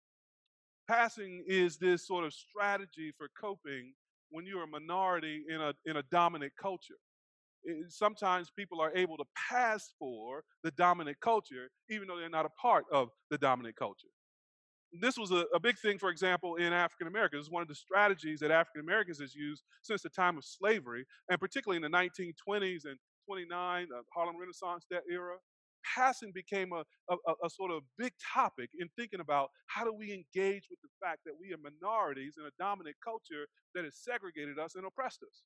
Passing 0.88 1.44
is 1.46 1.78
this 1.78 2.06
sort 2.06 2.24
of 2.24 2.32
strategy 2.32 3.12
for 3.16 3.28
coping 3.40 3.92
when 4.30 4.46
you're 4.46 4.64
a 4.64 4.66
minority 4.66 5.44
in 5.48 5.60
a, 5.60 5.72
in 5.84 5.96
a 5.96 6.02
dominant 6.10 6.52
culture. 6.60 6.94
It, 7.64 7.92
sometimes 7.92 8.50
people 8.56 8.80
are 8.80 8.92
able 8.94 9.16
to 9.16 9.24
pass 9.48 9.92
for 9.98 10.42
the 10.62 10.70
dominant 10.72 11.18
culture, 11.20 11.70
even 11.90 12.06
though 12.08 12.18
they're 12.18 12.28
not 12.28 12.46
a 12.46 12.60
part 12.60 12.84
of 12.92 13.08
the 13.30 13.38
dominant 13.38 13.76
culture 13.76 14.08
this 14.92 15.18
was 15.18 15.30
a, 15.30 15.44
a, 15.54 15.60
big 15.60 15.78
thing, 15.78 15.98
for 15.98 16.10
example, 16.10 16.56
in 16.56 16.72
African 16.72 17.06
Americans. 17.06 17.46
It's 17.46 17.52
one 17.52 17.62
of 17.62 17.68
the 17.68 17.74
strategies 17.74 18.40
that 18.40 18.50
African 18.50 18.80
Americans 18.80 19.20
has 19.20 19.34
used 19.34 19.62
since 19.82 20.02
the 20.02 20.08
time 20.08 20.38
of 20.38 20.44
slavery, 20.44 21.04
and 21.28 21.40
particularly 21.40 21.76
in 21.76 21.90
the 21.90 21.96
1920s 21.96 22.84
and 22.84 22.96
29, 23.26 23.88
uh, 23.92 24.02
Harlem 24.14 24.36
Renaissance, 24.38 24.86
that 24.90 25.02
era. 25.10 25.36
Passing 25.94 26.32
became 26.34 26.72
a, 26.72 26.82
a, 27.10 27.16
a 27.44 27.50
sort 27.50 27.70
of 27.70 27.82
big 27.96 28.12
topic 28.34 28.70
in 28.78 28.88
thinking 28.96 29.20
about 29.20 29.50
how 29.68 29.84
do 29.84 29.92
we 29.92 30.12
engage 30.12 30.66
with 30.68 30.80
the 30.82 30.88
fact 31.00 31.20
that 31.24 31.34
we 31.38 31.52
are 31.52 31.58
minorities 31.62 32.34
in 32.38 32.44
a 32.44 32.50
dominant 32.58 32.96
culture 33.04 33.46
that 33.72 33.84
has 33.84 33.94
segregated 33.94 34.58
us 34.58 34.74
and 34.74 34.84
oppressed 34.84 35.22
us. 35.22 35.44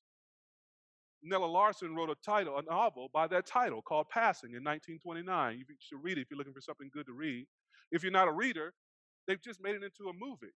Nella 1.23 1.45
Larsen 1.45 1.95
wrote 1.95 2.09
a 2.09 2.15
title, 2.25 2.57
a 2.57 2.63
novel 2.63 3.09
by 3.13 3.27
that 3.27 3.45
title 3.45 3.81
called 3.81 4.07
Passing 4.09 4.51
in 4.51 4.63
1929. 4.63 5.57
You 5.59 5.65
should 5.79 6.03
read 6.03 6.17
it 6.17 6.21
if 6.21 6.27
you're 6.31 6.37
looking 6.37 6.53
for 6.53 6.61
something 6.61 6.89
good 6.91 7.05
to 7.05 7.13
read. 7.13 7.45
If 7.91 8.01
you're 8.03 8.11
not 8.11 8.27
a 8.27 8.31
reader, 8.31 8.73
They've 9.27 9.41
just 9.41 9.61
made 9.61 9.75
it 9.75 9.83
into 9.83 10.09
a 10.09 10.13
movie. 10.13 10.53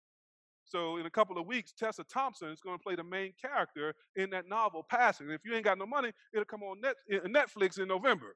So 0.65 0.97
in 0.97 1.05
a 1.05 1.09
couple 1.11 1.37
of 1.37 1.45
weeks, 1.45 1.71
Tessa 1.71 2.03
Thompson 2.03 2.49
is 2.49 2.59
going 2.59 2.77
to 2.77 2.83
play 2.83 2.95
the 2.95 3.03
main 3.03 3.33
character 3.39 3.93
in 4.15 4.31
that 4.31 4.49
novel, 4.49 4.83
Passing. 4.89 5.29
if 5.29 5.41
you 5.45 5.53
ain't 5.53 5.63
got 5.63 5.77
no 5.77 5.85
money, 5.85 6.11
it'll 6.33 6.45
come 6.45 6.63
on 6.63 6.81
Net- 6.81 6.95
eh, 7.11 7.19
Netflix 7.27 7.79
in 7.79 7.87
November. 7.87 8.35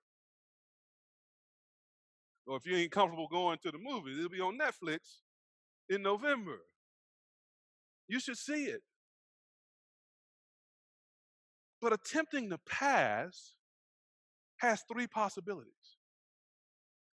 Or 2.46 2.58
if 2.58 2.66
you 2.66 2.76
ain't 2.76 2.92
comfortable 2.92 3.28
going 3.28 3.58
to 3.64 3.72
the 3.72 3.80
movies, 3.80 4.18
it'll 4.18 4.30
be 4.30 4.42
on 4.42 4.58
Netflix 4.58 5.00
in 5.90 6.02
November. 6.04 6.60
You 8.08 8.20
should 8.20 8.38
see 8.38 8.66
it. 8.66 8.82
But 11.82 11.94
attempting 11.94 12.50
to 12.50 12.58
pass 12.68 13.54
has 14.58 14.84
three 14.92 15.08
possibilities. 15.08 15.74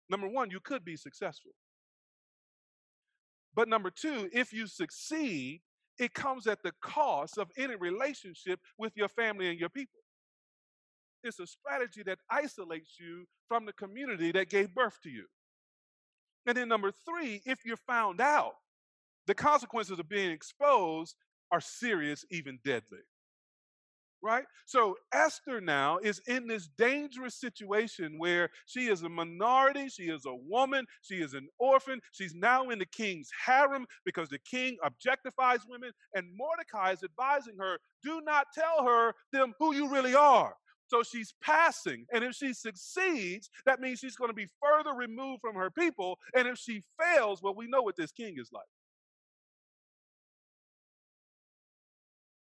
Number 0.08 0.28
one, 0.28 0.50
you 0.50 0.60
could 0.60 0.84
be 0.84 0.96
successful. 0.96 1.52
But 3.54 3.68
number 3.68 3.90
two, 3.90 4.28
if 4.32 4.52
you 4.52 4.66
succeed, 4.66 5.60
it 5.98 6.14
comes 6.14 6.46
at 6.46 6.62
the 6.62 6.72
cost 6.80 7.36
of 7.36 7.50
any 7.58 7.76
relationship 7.76 8.60
with 8.78 8.96
your 8.96 9.08
family 9.08 9.48
and 9.48 9.58
your 9.58 9.68
people. 9.68 10.00
It's 11.22 11.38
a 11.38 11.46
strategy 11.46 12.02
that 12.04 12.18
isolates 12.30 12.96
you 12.98 13.26
from 13.48 13.66
the 13.66 13.72
community 13.74 14.32
that 14.32 14.48
gave 14.48 14.74
birth 14.74 14.98
to 15.02 15.10
you. 15.10 15.26
And 16.46 16.56
then 16.56 16.68
number 16.68 16.90
three, 16.90 17.42
if 17.44 17.66
you're 17.66 17.76
found 17.76 18.20
out, 18.20 18.54
the 19.26 19.34
consequences 19.34 19.98
of 19.98 20.08
being 20.08 20.30
exposed 20.30 21.14
are 21.52 21.60
serious, 21.60 22.24
even 22.30 22.58
deadly. 22.64 23.00
Right? 24.22 24.44
So 24.66 24.96
Esther 25.12 25.60
now 25.60 25.98
is 25.98 26.20
in 26.26 26.46
this 26.46 26.68
dangerous 26.78 27.34
situation 27.34 28.18
where 28.18 28.50
she 28.66 28.88
is 28.88 29.02
a 29.02 29.08
minority, 29.08 29.88
she 29.88 30.04
is 30.04 30.26
a 30.26 30.34
woman, 30.34 30.86
she 31.02 31.16
is 31.16 31.34
an 31.34 31.48
orphan, 31.58 32.00
she's 32.12 32.34
now 32.34 32.70
in 32.70 32.78
the 32.78 32.86
king's 32.86 33.30
harem 33.44 33.86
because 34.04 34.28
the 34.28 34.38
king 34.38 34.76
objectifies 34.84 35.60
women, 35.68 35.90
and 36.14 36.26
Mordecai 36.36 36.92
is 36.92 37.02
advising 37.02 37.56
her, 37.58 37.78
do 38.02 38.20
not 38.20 38.46
tell 38.54 38.84
her 38.84 39.14
them 39.32 39.54
who 39.58 39.74
you 39.74 39.88
really 39.88 40.14
are. 40.14 40.54
So 40.86 41.04
she's 41.04 41.32
passing. 41.40 42.04
And 42.12 42.24
if 42.24 42.34
she 42.34 42.52
succeeds, 42.52 43.48
that 43.64 43.80
means 43.80 44.00
she's 44.00 44.16
going 44.16 44.30
to 44.30 44.34
be 44.34 44.48
further 44.60 44.92
removed 44.92 45.40
from 45.40 45.54
her 45.54 45.70
people. 45.70 46.18
And 46.34 46.48
if 46.48 46.58
she 46.58 46.82
fails, 47.00 47.40
well, 47.42 47.54
we 47.54 47.68
know 47.68 47.82
what 47.82 47.96
this 47.96 48.10
king 48.10 48.34
is 48.38 48.50
like. 48.52 48.66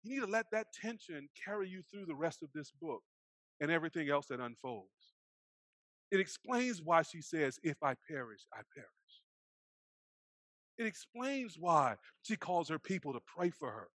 You 0.09 0.15
need 0.15 0.25
to 0.25 0.31
let 0.31 0.49
that 0.51 0.73
tension 0.73 1.29
carry 1.45 1.69
you 1.69 1.83
through 1.83 2.07
the 2.07 2.15
rest 2.15 2.41
of 2.41 2.49
this 2.55 2.71
book 2.81 3.03
and 3.61 3.69
everything 3.69 4.09
else 4.09 4.25
that 4.27 4.39
unfolds. 4.39 4.89
It 6.09 6.19
explains 6.19 6.81
why 6.81 7.03
she 7.03 7.21
says, 7.21 7.59
If 7.61 7.77
I 7.83 7.93
perish, 8.09 8.39
I 8.51 8.61
perish. 8.73 8.89
It 10.79 10.87
explains 10.87 11.57
why 11.59 11.97
she 12.23 12.37
calls 12.37 12.69
her 12.69 12.79
people 12.79 13.13
to 13.13 13.19
pray 13.19 13.51
for 13.51 13.69
her 13.69 13.89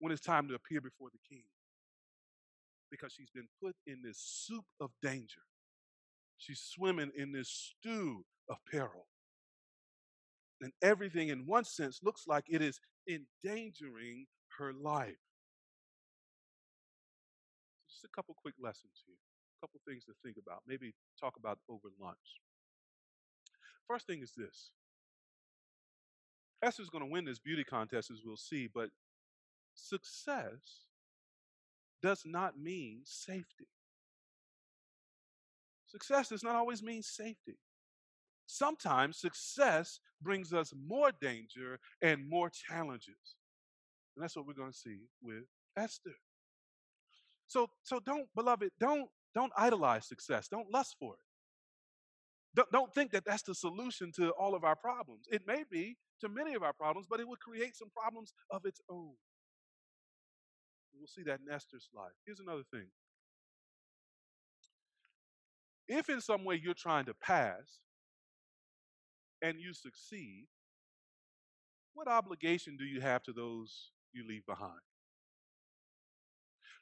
when 0.00 0.12
it's 0.12 0.20
time 0.20 0.48
to 0.48 0.54
appear 0.54 0.80
before 0.80 1.10
the 1.12 1.20
king. 1.28 1.44
Because 2.90 3.12
she's 3.12 3.30
been 3.30 3.48
put 3.62 3.76
in 3.86 3.98
this 4.02 4.18
soup 4.18 4.64
of 4.80 4.90
danger. 5.00 5.42
She's 6.38 6.60
swimming 6.60 7.12
in 7.16 7.30
this 7.30 7.48
stew 7.80 8.24
of 8.50 8.56
peril. 8.68 9.06
And 10.60 10.72
everything, 10.82 11.28
in 11.28 11.46
one 11.46 11.64
sense, 11.64 12.00
looks 12.02 12.24
like 12.26 12.46
it 12.48 12.62
is 12.62 12.80
endangering 13.08 14.26
her 14.58 14.72
life 14.72 15.18
just 18.02 18.10
a 18.10 18.14
couple 18.14 18.34
quick 18.34 18.54
lessons 18.60 19.02
here, 19.06 19.16
a 19.16 19.66
couple 19.66 19.80
things 19.86 20.04
to 20.04 20.12
think 20.24 20.36
about, 20.36 20.62
maybe 20.66 20.92
talk 21.20 21.34
about 21.38 21.58
over 21.68 21.88
lunch. 22.00 22.40
First 23.86 24.06
thing 24.06 24.22
is 24.22 24.32
this 24.36 24.70
Esther's 26.62 26.90
going 26.90 27.04
to 27.04 27.10
win 27.10 27.24
this 27.24 27.38
beauty 27.38 27.64
contest, 27.64 28.10
as 28.10 28.20
we'll 28.24 28.36
see, 28.36 28.68
but 28.72 28.90
success 29.74 30.86
does 32.02 32.22
not 32.24 32.58
mean 32.58 33.00
safety. 33.04 33.68
Success 35.86 36.28
does 36.28 36.42
not 36.42 36.56
always 36.56 36.82
mean 36.82 37.02
safety. 37.02 37.58
Sometimes 38.46 39.18
success 39.18 40.00
brings 40.20 40.52
us 40.52 40.72
more 40.86 41.10
danger 41.20 41.78
and 42.00 42.28
more 42.28 42.50
challenges. 42.50 43.36
And 44.16 44.22
that's 44.22 44.36
what 44.36 44.46
we're 44.46 44.54
going 44.54 44.72
to 44.72 44.78
see 44.78 45.00
with 45.22 45.44
Esther. 45.76 46.14
So, 47.52 47.68
so 47.82 48.00
don't, 48.00 48.26
beloved, 48.34 48.70
don't, 48.80 49.10
don't 49.34 49.52
idolize 49.58 50.08
success. 50.08 50.48
Don't 50.48 50.72
lust 50.72 50.96
for 50.98 51.12
it. 51.12 51.20
Don't, 52.56 52.72
don't 52.72 52.94
think 52.94 53.10
that 53.12 53.24
that's 53.26 53.42
the 53.42 53.54
solution 53.54 54.10
to 54.16 54.30
all 54.30 54.54
of 54.54 54.64
our 54.64 54.74
problems. 54.74 55.26
It 55.30 55.42
may 55.46 55.64
be 55.70 55.98
to 56.22 56.30
many 56.30 56.54
of 56.54 56.62
our 56.62 56.72
problems, 56.72 57.06
but 57.10 57.20
it 57.20 57.28
would 57.28 57.40
create 57.40 57.76
some 57.76 57.90
problems 57.94 58.32
of 58.50 58.64
its 58.64 58.80
own. 58.90 59.12
We'll 60.98 61.06
see 61.08 61.24
that 61.24 61.40
in 61.46 61.52
Esther's 61.52 61.88
life. 61.94 62.12
Here's 62.24 62.40
another 62.40 62.62
thing. 62.72 62.86
If 65.88 66.08
in 66.08 66.22
some 66.22 66.44
way 66.44 66.58
you're 66.62 66.72
trying 66.72 67.04
to 67.04 67.14
pass 67.14 67.80
and 69.42 69.60
you 69.60 69.74
succeed, 69.74 70.46
what 71.92 72.08
obligation 72.08 72.78
do 72.78 72.84
you 72.84 73.02
have 73.02 73.22
to 73.24 73.32
those 73.32 73.90
you 74.14 74.26
leave 74.26 74.46
behind? 74.46 74.80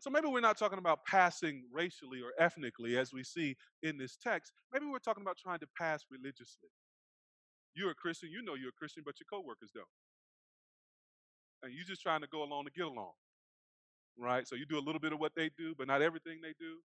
So 0.01 0.09
maybe 0.09 0.29
we're 0.29 0.41
not 0.41 0.57
talking 0.57 0.79
about 0.79 1.05
passing 1.05 1.65
racially 1.71 2.23
or 2.23 2.33
ethnically 2.43 2.97
as 2.97 3.13
we 3.13 3.23
see 3.23 3.57
in 3.83 3.99
this 3.99 4.17
text. 4.17 4.53
Maybe 4.73 4.87
we're 4.87 4.99
talking 4.99 5.23
about 5.23 5.37
trying 5.37 5.59
to 5.61 5.67
pass 5.77 6.05
religiously. 6.11 6.71
You're 7.75 7.91
a 7.91 7.95
Christian, 7.95 8.31
you 8.31 8.43
know 8.43 8.55
you're 8.55 8.71
a 8.71 8.79
Christian, 8.79 9.03
but 9.05 9.21
your 9.21 9.27
coworkers 9.31 9.71
don't. 9.75 9.87
And 11.63 11.75
you're 11.75 11.85
just 11.85 12.01
trying 12.01 12.23
to 12.23 12.27
go 12.29 12.43
along 12.43 12.65
to 12.65 12.71
get 12.71 12.87
along. 12.87 13.13
Right? 14.19 14.49
So 14.49 14.57
you 14.57 14.65
do 14.65 14.79
a 14.79 14.81
little 14.81 15.01
bit 15.01 15.13
of 15.13 15.21
what 15.21 15.33
they 15.37 15.51
do, 15.57 15.75
but 15.77 15.87
not 15.87 16.01
everything 16.01 16.39
they 16.43 16.55
do, 16.59 16.79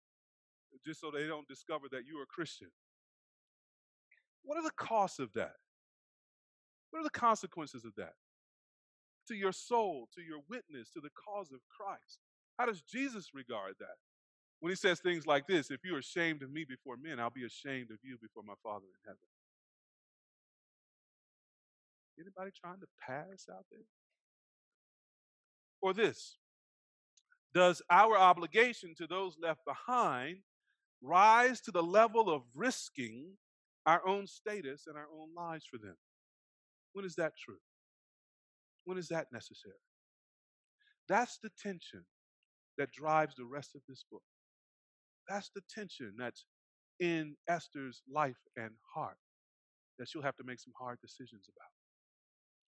just 0.84 1.00
so 1.00 1.10
they 1.10 1.26
don't 1.26 1.46
discover 1.46 1.86
that 1.92 2.02
you're 2.06 2.22
a 2.22 2.26
Christian. 2.26 2.68
What 4.42 4.56
are 4.56 4.64
the 4.64 4.72
costs 4.76 5.18
of 5.18 5.32
that? 5.34 5.54
What 6.90 7.00
are 7.00 7.04
the 7.04 7.10
consequences 7.10 7.84
of 7.84 7.94
that? 7.96 8.14
To 9.28 9.34
your 9.34 9.52
soul, 9.52 10.08
to 10.14 10.22
your 10.22 10.40
witness, 10.48 10.90
to 10.90 11.00
the 11.00 11.10
cause 11.10 11.52
of 11.52 11.60
Christ. 11.68 12.18
How 12.62 12.66
does 12.66 12.82
Jesus 12.82 13.30
regard 13.34 13.74
that? 13.80 13.96
When 14.60 14.70
he 14.70 14.76
says 14.76 15.00
things 15.00 15.26
like 15.26 15.48
this, 15.48 15.72
if 15.72 15.80
you're 15.84 15.98
ashamed 15.98 16.44
of 16.44 16.52
me 16.52 16.64
before 16.64 16.96
men, 16.96 17.18
I'll 17.18 17.28
be 17.28 17.44
ashamed 17.44 17.90
of 17.90 17.98
you 18.04 18.16
before 18.22 18.44
my 18.46 18.54
Father 18.62 18.84
in 18.86 19.02
heaven. 19.04 19.18
Anybody 22.20 22.52
trying 22.56 22.78
to 22.78 22.86
pass 23.04 23.48
out 23.52 23.64
there? 23.72 23.80
Or 25.80 25.92
this 25.92 26.36
Does 27.52 27.82
our 27.90 28.16
obligation 28.16 28.94
to 28.98 29.08
those 29.08 29.36
left 29.42 29.62
behind 29.66 30.36
rise 31.02 31.60
to 31.62 31.72
the 31.72 31.82
level 31.82 32.30
of 32.30 32.42
risking 32.54 33.24
our 33.86 34.06
own 34.06 34.28
status 34.28 34.84
and 34.86 34.96
our 34.96 35.08
own 35.12 35.34
lives 35.36 35.66
for 35.68 35.78
them? 35.78 35.96
When 36.92 37.04
is 37.04 37.16
that 37.16 37.32
true? 37.36 37.58
When 38.84 38.98
is 38.98 39.08
that 39.08 39.32
necessary? 39.32 39.74
That's 41.08 41.38
the 41.38 41.50
tension 41.60 42.04
that 42.78 42.92
drives 42.92 43.34
the 43.36 43.44
rest 43.44 43.74
of 43.74 43.82
this 43.88 44.04
book. 44.10 44.22
That's 45.28 45.50
the 45.54 45.62
tension 45.72 46.14
that's 46.18 46.44
in 47.00 47.36
Esther's 47.48 48.02
life 48.12 48.38
and 48.56 48.70
heart 48.94 49.18
that 49.98 50.08
she'll 50.08 50.22
have 50.22 50.36
to 50.36 50.44
make 50.44 50.60
some 50.60 50.72
hard 50.78 50.98
decisions 51.00 51.46
about. 51.48 51.70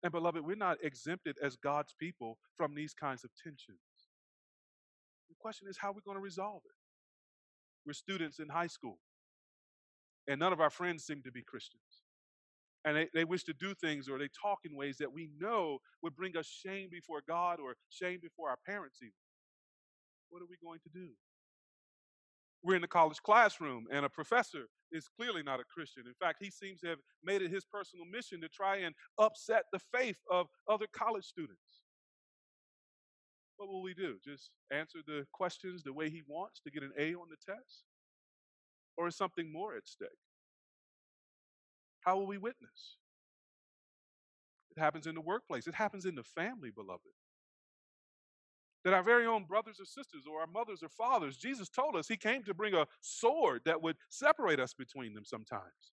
And 0.03 0.11
beloved, 0.11 0.45
we're 0.45 0.55
not 0.55 0.77
exempted 0.83 1.37
as 1.41 1.55
God's 1.55 1.93
people 1.97 2.37
from 2.57 2.75
these 2.75 2.93
kinds 2.93 3.23
of 3.23 3.29
tensions. 3.41 3.79
The 5.29 5.35
question 5.39 5.67
is 5.69 5.77
how 5.79 5.91
we're 5.91 6.01
going 6.05 6.17
to 6.17 6.21
resolve 6.21 6.61
it. 6.65 6.75
We're 7.85 7.93
students 7.93 8.39
in 8.39 8.49
high 8.49 8.67
school, 8.67 8.99
and 10.27 10.39
none 10.39 10.53
of 10.53 10.61
our 10.61 10.69
friends 10.69 11.05
seem 11.05 11.21
to 11.23 11.31
be 11.31 11.43
Christians. 11.43 11.81
And 12.85 12.97
they, 12.97 13.07
they 13.13 13.23
wish 13.23 13.43
to 13.45 13.53
do 13.53 13.73
things 13.73 14.09
or 14.09 14.17
they 14.17 14.29
talk 14.41 14.59
in 14.65 14.75
ways 14.75 14.97
that 14.97 15.13
we 15.13 15.29
know 15.39 15.79
would 16.01 16.15
bring 16.15 16.35
us 16.35 16.47
shame 16.47 16.89
before 16.91 17.21
God 17.25 17.59
or 17.61 17.75
shame 17.89 18.19
before 18.21 18.49
our 18.49 18.57
parents, 18.65 18.99
even 19.01 19.13
what 20.33 20.41
are 20.41 20.49
we 20.49 20.57
going 20.65 20.79
to 20.79 20.89
do? 20.89 21.09
We're 22.63 22.75
in 22.75 22.81
the 22.81 22.87
college 22.87 23.21
classroom, 23.21 23.85
and 23.91 24.03
a 24.03 24.09
professor 24.09 24.65
is 24.91 25.07
clearly 25.07 25.43
not 25.43 25.59
a 25.59 25.63
Christian. 25.71 26.03
In 26.07 26.13
fact, 26.19 26.37
he 26.41 26.49
seems 26.49 26.79
to 26.79 26.87
have 26.87 26.97
made 27.23 27.43
it 27.43 27.51
his 27.51 27.65
personal 27.65 28.05
mission 28.05 28.41
to 28.41 28.49
try 28.49 28.77
and 28.77 28.95
upset 29.19 29.65
the 29.71 29.79
faith 29.93 30.17
of 30.31 30.47
other 30.67 30.87
college 30.91 31.25
students. 31.25 31.83
What 33.57 33.69
will 33.69 33.83
we 33.83 33.93
do? 33.93 34.15
Just 34.25 34.49
answer 34.71 34.99
the 35.05 35.25
questions 35.33 35.83
the 35.83 35.93
way 35.93 36.09
he 36.09 36.23
wants 36.27 36.61
to 36.61 36.71
get 36.71 36.81
an 36.83 36.93
A 36.97 37.13
on 37.13 37.27
the 37.29 37.37
test? 37.45 37.83
Or 38.97 39.07
is 39.07 39.15
something 39.15 39.51
more 39.51 39.75
at 39.75 39.87
stake? 39.87 40.07
How 42.01 42.17
will 42.17 42.27
we 42.27 42.37
witness? 42.39 42.97
It 44.75 44.79
happens 44.79 45.05
in 45.05 45.13
the 45.13 45.21
workplace, 45.21 45.67
it 45.67 45.75
happens 45.75 46.05
in 46.05 46.15
the 46.15 46.23
family, 46.23 46.71
beloved 46.71 47.01
that 48.83 48.93
our 48.93 49.03
very 49.03 49.25
own 49.25 49.45
brothers 49.45 49.79
or 49.79 49.85
sisters 49.85 50.23
or 50.29 50.41
our 50.41 50.47
mothers 50.47 50.83
or 50.83 50.89
fathers, 50.89 51.37
Jesus 51.37 51.69
told 51.69 51.95
us 51.95 52.07
he 52.07 52.17
came 52.17 52.43
to 52.43 52.53
bring 52.53 52.73
a 52.73 52.85
sword 53.01 53.61
that 53.65 53.81
would 53.81 53.95
separate 54.09 54.59
us 54.59 54.73
between 54.73 55.13
them 55.13 55.23
sometimes. 55.25 55.91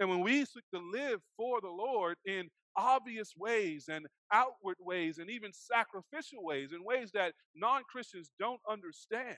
And 0.00 0.08
when 0.08 0.20
we 0.20 0.44
seek 0.44 0.64
to 0.72 0.80
live 0.80 1.20
for 1.36 1.60
the 1.60 1.68
Lord 1.68 2.16
in 2.24 2.48
obvious 2.76 3.34
ways 3.36 3.86
and 3.88 4.06
outward 4.32 4.76
ways 4.80 5.18
and 5.18 5.30
even 5.30 5.52
sacrificial 5.52 6.42
ways, 6.42 6.72
in 6.72 6.84
ways 6.84 7.12
that 7.12 7.34
non 7.54 7.82
Christians 7.88 8.30
don't 8.38 8.60
understand, 8.68 9.36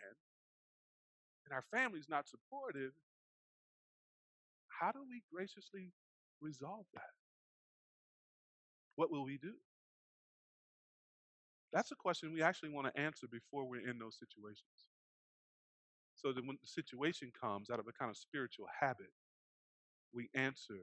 and 1.44 1.52
our 1.52 1.64
family's 1.72 2.08
not 2.08 2.26
supportive, 2.26 2.92
how 4.80 4.92
do 4.92 5.00
we 5.08 5.22
graciously 5.32 5.92
resolve 6.40 6.86
that? 6.94 7.02
What 8.96 9.10
will 9.10 9.24
we 9.24 9.38
do? 9.38 9.52
That's 11.72 11.92
a 11.92 11.96
question 11.96 12.32
we 12.32 12.42
actually 12.42 12.70
want 12.70 12.86
to 12.92 13.00
answer 13.00 13.26
before 13.30 13.68
we're 13.68 13.88
in 13.88 13.98
those 13.98 14.18
situations. 14.18 14.86
So 16.14 16.32
that 16.32 16.46
when 16.46 16.56
the 16.60 16.68
situation 16.68 17.30
comes 17.38 17.68
out 17.70 17.78
of 17.78 17.86
a 17.88 17.92
kind 17.92 18.10
of 18.10 18.16
spiritual 18.16 18.66
habit, 18.80 19.12
we 20.14 20.30
answer 20.34 20.78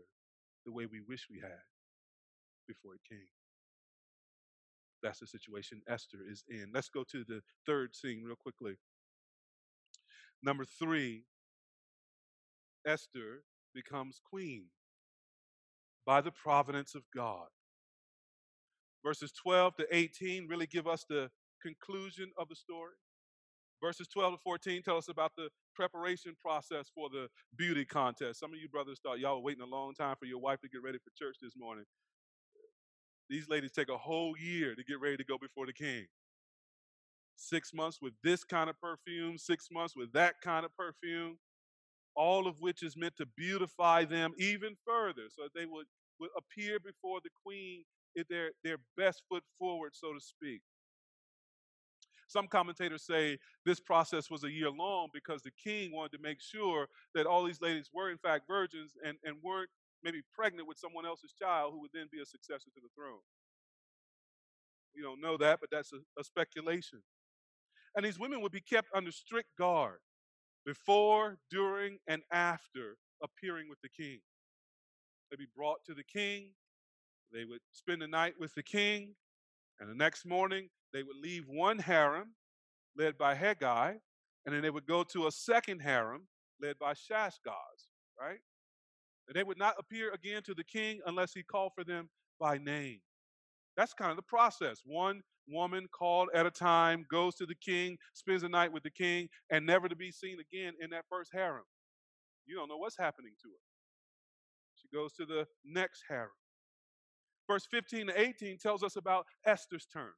the 0.66 0.72
way 0.72 0.86
we 0.86 1.02
wish 1.08 1.28
we 1.30 1.40
had 1.40 1.66
before 2.68 2.94
it 2.94 3.02
came. 3.10 3.28
That's 5.02 5.20
the 5.20 5.28
situation 5.28 5.82
Esther 5.88 6.20
is 6.30 6.44
in. 6.48 6.72
Let's 6.74 6.90
go 6.90 7.04
to 7.12 7.24
the 7.28 7.42
third 7.66 7.96
scene 7.96 8.24
real 8.26 8.38
quickly. 8.38 8.76
Number 10.42 10.66
three, 10.66 11.26
Esther 12.86 13.44
becomes 13.74 14.22
queen 14.30 14.66
by 16.06 16.22
the 16.22 16.32
providence 16.32 16.96
of 16.96 17.04
God 17.16 17.48
verses 19.04 19.32
12 19.32 19.76
to 19.78 19.88
18 19.92 20.48
really 20.48 20.68
give 20.68 20.88
us 20.88 21.06
the 21.10 21.30
conclusion 21.62 22.32
of 22.38 22.48
the 22.50 22.56
story. 22.56 22.94
Verses 23.82 24.08
12 24.08 24.36
to 24.36 24.40
14 24.44 24.82
tell 24.82 24.98
us 24.98 25.10
about 25.10 25.32
the 25.36 25.50
preparation 25.76 26.36
process 26.42 26.90
for 26.96 27.10
the 27.10 27.28
beauty 27.58 27.84
contest. 27.84 28.40
Some 28.40 28.54
of 28.54 28.60
you 28.60 28.70
brothers 28.70 29.00
thought 29.04 29.20
y'all 29.20 29.36
were 29.36 29.44
waiting 29.44 29.64
a 29.64 29.66
long 29.66 29.94
time 29.94 30.16
for 30.18 30.26
your 30.26 30.40
wife 30.40 30.62
to 30.62 30.70
get 30.70 30.82
ready 30.82 31.00
for 31.00 31.12
church 31.18 31.38
this 31.42 31.54
morning. 31.58 31.84
These 33.30 33.50
ladies 33.50 33.72
take 33.72 33.90
a 33.90 33.98
whole 33.98 34.38
year 34.38 34.76
to 34.76 34.84
get 34.84 35.02
ready 35.02 35.18
to 35.18 35.24
go 35.24 35.38
before 35.38 35.66
the 35.66 35.74
king. 35.74 36.06
Six 37.36 37.74
months 37.74 38.00
with 38.02 38.14
this 38.24 38.44
kind 38.44 38.70
of 38.70 38.80
perfume, 38.80 39.38
six 39.38 39.68
months 39.72 39.96
with 39.96 40.14
that 40.14 40.36
kind 40.42 40.66
of 40.66 40.72
perfume, 40.78 41.38
all 42.16 42.48
of 42.48 42.56
which 42.60 42.84
is 42.84 42.96
meant 42.96 43.18
to 43.18 43.26
beautify 43.36 44.06
them 44.06 44.34
even 44.38 44.76
further 44.86 45.24
so 45.30 45.44
that 45.44 45.60
they 45.60 45.66
would, 45.66 45.88
would 46.20 46.30
appear 46.38 46.80
before 46.80 47.20
the 47.24 47.30
queen 47.44 47.84
their, 48.30 48.52
their 48.64 48.78
best 48.98 49.24
foot 49.30 49.44
forward, 49.58 49.92
so 49.94 50.14
to 50.14 50.20
speak. 50.20 50.62
Some 52.28 52.48
commentators 52.48 53.06
say 53.06 53.38
this 53.66 53.80
process 53.80 54.32
was 54.32 54.44
a 54.44 54.52
year 54.52 54.72
long 54.72 55.10
because 55.14 55.44
the 55.44 55.52
king 55.52 55.92
wanted 55.94 56.18
to 56.18 56.24
make 56.24 56.42
sure 56.42 56.88
that 57.14 57.26
all 57.26 57.44
these 57.44 57.62
ladies 57.62 57.90
were, 57.94 58.10
in 58.10 58.18
fact, 58.18 58.46
virgins 58.48 58.94
and, 59.06 59.18
and 59.24 59.38
weren't 59.44 59.70
maybe 60.04 60.22
pregnant 60.34 60.68
with 60.68 60.78
someone 60.78 61.06
else's 61.06 61.34
child 61.40 61.74
who 61.74 61.82
would 61.82 61.92
then 61.94 62.08
be 62.12 62.22
a 62.22 62.26
successor 62.26 62.70
to 62.74 62.82
the 62.82 62.90
throne. 62.96 63.22
We 64.96 65.02
don't 65.02 65.22
know 65.22 65.38
that, 65.38 65.60
but 65.60 65.70
that's 65.72 65.92
a, 65.94 65.98
a 66.20 66.24
speculation. 66.24 67.00
And 67.96 68.06
these 68.06 68.20
women 68.20 68.42
would 68.42 68.52
be 68.52 68.62
kept 68.62 68.90
under 68.96 69.12
strict 69.12 69.50
guard 69.58 70.00
before, 70.66 71.38
during, 71.52 71.98
and 72.08 72.22
after 72.32 72.98
appearing 73.22 73.70
with 73.70 73.80
the 73.82 73.90
king. 73.90 74.20
They'd 75.30 75.38
be 75.38 75.48
brought 75.56 75.80
to 75.86 75.94
the 75.94 76.04
king. 76.04 76.52
They 77.34 77.46
would 77.46 77.60
spend 77.72 78.02
the 78.02 78.08
night 78.08 78.36
with 78.40 78.54
the 78.56 78.64
king. 78.64 79.16
And 79.80 79.90
the 79.90 79.96
next 79.96 80.26
morning, 80.26 80.70
they 80.94 81.04
would 81.04 81.18
leave 81.22 81.46
one 81.48 81.80
harem 81.80 82.36
led 82.96 83.18
by 83.18 83.36
Hegai, 83.36 83.96
and 84.46 84.56
then 84.56 84.62
they 84.62 84.70
would 84.70 84.86
go 84.86 85.04
to 85.04 85.28
a 85.28 85.32
second 85.32 85.80
harem 85.80 86.28
led 86.62 86.78
by 86.80 86.94
Shaashgaz, 86.94 87.88
right? 88.20 88.38
And 89.28 89.36
they 89.36 89.44
would 89.44 89.58
not 89.58 89.76
appear 89.80 90.12
again 90.12 90.44
to 90.44 90.54
the 90.54 90.64
king 90.64 91.00
unless 91.08 91.34
he 91.34 91.44
called 91.44 91.72
for 91.76 91.84
them 91.84 92.10
by 92.40 92.58
name. 92.60 93.00
That's 93.76 93.94
kind 93.94 94.12
of 94.12 94.18
the 94.18 94.24
process. 94.24 94.82
One 94.86 95.22
woman 95.50 95.88
called 95.92 96.30
at 96.36 96.46
a 96.46 96.52
time 96.52 97.06
goes 97.10 97.36
to 97.36 97.46
the 97.46 97.56
king, 97.56 97.98
spends 98.14 98.44
the 98.44 98.50
night 98.50 98.72
with 98.72 98.84
the 98.84 98.92
king, 98.92 99.28
and 99.50 99.66
never 99.66 99.90
to 99.90 99.96
be 99.96 100.12
seen 100.12 100.38
again 100.40 100.74
in 100.80 100.92
that 100.92 101.06
first 101.10 101.32
harem. 101.34 101.64
You 102.46 102.56
don't 102.56 102.70
know 102.70 102.78
what's 102.78 102.98
happening 102.98 103.34
to 103.42 103.50
her. 103.50 103.64
She 104.76 104.88
goes 104.96 105.14
to 105.14 105.26
the 105.26 105.48
next 105.66 106.04
harem. 106.08 106.30
Verse 107.50 107.68
15 107.70 108.08
to 108.08 108.20
18 108.20 108.58
tells 108.58 108.84
us 108.84 108.96
about 108.96 109.26
Esther's 109.46 109.86
turn. 109.86 110.14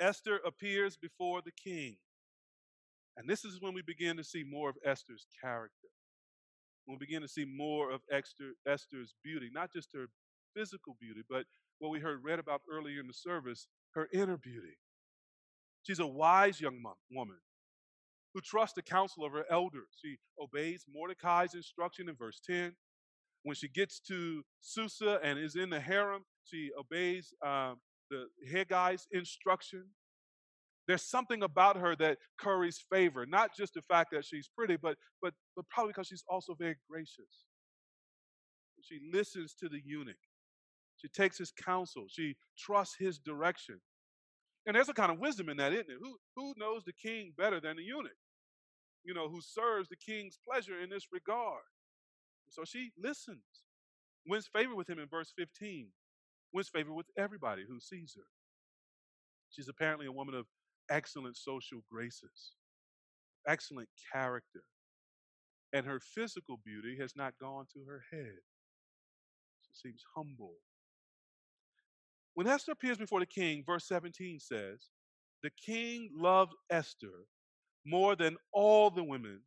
Esther 0.00 0.40
appears 0.44 0.96
before 0.96 1.40
the 1.42 1.52
king. 1.52 1.96
And 3.16 3.28
this 3.28 3.44
is 3.44 3.60
when 3.60 3.74
we 3.74 3.82
begin 3.82 4.16
to 4.16 4.24
see 4.24 4.44
more 4.44 4.68
of 4.68 4.76
Esther's 4.84 5.26
character. 5.40 5.88
We 6.86 6.96
begin 6.98 7.22
to 7.22 7.28
see 7.28 7.46
more 7.46 7.90
of 7.90 8.02
Esther, 8.10 8.52
Esther's 8.66 9.14
beauty, 9.24 9.50
not 9.52 9.72
just 9.72 9.90
her 9.94 10.06
physical 10.54 10.96
beauty, 11.00 11.22
but 11.28 11.46
what 11.78 11.90
we 11.90 12.00
heard 12.00 12.22
read 12.22 12.38
about 12.38 12.60
earlier 12.70 13.00
in 13.00 13.06
the 13.06 13.14
service, 13.14 13.68
her 13.94 14.08
inner 14.12 14.36
beauty. 14.36 14.76
She's 15.82 16.00
a 16.00 16.06
wise 16.06 16.60
young 16.60 16.82
woman 17.10 17.38
who 18.34 18.40
trusts 18.40 18.74
the 18.74 18.82
counsel 18.82 19.24
of 19.24 19.32
her 19.32 19.44
elders. 19.50 19.88
She 20.02 20.16
obeys 20.40 20.84
Mordecai's 20.92 21.54
instruction 21.54 22.08
in 22.08 22.16
verse 22.16 22.40
10. 22.44 22.74
When 23.44 23.54
she 23.54 23.68
gets 23.68 24.00
to 24.08 24.42
Susa 24.60 25.20
and 25.22 25.38
is 25.38 25.54
in 25.54 25.70
the 25.70 25.80
harem, 25.80 26.24
she 26.44 26.70
obeys 26.78 27.32
um, 27.44 27.76
the 28.10 28.26
Hegai's 28.50 29.06
instruction. 29.12 29.84
There's 30.88 31.02
something 31.02 31.42
about 31.42 31.76
her 31.76 31.94
that 31.96 32.18
curries 32.38 32.82
favor, 32.90 33.24
not 33.26 33.50
just 33.56 33.74
the 33.74 33.82
fact 33.82 34.10
that 34.12 34.24
she's 34.24 34.50
pretty, 34.56 34.76
but, 34.76 34.96
but, 35.22 35.32
but 35.56 35.66
probably 35.68 35.92
because 35.92 36.08
she's 36.08 36.24
also 36.28 36.54
very 36.58 36.76
gracious. 36.90 37.44
She 38.82 38.98
listens 39.12 39.54
to 39.60 39.68
the 39.68 39.80
eunuch. 39.84 40.16
She 40.96 41.08
takes 41.08 41.38
his 41.38 41.50
counsel. 41.52 42.04
She 42.08 42.36
trusts 42.58 42.96
his 42.98 43.18
direction. 43.18 43.80
And 44.66 44.76
there's 44.76 44.88
a 44.88 44.94
kind 44.94 45.12
of 45.12 45.18
wisdom 45.18 45.48
in 45.48 45.56
that, 45.58 45.72
isn't 45.72 45.90
it? 45.90 45.98
Who, 46.00 46.16
who 46.36 46.54
knows 46.56 46.84
the 46.84 46.92
king 46.92 47.32
better 47.36 47.60
than 47.60 47.76
the 47.76 47.82
eunuch? 47.82 48.12
You 49.04 49.12
know, 49.12 49.28
who 49.28 49.40
serves 49.42 49.88
the 49.88 49.96
king's 49.96 50.38
pleasure 50.48 50.80
in 50.80 50.88
this 50.88 51.08
regard. 51.12 51.62
So 52.54 52.64
she 52.64 52.92
listens, 52.96 53.42
wins 54.26 54.48
favor 54.52 54.76
with 54.76 54.88
him 54.88 55.00
in 55.00 55.08
verse 55.08 55.32
15 55.36 55.88
wins 56.52 56.68
favor 56.68 56.92
with 56.92 57.06
everybody 57.18 57.64
who 57.68 57.80
sees 57.80 58.14
her. 58.16 58.26
She's 59.50 59.68
apparently 59.68 60.06
a 60.06 60.12
woman 60.12 60.36
of 60.36 60.46
excellent 60.88 61.36
social 61.36 61.80
graces, 61.90 62.52
excellent 63.48 63.88
character, 64.12 64.62
and 65.72 65.84
her 65.84 65.98
physical 66.00 66.60
beauty 66.64 66.96
has 67.00 67.14
not 67.16 67.34
gone 67.40 67.66
to 67.74 67.80
her 67.88 68.02
head. 68.12 68.38
She 69.62 69.88
seems 69.88 70.04
humble. 70.16 70.54
When 72.34 72.46
Esther 72.46 72.72
appears 72.72 72.98
before 72.98 73.20
the 73.20 73.26
king, 73.26 73.64
verse 73.66 73.86
17 73.88 74.38
says, 74.38 74.90
The 75.42 75.50
king 75.64 76.10
loved 76.14 76.52
Esther 76.70 77.26
more 77.84 78.14
than 78.14 78.36
all 78.52 78.90
the 78.90 79.04
women, 79.04 79.40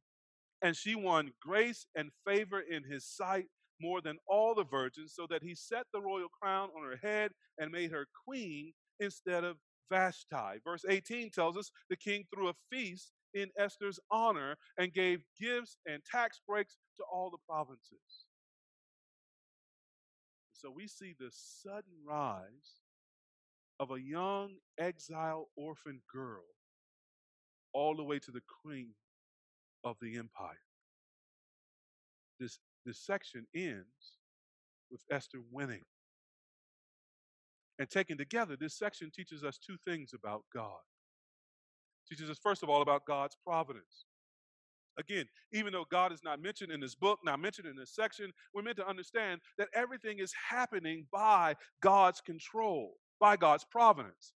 and 0.62 0.76
she 0.76 0.96
won 0.96 1.32
grace 1.42 1.86
and 1.96 2.12
favor 2.26 2.60
in 2.62 2.84
his 2.84 3.06
sight 3.06 3.46
more 3.80 4.02
than 4.02 4.18
all 4.28 4.56
the 4.56 4.64
virgins, 4.64 5.14
so 5.16 5.28
that 5.30 5.44
he 5.44 5.54
set 5.54 5.86
the 5.94 6.02
royal 6.02 6.30
crown 6.42 6.70
on 6.76 6.84
her 6.84 6.98
head 7.08 7.32
and 7.60 7.72
made 7.72 7.92
her 7.92 8.08
queen 8.26 8.74
instead 9.00 9.44
of 9.44 9.58
Vashti. 9.92 10.60
Verse 10.64 10.84
18 10.88 11.30
tells 11.32 11.58
us 11.58 11.72
the 11.90 11.96
king 11.96 12.26
threw 12.34 12.50
a 12.50 12.54
feast 12.72 13.12
in 13.34 13.50
Esther's 13.58 14.00
honor 14.10 14.56
and 14.78 14.94
gave 14.94 15.22
gifts 15.40 15.78
and 15.86 16.02
tax 16.04 16.42
breaks 16.48 16.78
to 16.98 17.04
all 17.12 17.30
the 17.30 17.38
provinces. 17.48 18.26
So 20.54 20.72
we 20.72 20.88
see 20.88 21.14
the 21.20 21.30
sudden 21.32 21.94
rise 22.06 22.82
of 23.80 23.92
a 23.92 24.02
young 24.02 24.56
exile 24.80 25.50
orphan 25.56 26.02
girl 26.12 26.44
all 27.74 27.96
the 27.96 28.04
way 28.04 28.18
to 28.18 28.32
the 28.32 28.42
queen 28.64 28.94
of 29.90 29.98
the 30.02 30.18
empire. 30.18 30.62
This 32.40 32.60
this 32.86 33.00
section 33.00 33.46
ends 33.56 34.18
with 34.90 35.02
Esther 35.12 35.40
winning. 35.52 35.84
And 37.80 37.90
taken 37.90 38.18
together, 38.18 38.56
this 38.60 38.78
section 38.78 39.12
teaches 39.14 39.44
us 39.44 39.58
two 39.58 39.76
things 39.86 40.12
about 40.14 40.44
God. 40.54 40.80
It 42.06 42.16
teaches 42.16 42.30
us, 42.30 42.40
first 42.42 42.64
of 42.64 42.70
all, 42.70 42.82
about 42.82 43.06
God's 43.06 43.38
providence. 43.46 44.06
Again, 44.98 45.26
even 45.54 45.74
though 45.74 45.86
God 45.92 46.12
is 46.12 46.24
not 46.24 46.42
mentioned 46.42 46.72
in 46.72 46.80
this 46.80 46.96
book, 46.96 47.20
not 47.24 47.40
mentioned 47.40 47.68
in 47.68 47.76
this 47.76 47.94
section, 47.94 48.32
we're 48.54 48.64
meant 48.64 48.78
to 48.78 48.88
understand 48.88 49.42
that 49.60 49.68
everything 49.76 50.18
is 50.20 50.34
happening 50.50 51.06
by 51.12 51.56
God's 51.82 52.20
control, 52.20 52.96
by 53.20 53.38
God's 53.38 53.66
providence. 53.70 54.34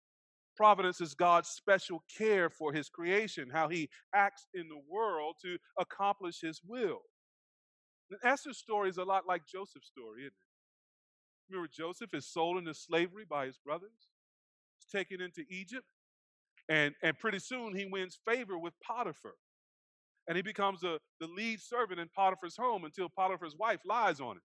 Providence 0.55 1.01
is 1.01 1.13
God's 1.13 1.49
special 1.49 2.03
care 2.17 2.49
for 2.49 2.73
his 2.73 2.89
creation, 2.89 3.49
how 3.51 3.69
he 3.69 3.89
acts 4.13 4.47
in 4.53 4.67
the 4.67 4.81
world 4.89 5.35
to 5.43 5.57
accomplish 5.79 6.41
his 6.41 6.61
will. 6.65 6.99
And 8.09 8.19
Esther's 8.23 8.57
story 8.57 8.89
is 8.89 8.97
a 8.97 9.03
lot 9.03 9.25
like 9.27 9.43
Joseph's 9.47 9.87
story, 9.87 10.21
isn't 10.21 10.27
it? 10.27 11.49
Remember, 11.49 11.69
Joseph 11.73 12.13
is 12.13 12.27
sold 12.27 12.57
into 12.57 12.73
slavery 12.73 13.25
by 13.29 13.45
his 13.45 13.57
brothers. 13.57 14.09
He's 14.77 14.91
taken 14.91 15.21
into 15.21 15.43
Egypt. 15.49 15.85
And, 16.69 16.93
and 17.03 17.17
pretty 17.17 17.39
soon 17.39 17.75
he 17.75 17.85
wins 17.85 18.17
favor 18.25 18.57
with 18.57 18.73
Potiphar. 18.81 19.33
And 20.27 20.37
he 20.37 20.41
becomes 20.43 20.83
a, 20.83 20.99
the 21.19 21.27
lead 21.27 21.59
servant 21.59 21.99
in 21.99 22.07
Potiphar's 22.15 22.55
home 22.55 22.85
until 22.85 23.09
Potiphar's 23.09 23.55
wife 23.57 23.79
lies 23.85 24.19
on 24.19 24.37
him. 24.37 24.41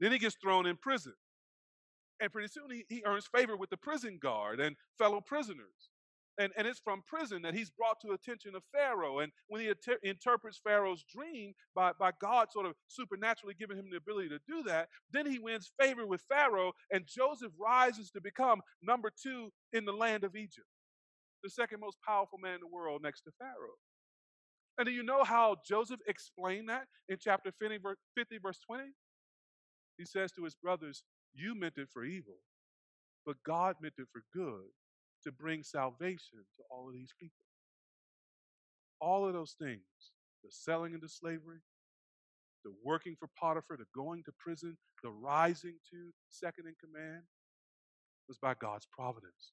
Then 0.00 0.12
he 0.12 0.18
gets 0.18 0.36
thrown 0.42 0.66
in 0.66 0.76
prison. 0.76 1.14
And 2.20 2.32
pretty 2.32 2.48
soon 2.48 2.70
he, 2.70 2.84
he 2.88 3.02
earns 3.06 3.26
favor 3.26 3.56
with 3.56 3.70
the 3.70 3.76
prison 3.76 4.18
guard 4.20 4.60
and 4.60 4.76
fellow 4.98 5.20
prisoners. 5.20 5.90
And, 6.38 6.52
and 6.56 6.68
it's 6.68 6.78
from 6.78 7.02
prison 7.04 7.42
that 7.42 7.54
he's 7.54 7.70
brought 7.70 8.00
to 8.02 8.12
attention 8.12 8.54
of 8.54 8.62
Pharaoh. 8.72 9.18
And 9.18 9.32
when 9.48 9.60
he 9.60 9.68
inter- 9.68 9.98
interprets 10.04 10.60
Pharaoh's 10.62 11.04
dream 11.12 11.52
by, 11.74 11.92
by 11.98 12.12
God 12.20 12.52
sort 12.52 12.66
of 12.66 12.74
supernaturally 12.86 13.54
giving 13.58 13.76
him 13.76 13.88
the 13.90 13.96
ability 13.96 14.28
to 14.28 14.38
do 14.46 14.62
that, 14.64 14.88
then 15.12 15.26
he 15.26 15.40
wins 15.40 15.72
favor 15.80 16.06
with 16.06 16.22
Pharaoh, 16.28 16.72
and 16.92 17.04
Joseph 17.08 17.52
rises 17.58 18.10
to 18.12 18.20
become 18.20 18.60
number 18.82 19.10
two 19.20 19.50
in 19.72 19.84
the 19.84 19.92
land 19.92 20.22
of 20.22 20.36
Egypt, 20.36 20.66
the 21.42 21.50
second 21.50 21.80
most 21.80 21.98
powerful 22.06 22.38
man 22.38 22.54
in 22.54 22.60
the 22.60 22.68
world 22.68 23.02
next 23.02 23.22
to 23.22 23.32
Pharaoh. 23.38 23.78
And 24.78 24.86
do 24.86 24.92
you 24.92 25.02
know 25.02 25.24
how 25.24 25.56
Joseph 25.66 25.98
explained 26.06 26.68
that 26.68 26.84
in 27.08 27.16
chapter 27.20 27.50
50, 27.58 28.38
verse 28.38 28.60
20? 28.64 28.84
He 29.98 30.04
says 30.04 30.30
to 30.32 30.44
his 30.44 30.54
brothers, 30.54 31.02
You 31.34 31.54
meant 31.54 31.78
it 31.78 31.88
for 31.92 32.04
evil, 32.04 32.38
but 33.26 33.36
God 33.44 33.76
meant 33.80 33.94
it 33.98 34.08
for 34.12 34.22
good 34.34 34.68
to 35.24 35.32
bring 35.32 35.62
salvation 35.62 36.38
to 36.56 36.62
all 36.70 36.88
of 36.88 36.94
these 36.94 37.14
people. 37.18 37.34
All 39.00 39.26
of 39.26 39.32
those 39.34 39.56
things 39.60 39.82
the 40.44 40.50
selling 40.50 40.94
into 40.94 41.08
slavery, 41.08 41.58
the 42.64 42.72
working 42.84 43.16
for 43.18 43.28
Potiphar, 43.38 43.76
the 43.76 43.86
going 43.94 44.22
to 44.24 44.32
prison, 44.38 44.76
the 45.02 45.10
rising 45.10 45.74
to 45.90 46.10
second 46.30 46.66
in 46.66 46.74
command 46.80 47.22
was 48.28 48.38
by 48.38 48.54
God's 48.54 48.86
providence. 48.92 49.52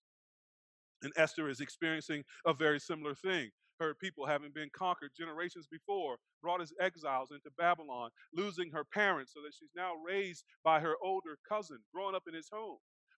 And 1.02 1.14
Esther 1.18 1.50
is 1.50 1.60
experiencing 1.60 2.24
a 2.46 2.54
very 2.54 2.80
similar 2.80 3.16
thing. 3.16 3.50
Her 3.80 3.94
people, 3.94 4.26
having 4.26 4.52
been 4.52 4.70
conquered 4.74 5.12
generations 5.18 5.68
before, 5.70 6.16
brought 6.42 6.62
as 6.62 6.72
exiles 6.80 7.32
into 7.32 7.50
Babylon, 7.58 8.10
losing 8.34 8.72
her 8.72 8.86
parents 8.86 9.34
so 9.34 9.42
that 9.42 9.54
she's 9.54 9.74
now 9.76 9.92
raised 10.06 10.46
by 10.64 10.80
her 10.80 10.96
older 11.04 11.38
cousin, 11.48 11.80
growing 11.94 12.16
up 12.16 12.24
in 12.28 12.34
his 12.34 12.50
home. 12.52 12.78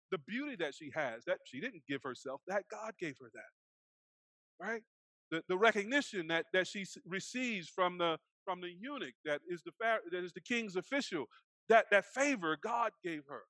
The 0.09 0.17
beauty 0.17 0.55
that 0.55 0.73
she 0.73 0.89
has, 0.95 1.25
that 1.25 1.39
she 1.45 1.59
didn't 1.59 1.83
give 1.87 2.01
herself, 2.01 2.41
that 2.47 2.63
God 2.71 2.93
gave 2.99 3.17
her 3.21 3.29
that. 3.33 4.65
Right? 4.65 4.81
The, 5.29 5.43
the 5.47 5.57
recognition 5.57 6.27
that, 6.27 6.45
that 6.53 6.67
she 6.67 6.85
receives 7.05 7.69
from 7.69 7.97
the 7.97 8.17
from 8.45 8.61
the 8.61 8.71
eunuch 8.79 9.13
that 9.25 9.41
is 9.49 9.61
the 9.63 9.73
that 9.81 10.23
is 10.23 10.31
the 10.31 10.39
king's 10.39 10.77
official, 10.77 11.25
that, 11.67 11.85
that 11.91 12.05
favor 12.05 12.57
God 12.63 12.91
gave 13.03 13.23
her. 13.27 13.41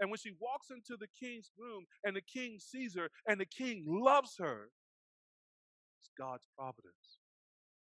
And 0.00 0.10
when 0.10 0.18
she 0.18 0.32
walks 0.40 0.68
into 0.70 0.96
the 0.98 1.08
king's 1.18 1.50
room 1.58 1.84
and 2.04 2.14
the 2.14 2.20
king 2.20 2.58
sees 2.58 2.94
her 2.96 3.08
and 3.26 3.40
the 3.40 3.46
king 3.46 3.84
loves 3.86 4.34
her, 4.38 4.70
it's 6.00 6.10
God's 6.18 6.46
providence. 6.56 7.18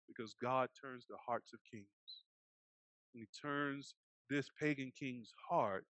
Because 0.08 0.36
God 0.42 0.70
turns 0.80 1.06
the 1.08 1.18
hearts 1.26 1.54
of 1.54 1.60
kings. 1.72 1.86
And 3.14 3.22
he 3.22 3.28
turns 3.48 3.94
this 4.30 4.48
pagan 4.60 4.92
king's 4.98 5.32
heart 5.50 5.86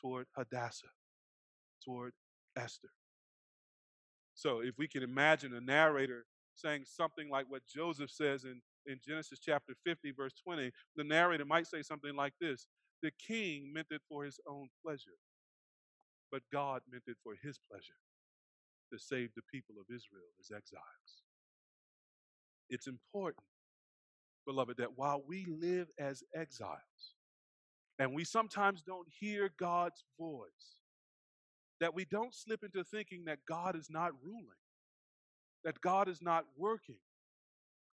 toward 0.00 0.26
Hadassah, 0.36 0.86
toward 1.84 2.12
Esther. 2.56 2.88
So 4.34 4.60
if 4.60 4.74
we 4.78 4.88
can 4.88 5.02
imagine 5.02 5.54
a 5.54 5.60
narrator 5.60 6.24
saying 6.54 6.84
something 6.86 7.30
like 7.30 7.46
what 7.48 7.62
Joseph 7.66 8.10
says 8.10 8.44
in, 8.44 8.60
in 8.86 8.98
Genesis 9.06 9.38
chapter 9.38 9.74
50, 9.84 10.12
verse 10.12 10.32
20, 10.44 10.70
the 10.96 11.04
narrator 11.04 11.44
might 11.44 11.66
say 11.66 11.82
something 11.82 12.14
like 12.16 12.32
this 12.40 12.66
The 13.02 13.10
king 13.10 13.72
meant 13.72 13.88
it 13.90 14.02
for 14.08 14.24
his 14.24 14.38
own 14.48 14.68
pleasure, 14.84 15.18
but 16.30 16.42
God 16.52 16.82
meant 16.90 17.04
it 17.08 17.16
for 17.22 17.34
his 17.42 17.58
pleasure 17.70 17.98
to 18.92 18.98
save 18.98 19.30
the 19.34 19.42
people 19.52 19.76
of 19.80 19.86
Israel 19.94 20.30
as 20.40 20.50
exiles. 20.56 21.24
It's 22.70 22.86
important, 22.86 23.44
beloved, 24.46 24.76
that 24.78 24.96
while 24.96 25.22
we 25.26 25.46
live 25.46 25.88
as 25.98 26.22
exiles, 26.34 27.16
and 27.98 28.14
we 28.14 28.24
sometimes 28.24 28.82
don't 28.82 29.08
hear 29.20 29.50
God's 29.58 30.04
voice, 30.18 30.78
that 31.80 31.94
we 31.94 32.04
don't 32.04 32.34
slip 32.34 32.62
into 32.62 32.84
thinking 32.84 33.24
that 33.26 33.38
God 33.48 33.76
is 33.76 33.88
not 33.90 34.12
ruling, 34.22 34.46
that 35.64 35.80
God 35.80 36.08
is 36.08 36.22
not 36.22 36.44
working. 36.56 36.98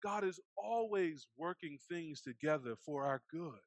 God 0.03 0.23
is 0.23 0.39
always 0.57 1.27
working 1.37 1.77
things 1.89 2.21
together 2.21 2.75
for 2.85 3.05
our 3.05 3.21
good. 3.31 3.59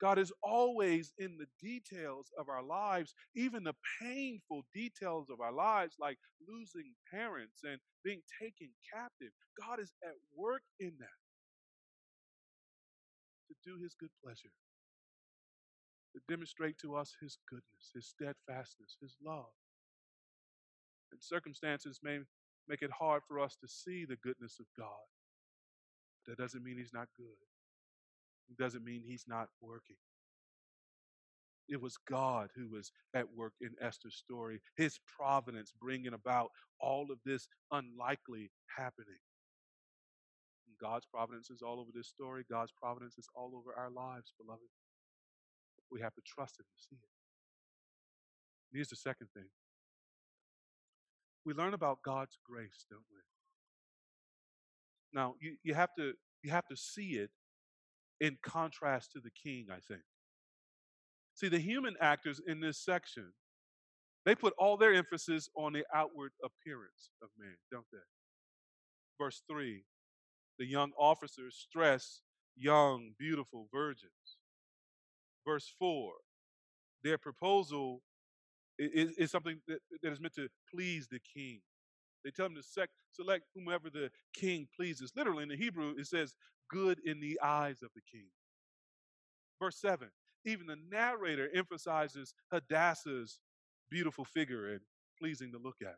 God 0.00 0.18
is 0.18 0.32
always 0.42 1.12
in 1.18 1.36
the 1.36 1.46
details 1.60 2.32
of 2.38 2.48
our 2.48 2.62
lives, 2.62 3.14
even 3.36 3.64
the 3.64 3.74
painful 4.00 4.64
details 4.74 5.28
of 5.30 5.40
our 5.40 5.52
lives, 5.52 5.96
like 6.00 6.16
losing 6.48 6.94
parents 7.12 7.60
and 7.64 7.78
being 8.02 8.22
taken 8.40 8.68
captive. 8.92 9.30
God 9.60 9.78
is 9.78 9.92
at 10.02 10.14
work 10.34 10.62
in 10.78 10.92
that 10.98 11.20
to 13.48 13.54
do 13.64 13.82
his 13.82 13.94
good 13.94 14.10
pleasure, 14.24 14.54
to 16.14 16.20
demonstrate 16.28 16.78
to 16.78 16.96
us 16.96 17.14
his 17.20 17.36
goodness, 17.48 17.92
his 17.94 18.06
steadfastness, 18.06 18.96
his 19.02 19.16
love. 19.24 19.52
And 21.12 21.22
circumstances 21.22 22.00
may 22.02 22.20
make 22.68 22.82
it 22.82 22.90
hard 22.90 23.22
for 23.28 23.38
us 23.38 23.56
to 23.60 23.68
see 23.68 24.06
the 24.08 24.16
goodness 24.22 24.56
of 24.60 24.66
God. 24.78 25.04
That 26.26 26.38
doesn't 26.38 26.62
mean 26.62 26.78
he's 26.78 26.94
not 26.94 27.08
good 27.16 27.49
doesn't 28.58 28.84
mean 28.84 29.02
he's 29.04 29.24
not 29.26 29.48
working. 29.60 29.96
It 31.68 31.80
was 31.80 31.96
God 32.08 32.48
who 32.56 32.68
was 32.68 32.90
at 33.14 33.26
work 33.34 33.52
in 33.60 33.70
Esther's 33.80 34.16
story, 34.16 34.60
his 34.76 34.98
providence 35.06 35.72
bringing 35.80 36.14
about 36.14 36.50
all 36.80 37.06
of 37.12 37.18
this 37.24 37.46
unlikely 37.70 38.50
happening. 38.76 39.20
And 40.66 40.76
God's 40.80 41.06
providence 41.06 41.48
is 41.50 41.62
all 41.62 41.78
over 41.78 41.90
this 41.94 42.08
story. 42.08 42.44
God's 42.50 42.72
providence 42.72 43.18
is 43.18 43.28
all 43.36 43.52
over 43.54 43.72
our 43.76 43.90
lives, 43.90 44.32
beloved. 44.36 44.66
We 45.92 46.00
have 46.00 46.14
to 46.14 46.22
trust 46.26 46.58
Him 46.58 46.66
to 46.66 46.82
see 46.82 46.96
it. 46.96 47.08
here's 48.72 48.88
the 48.88 48.96
second 48.96 49.28
thing 49.34 49.46
we 51.44 51.54
learn 51.54 51.74
about 51.74 52.02
God's 52.02 52.36
grace, 52.44 52.84
don't 52.90 53.02
we? 53.10 53.20
Now, 55.12 55.34
you, 55.40 55.56
you, 55.62 55.74
have 55.74 55.88
to, 55.98 56.12
you 56.42 56.50
have 56.50 56.66
to 56.68 56.76
see 56.76 57.12
it 57.12 57.30
in 58.20 58.38
contrast 58.42 59.12
to 59.12 59.20
the 59.20 59.30
king, 59.30 59.66
I 59.70 59.80
think. 59.80 60.02
See, 61.34 61.48
the 61.48 61.58
human 61.58 61.96
actors 62.00 62.40
in 62.46 62.60
this 62.60 62.78
section, 62.78 63.32
they 64.26 64.34
put 64.34 64.52
all 64.58 64.76
their 64.76 64.92
emphasis 64.92 65.48
on 65.56 65.72
the 65.72 65.84
outward 65.94 66.32
appearance 66.44 67.10
of 67.22 67.30
man, 67.38 67.56
don't 67.70 67.86
they? 67.92 67.98
Verse 69.18 69.42
3 69.48 69.84
the 70.58 70.66
young 70.66 70.92
officers 70.98 71.56
stress 71.56 72.20
young, 72.54 73.12
beautiful 73.18 73.66
virgins. 73.72 74.36
Verse 75.46 75.72
4 75.78 76.12
their 77.02 77.18
proposal 77.18 78.02
is, 78.78 79.12
is 79.16 79.30
something 79.30 79.60
that, 79.68 79.78
that 80.02 80.12
is 80.12 80.20
meant 80.20 80.34
to 80.34 80.48
please 80.72 81.08
the 81.10 81.20
king. 81.34 81.60
They 82.24 82.30
tell 82.30 82.46
him 82.46 82.54
to 82.54 82.62
sec- 82.62 82.90
select 83.12 83.44
whomever 83.54 83.90
the 83.90 84.10
king 84.34 84.68
pleases. 84.74 85.12
Literally 85.16 85.42
in 85.42 85.48
the 85.48 85.56
Hebrew, 85.56 85.94
it 85.98 86.06
says 86.06 86.34
good 86.68 86.98
in 87.04 87.20
the 87.20 87.40
eyes 87.42 87.82
of 87.82 87.90
the 87.94 88.02
king. 88.10 88.28
Verse 89.60 89.80
7 89.80 90.08
even 90.44 90.66
the 90.66 90.78
narrator 90.90 91.48
emphasizes 91.54 92.34
Hadassah's 92.50 93.38
beautiful 93.90 94.24
figure 94.24 94.72
and 94.72 94.80
pleasing 95.18 95.52
to 95.52 95.58
look 95.58 95.76
at. 95.82 95.96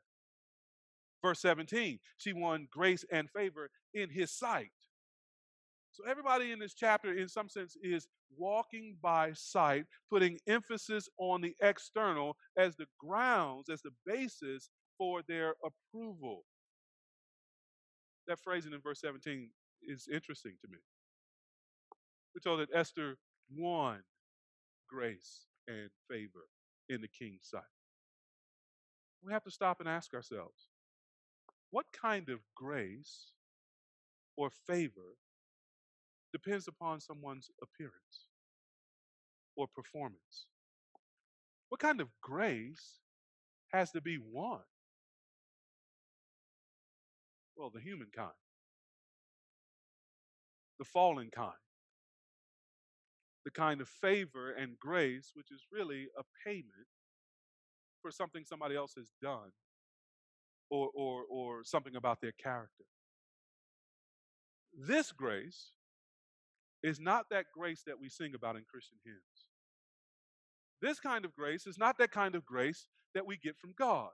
Verse 1.23 1.41
17, 1.41 2.01
she 2.17 2.33
won 2.33 2.67
grace 2.71 3.05
and 3.13 3.31
favor 3.31 3.71
in 3.95 4.11
his 4.11 4.33
sight. 4.33 4.73
So, 5.93 6.05
everybody 6.09 6.53
in 6.53 6.59
this 6.59 6.75
chapter, 6.75 7.13
in 7.13 7.29
some 7.29 7.49
sense, 7.49 7.77
is 7.83 8.09
walking 8.37 8.97
by 9.03 9.33
sight, 9.35 9.85
putting 10.11 10.39
emphasis 10.49 11.09
on 11.19 11.43
the 11.43 11.55
external 11.61 12.35
as 12.57 12.75
the 12.77 12.87
grounds, 12.99 13.69
as 13.69 13.83
the 13.83 13.91
basis 14.07 14.71
for 15.03 15.21
their 15.27 15.55
approval. 15.65 16.45
That 18.29 18.39
phrasing 18.39 18.73
in 18.73 18.81
verse 18.81 19.01
17 19.01 19.51
is 19.83 20.07
interesting 20.07 20.53
to 20.61 20.69
me. 20.71 20.79
We're 22.33 22.41
told 22.49 22.61
that 22.61 22.73
Esther 22.73 23.17
won 23.53 23.99
grace 24.89 25.47
and 25.67 25.91
favor 26.09 26.47
in 26.89 27.01
the 27.01 27.09
king's 27.09 27.49
sight. 27.51 27.63
We 29.25 29.33
have 29.33 29.43
to 29.43 29.51
stop 29.51 29.81
and 29.81 29.89
ask 29.89 30.15
ourselves 30.15 30.69
what 31.73 31.87
kind 31.93 32.29
of 32.29 32.39
grace 32.55 33.33
or 34.37 34.51
favor 34.69 35.17
depends 36.33 36.69
upon 36.69 37.01
someone's 37.01 37.51
appearance 37.61 38.29
or 39.57 39.67
performance? 39.67 40.47
What 41.71 41.81
kind 41.81 42.01
of 42.01 42.07
grace 42.21 43.01
has 43.73 43.91
to 43.91 44.01
be 44.01 44.19
won? 44.19 44.61
Well, 47.57 47.71
the 47.73 47.81
human 47.81 48.09
kind 48.15 48.33
the 50.83 50.89
fallen 50.89 51.31
kind. 51.33 51.53
The 53.45 53.53
kind 53.53 53.81
of 53.81 53.89
favor 53.89 54.51
and 54.51 54.77
grace, 54.81 55.31
which 55.35 55.53
is 55.53 55.63
really 55.71 56.09
a 56.19 56.23
payment 56.45 56.89
for 58.01 58.11
something 58.11 58.45
somebody 58.45 58.75
else 58.75 58.95
has 58.97 59.11
done 59.23 59.53
or, 60.71 60.89
or, 60.93 61.23
or 61.31 61.63
something 61.65 61.95
about 61.95 62.21
their 62.21 62.33
character. 62.33 62.85
This 64.77 65.13
grace 65.13 65.71
is 66.83 66.99
not 66.99 67.27
that 67.31 67.47
grace 67.57 67.85
that 67.87 68.01
we 68.01 68.09
sing 68.09 68.35
about 68.35 68.57
in 68.57 68.65
Christian 68.69 68.99
hymns. 69.05 69.47
This 70.81 70.99
kind 70.99 71.25
of 71.25 71.37
grace 71.37 71.65
is 71.69 71.79
not 71.79 71.97
that 71.99 72.11
kind 72.11 72.35
of 72.35 72.45
grace 72.45 72.89
that 73.15 73.25
we 73.25 73.37
get 73.37 73.57
from 73.57 73.73
God. 73.79 74.11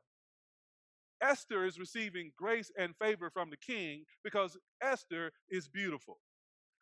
Esther 1.23 1.65
is 1.65 1.79
receiving 1.79 2.33
grace 2.37 2.71
and 2.79 2.95
favor 2.97 3.31
from 3.31 3.51
the 3.51 3.57
king 3.57 4.05
because 4.25 4.57
Esther 4.83 5.33
is 5.51 5.69
beautiful. 5.69 6.19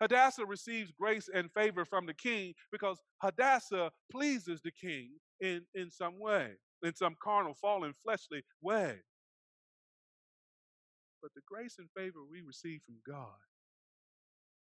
Hadassah 0.00 0.44
receives 0.44 0.92
grace 0.92 1.28
and 1.32 1.50
favor 1.52 1.84
from 1.84 2.06
the 2.06 2.14
king 2.14 2.54
because 2.70 3.00
Hadassah 3.22 3.90
pleases 4.10 4.60
the 4.62 4.70
king 4.70 5.12
in, 5.40 5.62
in 5.74 5.90
some 5.90 6.18
way, 6.18 6.50
in 6.82 6.94
some 6.94 7.16
carnal, 7.22 7.54
fallen, 7.54 7.94
fleshly 8.04 8.42
way. 8.60 8.96
But 11.22 11.32
the 11.34 11.40
grace 11.46 11.76
and 11.78 11.88
favor 11.96 12.18
we 12.30 12.42
receive 12.42 12.80
from 12.84 12.96
God 13.06 13.38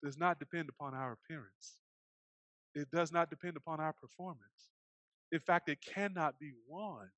does 0.02 0.16
not 0.16 0.38
depend 0.38 0.68
upon 0.68 0.94
our 0.94 1.12
appearance. 1.12 1.80
It 2.74 2.90
does 2.92 3.10
not 3.10 3.30
depend 3.30 3.56
upon 3.56 3.80
our 3.80 3.92
performance. 3.92 4.70
In 5.32 5.40
fact, 5.40 5.68
it 5.68 5.78
cannot 5.84 6.38
be 6.38 6.52
won. 6.68 7.08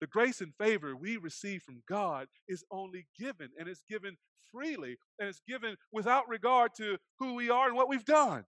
The 0.00 0.06
grace 0.06 0.40
and 0.40 0.52
favor 0.58 0.96
we 0.96 1.16
receive 1.16 1.62
from 1.62 1.82
God 1.88 2.28
is 2.48 2.64
only 2.70 3.06
given, 3.18 3.50
and 3.58 3.68
it's 3.68 3.82
given 3.88 4.16
freely 4.52 4.96
and 5.18 5.28
it's 5.28 5.42
given 5.46 5.76
without 5.92 6.28
regard 6.28 6.72
to 6.76 6.96
who 7.18 7.34
we 7.34 7.50
are 7.50 7.68
and 7.68 7.76
what 7.76 7.88
we've 7.88 8.04
done. 8.04 8.44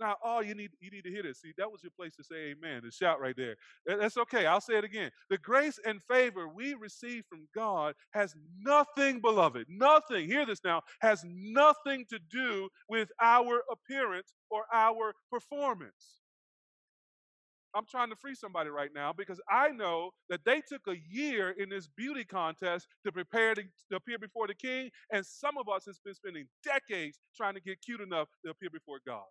Now, 0.00 0.14
all 0.22 0.44
you 0.44 0.54
need 0.54 0.70
you 0.80 0.90
need 0.90 1.02
to 1.04 1.10
hear 1.10 1.24
this. 1.24 1.40
See, 1.40 1.52
that 1.58 1.72
was 1.72 1.82
your 1.82 1.90
place 1.98 2.14
to 2.16 2.22
say 2.24 2.52
amen, 2.52 2.82
to 2.82 2.90
shout 2.90 3.20
right 3.20 3.34
there. 3.36 3.56
That's 3.84 4.16
okay. 4.16 4.46
I'll 4.46 4.60
say 4.60 4.76
it 4.78 4.84
again. 4.84 5.10
The 5.28 5.38
grace 5.38 5.80
and 5.84 6.00
favor 6.08 6.48
we 6.48 6.74
receive 6.74 7.24
from 7.28 7.48
God 7.52 7.94
has 8.12 8.36
nothing, 8.60 9.20
beloved, 9.20 9.66
nothing, 9.68 10.28
hear 10.28 10.46
this 10.46 10.60
now, 10.64 10.82
has 11.00 11.24
nothing 11.26 12.04
to 12.10 12.20
do 12.30 12.68
with 12.88 13.08
our 13.20 13.62
appearance 13.72 14.32
or 14.50 14.64
our 14.72 15.14
performance. 15.32 16.20
I'm 17.74 17.84
trying 17.90 18.10
to 18.10 18.16
free 18.16 18.34
somebody 18.34 18.70
right 18.70 18.90
now 18.94 19.12
because 19.12 19.40
I 19.50 19.70
know 19.70 20.10
that 20.30 20.40
they 20.44 20.62
took 20.66 20.82
a 20.88 20.96
year 21.10 21.50
in 21.50 21.68
this 21.68 21.86
beauty 21.86 22.24
contest 22.24 22.88
to 23.04 23.12
prepare 23.12 23.54
to, 23.54 23.62
to 23.62 23.96
appear 23.96 24.18
before 24.18 24.46
the 24.46 24.54
king, 24.54 24.90
and 25.12 25.24
some 25.24 25.58
of 25.58 25.68
us 25.68 25.84
has 25.86 25.98
been 26.04 26.14
spending 26.14 26.46
decades 26.64 27.18
trying 27.36 27.54
to 27.54 27.60
get 27.60 27.80
cute 27.82 28.00
enough 28.00 28.28
to 28.44 28.50
appear 28.50 28.70
before 28.70 28.98
God. 29.06 29.24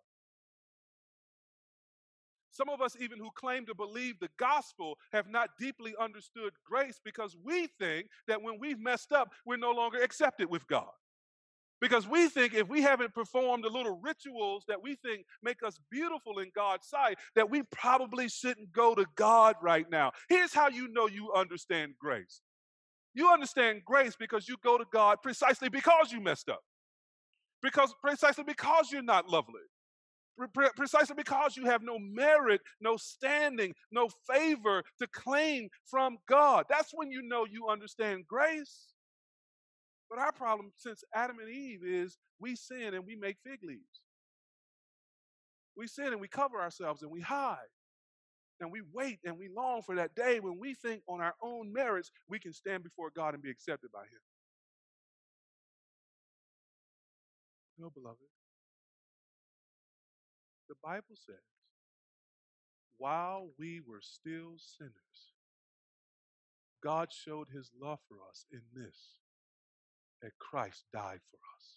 Some 2.50 2.68
of 2.70 2.80
us, 2.80 2.96
even 2.98 3.18
who 3.18 3.30
claim 3.36 3.66
to 3.66 3.74
believe 3.74 4.18
the 4.18 4.30
gospel, 4.36 4.98
have 5.12 5.28
not 5.28 5.50
deeply 5.60 5.94
understood 6.00 6.52
grace 6.64 7.00
because 7.04 7.36
we 7.44 7.68
think 7.78 8.08
that 8.26 8.42
when 8.42 8.58
we've 8.58 8.80
messed 8.80 9.12
up, 9.12 9.32
we're 9.46 9.56
no 9.56 9.70
longer 9.70 10.02
accepted 10.02 10.50
with 10.50 10.66
God. 10.66 10.90
Because 11.80 12.08
we 12.08 12.28
think 12.28 12.54
if 12.54 12.68
we 12.68 12.82
haven't 12.82 13.14
performed 13.14 13.62
the 13.62 13.68
little 13.68 14.00
rituals 14.02 14.64
that 14.66 14.82
we 14.82 14.96
think 14.96 15.24
make 15.42 15.62
us 15.64 15.78
beautiful 15.90 16.40
in 16.40 16.50
God's 16.54 16.88
sight, 16.88 17.18
that 17.36 17.48
we 17.48 17.62
probably 17.70 18.28
shouldn't 18.28 18.72
go 18.72 18.94
to 18.94 19.06
God 19.14 19.54
right 19.62 19.88
now. 19.90 20.12
Here's 20.28 20.52
how 20.52 20.68
you 20.68 20.88
know 20.88 21.06
you 21.06 21.32
understand 21.32 21.92
grace 22.00 22.40
you 23.14 23.28
understand 23.32 23.82
grace 23.84 24.14
because 24.18 24.48
you 24.48 24.56
go 24.62 24.78
to 24.78 24.84
God 24.92 25.18
precisely 25.22 25.68
because 25.68 26.12
you 26.12 26.20
messed 26.20 26.48
up, 26.48 26.60
because 27.62 27.92
precisely 28.00 28.44
because 28.44 28.92
you're 28.92 29.02
not 29.02 29.28
lovely 29.28 29.62
precisely 30.76 31.14
because 31.16 31.56
you 31.56 31.64
have 31.64 31.82
no 31.82 31.98
merit, 31.98 32.60
no 32.80 32.96
standing, 32.96 33.74
no 33.90 34.08
favor 34.30 34.82
to 35.00 35.06
claim 35.08 35.68
from 35.84 36.16
God. 36.28 36.66
That's 36.68 36.92
when 36.94 37.10
you 37.10 37.22
know 37.22 37.44
you 37.44 37.68
understand 37.68 38.24
grace. 38.28 38.94
But 40.10 40.18
our 40.18 40.32
problem 40.32 40.72
since 40.76 41.04
Adam 41.14 41.38
and 41.38 41.50
Eve 41.50 41.80
is 41.84 42.16
we 42.40 42.56
sin 42.56 42.94
and 42.94 43.04
we 43.04 43.16
make 43.16 43.36
fig 43.44 43.60
leaves. 43.62 44.00
We 45.76 45.86
sin 45.86 46.08
and 46.08 46.20
we 46.20 46.28
cover 46.28 46.60
ourselves 46.60 47.02
and 47.02 47.10
we 47.10 47.20
hide. 47.20 47.58
And 48.60 48.72
we 48.72 48.80
wait 48.92 49.20
and 49.24 49.38
we 49.38 49.48
long 49.48 49.82
for 49.82 49.94
that 49.96 50.16
day 50.16 50.40
when 50.40 50.58
we 50.58 50.74
think 50.74 51.02
on 51.08 51.20
our 51.20 51.34
own 51.42 51.72
merits 51.72 52.10
we 52.28 52.40
can 52.40 52.52
stand 52.52 52.82
before 52.82 53.10
God 53.14 53.34
and 53.34 53.42
be 53.42 53.50
accepted 53.50 53.92
by 53.92 54.00
Him. 54.00 54.20
No, 57.78 57.90
beloved. 57.90 58.18
The 60.68 60.74
Bible 60.82 61.14
says, 61.14 61.36
while 62.98 63.48
we 63.58 63.80
were 63.86 64.00
still 64.02 64.56
sinners, 64.58 64.92
God 66.82 67.12
showed 67.12 67.48
his 67.52 67.70
love 67.80 68.00
for 68.08 68.16
us 68.28 68.44
in 68.52 68.60
this 68.74 69.20
that 70.22 70.32
Christ 70.38 70.84
died 70.92 71.20
for 71.30 71.36
us. 71.36 71.76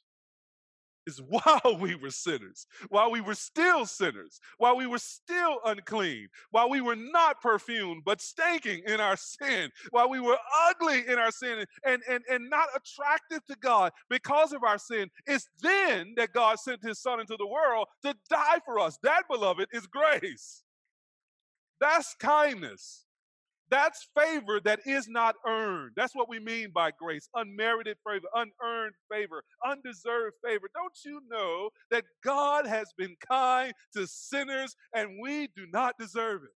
Is 1.08 1.20
while 1.20 1.80
we 1.80 1.96
were 1.96 2.12
sinners, 2.12 2.68
while 2.90 3.10
we 3.10 3.22
were 3.22 3.34
still 3.34 3.88
sinners, 3.88 4.40
while 4.60 4.78
we 4.78 4.86
were 4.86 5.00
still 5.00 5.58
unclean, 5.66 6.28
while 6.52 6.70
we 6.70 6.80
were 6.80 6.96
not 6.96 7.42
perfumed 7.42 8.04
but 8.06 8.22
stinking 8.22 8.84
in 8.86 9.00
our 9.00 9.18
sin, 9.18 9.72
while 9.90 10.10
we 10.10 10.20
were 10.20 10.38
ugly 10.70 11.04
in 11.08 11.18
our 11.18 11.32
sin 11.32 11.66
and, 11.86 12.04
and, 12.08 12.24
and 12.30 12.50
not 12.52 12.68
attractive 12.76 13.44
to 13.48 13.56
God 13.60 13.92
because 14.12 14.54
of 14.54 14.64
our 14.64 14.78
sin, 14.78 15.10
it's 15.26 15.48
then 15.62 16.14
that 16.18 16.34
God 16.34 16.60
sent 16.60 16.84
his 16.84 17.00
son 17.02 17.20
into 17.20 17.36
the 17.36 17.48
world 17.48 17.88
to 18.04 18.14
die 18.30 18.60
for 18.64 18.80
us. 18.80 19.00
That, 19.02 19.24
beloved, 19.28 19.70
is 19.74 19.88
grace. 19.88 20.64
That's 21.80 22.14
kindness. 22.20 23.06
That's 23.72 24.10
favor 24.20 24.60
that 24.66 24.82
is 24.86 25.08
not 25.08 25.36
earned. 25.48 25.94
That's 25.96 26.14
what 26.14 26.28
we 26.28 26.40
mean 26.40 26.72
by 26.76 26.92
grace 26.92 27.30
unmerited 27.34 27.96
favor, 28.06 28.28
unearned 28.36 28.96
favor, 29.10 29.44
undeserved 29.66 30.36
favor. 30.46 30.70
Don't 30.76 30.94
you 31.06 31.22
know 31.30 31.70
that 31.90 32.04
God 32.24 32.68
has 32.68 32.90
been 32.98 33.16
kind 33.26 33.72
to 33.96 34.06
sinners 34.06 34.76
and 34.94 35.20
we 35.22 35.48
do 35.56 35.66
not 35.72 35.96
deserve 35.98 36.44
it? 36.44 36.50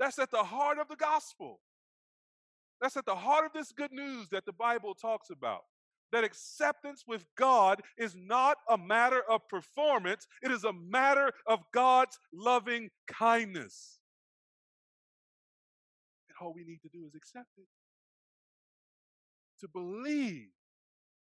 That's 0.00 0.18
at 0.18 0.30
the 0.30 0.42
heart 0.42 0.78
of 0.78 0.88
the 0.88 0.96
gospel. 0.96 1.60
That's 2.80 2.96
at 2.96 3.04
the 3.04 3.14
heart 3.14 3.44
of 3.44 3.52
this 3.52 3.70
good 3.70 3.92
news 3.92 4.28
that 4.30 4.46
the 4.46 4.52
Bible 4.52 4.94
talks 4.94 5.28
about. 5.30 5.60
That 6.10 6.24
acceptance 6.24 7.04
with 7.06 7.26
God 7.36 7.82
is 7.98 8.14
not 8.16 8.56
a 8.70 8.78
matter 8.78 9.22
of 9.28 9.46
performance, 9.48 10.26
it 10.42 10.50
is 10.50 10.64
a 10.64 10.72
matter 10.72 11.32
of 11.46 11.60
God's 11.74 12.18
loving 12.32 12.88
kindness. 13.08 13.98
All 16.40 16.52
we 16.54 16.64
need 16.64 16.80
to 16.82 16.88
do 16.88 17.04
is 17.06 17.14
accept 17.14 17.50
it. 17.58 17.66
To 19.60 19.68
believe 19.68 20.48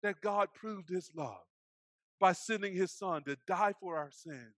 that 0.03 0.21
God 0.21 0.49
proved 0.53 0.89
his 0.89 1.11
love 1.15 1.45
by 2.19 2.33
sending 2.33 2.73
his 2.73 2.91
son 2.91 3.23
to 3.25 3.35
die 3.47 3.73
for 3.79 3.97
our 3.97 4.11
sins, 4.11 4.55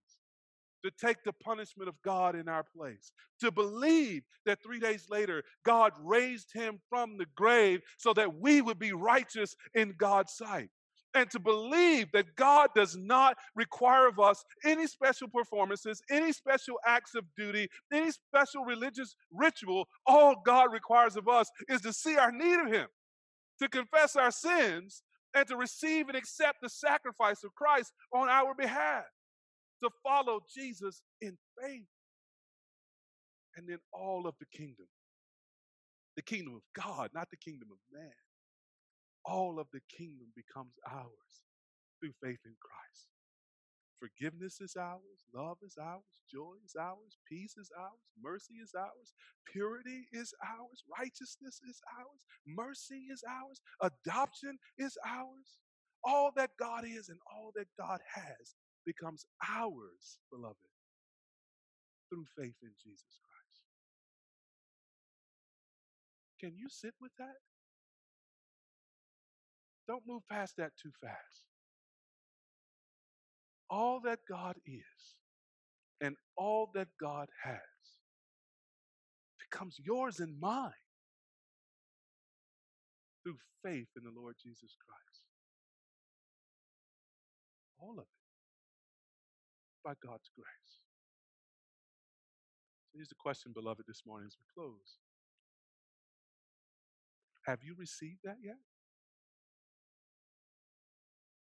to 0.84 0.90
take 0.90 1.24
the 1.24 1.32
punishment 1.32 1.88
of 1.88 2.00
God 2.02 2.36
in 2.36 2.48
our 2.48 2.62
place, 2.62 3.10
to 3.40 3.50
believe 3.50 4.22
that 4.46 4.62
three 4.62 4.78
days 4.78 5.06
later 5.10 5.42
God 5.64 5.92
raised 6.00 6.52
him 6.52 6.78
from 6.88 7.16
the 7.16 7.26
grave 7.34 7.80
so 7.96 8.12
that 8.14 8.38
we 8.38 8.60
would 8.60 8.78
be 8.78 8.92
righteous 8.92 9.56
in 9.74 9.94
God's 9.96 10.34
sight. 10.34 10.68
And 11.14 11.30
to 11.30 11.38
believe 11.38 12.10
that 12.12 12.34
God 12.34 12.70
does 12.74 12.96
not 12.96 13.36
require 13.54 14.08
of 14.08 14.18
us 14.18 14.44
any 14.64 14.86
special 14.88 15.28
performances, 15.28 16.02
any 16.10 16.32
special 16.32 16.74
acts 16.84 17.14
of 17.14 17.24
duty, 17.36 17.68
any 17.92 18.10
special 18.10 18.64
religious 18.64 19.14
ritual. 19.30 19.86
All 20.06 20.34
God 20.44 20.72
requires 20.72 21.16
of 21.16 21.28
us 21.28 21.48
is 21.68 21.82
to 21.82 21.92
see 21.92 22.16
our 22.16 22.32
need 22.32 22.58
of 22.58 22.66
Him, 22.66 22.88
to 23.60 23.68
confess 23.68 24.16
our 24.16 24.32
sins, 24.32 25.02
and 25.34 25.46
to 25.48 25.56
receive 25.56 26.08
and 26.08 26.16
accept 26.16 26.58
the 26.62 26.68
sacrifice 26.68 27.44
of 27.44 27.54
Christ 27.54 27.92
on 28.12 28.28
our 28.28 28.54
behalf, 28.54 29.04
to 29.82 29.90
follow 30.02 30.40
Jesus 30.52 31.02
in 31.20 31.36
faith. 31.60 31.86
And 33.56 33.68
then 33.68 33.78
all 33.92 34.26
of 34.26 34.34
the 34.40 34.46
kingdom, 34.46 34.86
the 36.16 36.22
kingdom 36.22 36.54
of 36.54 36.62
God, 36.74 37.10
not 37.14 37.28
the 37.30 37.36
kingdom 37.36 37.68
of 37.70 37.78
man, 37.92 38.10
all 39.26 39.60
of 39.60 39.68
the 39.72 39.80
kingdom 39.96 40.28
becomes 40.36 40.74
ours 40.90 41.44
through 42.00 42.14
faith 42.22 42.40
in 42.46 42.56
Christ. 42.60 43.08
Forgiveness 44.00 44.60
is 44.60 44.76
ours, 44.76 45.24
love 45.34 45.58
is 45.64 45.76
ours, 45.80 46.04
joy 46.30 46.54
is 46.64 46.76
ours, 46.78 47.18
peace 47.28 47.56
is 47.56 47.70
ours, 47.78 48.04
mercy 48.22 48.54
is 48.62 48.72
ours, 48.78 49.14
purity 49.50 50.06
is 50.12 50.34
ours, 50.44 50.84
righteousness 51.00 51.60
is 51.68 51.80
ours, 51.98 52.26
mercy 52.46 53.06
is 53.10 53.24
ours, 53.28 53.62
adoption 53.82 54.58
is 54.78 54.98
ours. 55.06 55.60
All 56.04 56.30
that 56.36 56.50
God 56.60 56.84
is 56.86 57.08
and 57.08 57.18
all 57.34 57.52
that 57.56 57.66
God 57.80 58.00
has 58.14 58.54
becomes 58.86 59.24
ours, 59.50 60.20
beloved, 60.30 60.56
through 62.10 62.26
faith 62.38 62.56
in 62.62 62.72
Jesus 62.82 63.18
Christ. 63.24 63.62
Can 66.40 66.56
you 66.58 66.68
sit 66.70 66.94
with 67.00 67.12
that? 67.18 67.53
Don't 69.86 70.02
move 70.06 70.22
past 70.30 70.54
that 70.56 70.72
too 70.80 70.90
fast. 71.02 71.44
All 73.70 74.00
that 74.04 74.20
God 74.28 74.56
is 74.66 75.16
and 76.00 76.16
all 76.36 76.70
that 76.74 76.88
God 77.00 77.28
has 77.42 77.58
becomes 79.40 79.76
yours 79.82 80.20
and 80.20 80.38
mine 80.40 80.70
through 83.22 83.36
faith 83.62 83.88
in 83.96 84.04
the 84.04 84.20
Lord 84.20 84.36
Jesus 84.42 84.76
Christ. 84.86 85.22
All 87.78 87.94
of 87.98 88.04
it 88.04 88.24
by 89.84 89.92
God's 90.02 90.30
grace. 90.34 90.78
So 92.90 92.96
here's 92.98 93.08
the 93.08 93.14
question, 93.18 93.52
beloved, 93.54 93.84
this 93.86 94.02
morning 94.06 94.26
as 94.26 94.36
we 94.38 94.46
close. 94.54 94.98
Have 97.46 97.58
you 97.62 97.74
received 97.78 98.20
that 98.24 98.38
yet? 98.42 98.56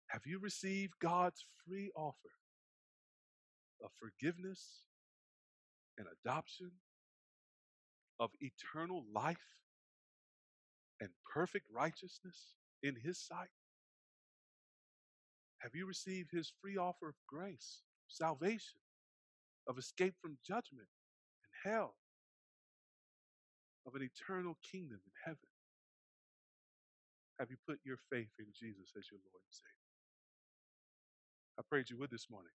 Have 0.09 0.23
you 0.25 0.39
received 0.39 0.95
God's 1.01 1.45
free 1.67 1.91
offer 1.95 2.33
of 3.85 3.91
forgiveness 4.01 4.83
and 5.99 6.07
adoption, 6.25 6.71
of 8.21 8.31
eternal 8.41 9.05
life 9.15 9.37
and 11.01 11.11
perfect 11.33 11.67
righteousness 11.75 12.55
in 12.83 12.97
His 12.97 13.19
sight? 13.19 13.49
Have 15.59 15.75
you 15.75 15.87
received 15.87 16.31
His 16.33 16.53
free 16.61 16.77
offer 16.77 17.09
of 17.09 17.15
grace, 17.29 17.83
salvation, 18.09 18.81
of 19.69 19.79
escape 19.79 20.15
from 20.23 20.39
judgment 20.47 20.89
and 21.45 21.73
hell, 21.73 21.95
of 23.87 23.95
an 23.95 24.03
eternal 24.03 24.57
kingdom 24.71 25.01
in 25.05 25.13
heaven? 25.25 25.49
Have 27.39 27.51
you 27.51 27.57
put 27.67 27.79
your 27.85 27.99
faith 28.11 28.33
in 28.39 28.47
Jesus 28.59 28.95
as 28.97 29.05
your 29.11 29.21
Lord 29.31 29.43
and 29.45 29.53
Savior? 29.53 29.78
I 31.59 31.63
prayed 31.69 31.91
you 31.91 31.99
would 31.99 32.11
this 32.11 32.29
morning. 32.31 32.53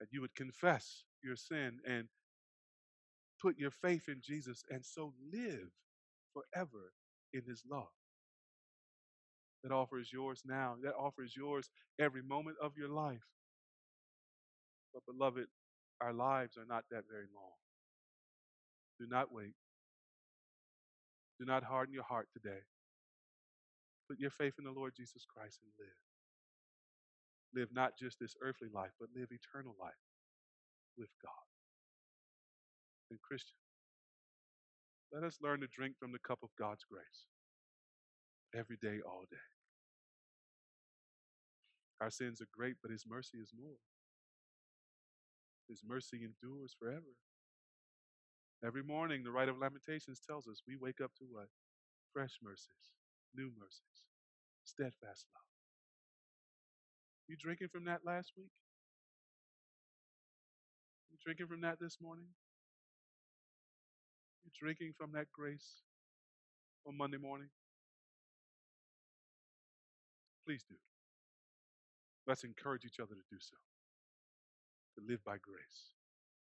That 0.00 0.08
you 0.12 0.20
would 0.20 0.34
confess 0.34 1.04
your 1.22 1.36
sin 1.36 1.78
and 1.88 2.08
put 3.40 3.58
your 3.58 3.70
faith 3.70 4.08
in 4.08 4.20
Jesus 4.22 4.62
and 4.70 4.84
so 4.84 5.14
live 5.32 5.70
forever 6.32 6.92
in 7.32 7.42
his 7.46 7.62
love. 7.70 7.88
That 9.62 9.72
offer 9.72 9.98
is 9.98 10.12
yours 10.12 10.42
now. 10.46 10.76
That 10.82 10.94
offer 10.94 11.24
is 11.24 11.36
yours 11.36 11.70
every 11.98 12.22
moment 12.22 12.56
of 12.62 12.72
your 12.76 12.88
life. 12.88 13.24
But, 14.94 15.04
beloved, 15.06 15.46
our 16.00 16.12
lives 16.12 16.56
are 16.56 16.66
not 16.68 16.84
that 16.90 17.04
very 17.10 17.26
long. 17.34 17.52
Do 19.00 19.06
not 19.08 19.32
wait. 19.32 19.54
Do 21.40 21.46
not 21.46 21.64
harden 21.64 21.94
your 21.94 22.04
heart 22.04 22.28
today. 22.32 22.60
Put 24.08 24.20
your 24.20 24.30
faith 24.30 24.54
in 24.58 24.64
the 24.64 24.72
Lord 24.72 24.94
Jesus 24.96 25.26
Christ 25.26 25.60
and 25.62 25.72
live. 25.78 26.05
Live 27.56 27.70
not 27.72 27.92
just 27.98 28.18
this 28.20 28.36
earthly 28.42 28.68
life, 28.72 28.92
but 29.00 29.08
live 29.16 29.28
eternal 29.32 29.74
life 29.80 30.04
with 30.98 31.08
God. 31.24 31.48
And 33.10 33.18
Christian, 33.22 33.56
let 35.10 35.24
us 35.24 35.38
learn 35.40 35.60
to 35.60 35.66
drink 35.66 35.96
from 35.98 36.12
the 36.12 36.18
cup 36.18 36.40
of 36.42 36.50
God's 36.58 36.84
grace 36.84 37.32
every 38.54 38.76
day, 38.76 39.00
all 39.06 39.24
day. 39.30 39.48
Our 42.00 42.10
sins 42.10 42.42
are 42.42 42.52
great, 42.52 42.76
but 42.82 42.90
His 42.90 43.04
mercy 43.08 43.38
is 43.38 43.52
more. 43.58 43.80
His 45.68 45.80
mercy 45.86 46.20
endures 46.24 46.76
forever. 46.78 47.16
Every 48.64 48.82
morning, 48.82 49.22
the 49.24 49.30
Rite 49.30 49.48
of 49.48 49.58
Lamentations 49.58 50.20
tells 50.20 50.46
us 50.46 50.62
we 50.68 50.76
wake 50.76 51.00
up 51.02 51.12
to 51.18 51.24
what? 51.24 51.48
Fresh 52.12 52.38
mercies, 52.42 52.92
new 53.34 53.50
mercies, 53.58 54.04
steadfast 54.64 55.26
love. 55.34 55.45
You 57.28 57.36
drinking 57.36 57.68
from 57.72 57.84
that 57.86 58.00
last 58.04 58.32
week? 58.36 58.50
You 61.10 61.18
drinking 61.24 61.46
from 61.46 61.60
that 61.62 61.78
this 61.80 61.98
morning? 62.00 62.26
You 64.44 64.50
drinking 64.58 64.94
from 64.96 65.12
that 65.12 65.26
grace 65.32 65.82
on 66.86 66.96
Monday 66.96 67.18
morning? 67.18 67.48
Please 70.46 70.62
do. 70.68 70.76
Let's 72.26 72.44
encourage 72.44 72.84
each 72.84 73.00
other 73.00 73.14
to 73.14 73.26
do 73.30 73.38
so. 73.40 73.56
To 74.96 75.02
live 75.06 75.22
by 75.24 75.36
grace 75.42 75.90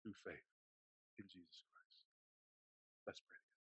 through 0.01 0.15
faith 0.23 0.47
in 1.19 1.25
Jesus 1.27 1.63
Christ. 1.67 1.99
Let's 3.05 3.19
pray. 3.19 3.59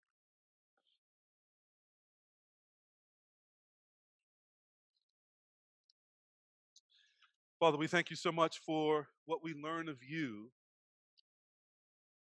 Father, 7.61 7.77
we 7.77 7.85
thank 7.85 8.09
you 8.09 8.15
so 8.15 8.31
much 8.31 8.57
for 8.57 9.09
what 9.27 9.43
we 9.43 9.53
learn 9.53 9.87
of 9.87 9.97
you 10.01 10.49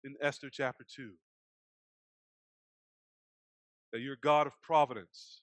in 0.05 0.15
Esther 0.21 0.51
chapter 0.53 0.85
2. 0.95 1.13
That 3.91 4.01
you're 4.03 4.19
God 4.23 4.47
of 4.47 4.53
providence. 4.63 5.41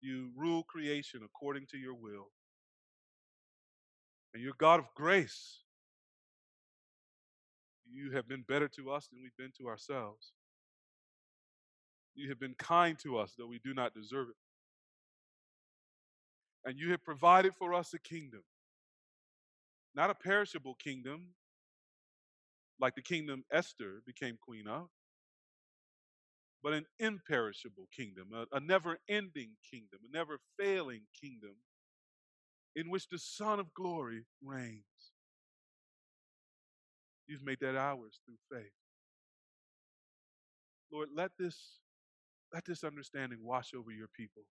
You 0.00 0.30
rule 0.34 0.62
creation 0.62 1.20
according 1.22 1.66
to 1.72 1.76
your 1.76 1.92
will. 1.92 2.28
And 4.32 4.42
you're 4.42 4.54
God 4.58 4.80
of 4.80 4.86
grace. 4.96 5.58
You 7.86 8.12
have 8.12 8.26
been 8.26 8.46
better 8.48 8.68
to 8.76 8.90
us 8.92 9.08
than 9.08 9.20
we've 9.20 9.36
been 9.36 9.52
to 9.58 9.68
ourselves. 9.68 10.32
You 12.14 12.30
have 12.30 12.40
been 12.40 12.54
kind 12.58 12.98
to 13.00 13.18
us, 13.18 13.34
though 13.36 13.46
we 13.46 13.60
do 13.62 13.74
not 13.74 13.92
deserve 13.92 14.28
it. 14.30 14.36
And 16.64 16.78
you 16.78 16.90
have 16.92 17.04
provided 17.04 17.54
for 17.56 17.74
us 17.74 17.92
a 17.94 17.98
kingdom, 17.98 18.42
not 19.94 20.10
a 20.10 20.14
perishable 20.14 20.74
kingdom 20.74 21.28
like 22.80 22.94
the 22.94 23.02
kingdom 23.02 23.44
Esther 23.52 24.02
became 24.06 24.38
queen 24.40 24.66
of, 24.66 24.88
but 26.62 26.72
an 26.72 26.84
imperishable 26.98 27.88
kingdom, 27.94 28.28
a, 28.34 28.56
a 28.56 28.60
never 28.60 28.98
ending 29.08 29.50
kingdom, 29.70 30.00
a 30.08 30.16
never 30.16 30.38
failing 30.58 31.02
kingdom 31.20 31.56
in 32.76 32.90
which 32.90 33.08
the 33.08 33.18
Son 33.18 33.60
of 33.60 33.72
glory 33.74 34.24
reigns. 34.42 34.84
You've 37.26 37.44
made 37.44 37.58
that 37.60 37.76
ours 37.76 38.20
through 38.24 38.58
faith. 38.58 38.72
Lord, 40.92 41.08
let 41.14 41.32
this, 41.38 41.56
let 42.52 42.64
this 42.64 42.84
understanding 42.84 43.38
wash 43.42 43.74
over 43.74 43.90
your 43.90 44.08
people. 44.16 44.42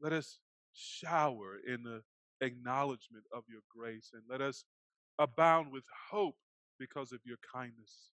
Let 0.00 0.12
us 0.12 0.38
shower 0.72 1.58
in 1.66 1.82
the 1.82 2.02
acknowledgement 2.40 3.24
of 3.32 3.44
your 3.48 3.60
grace 3.74 4.10
and 4.12 4.22
let 4.28 4.40
us 4.40 4.64
abound 5.18 5.72
with 5.72 5.84
hope 6.10 6.36
because 6.78 7.12
of 7.12 7.20
your 7.24 7.38
kindness. 7.52 8.10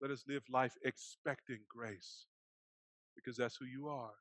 Let 0.00 0.10
us 0.10 0.24
live 0.26 0.42
life 0.50 0.76
expecting 0.84 1.58
grace 1.68 2.26
because 3.14 3.36
that's 3.36 3.56
who 3.56 3.66
you 3.66 3.88
are. 3.88 4.14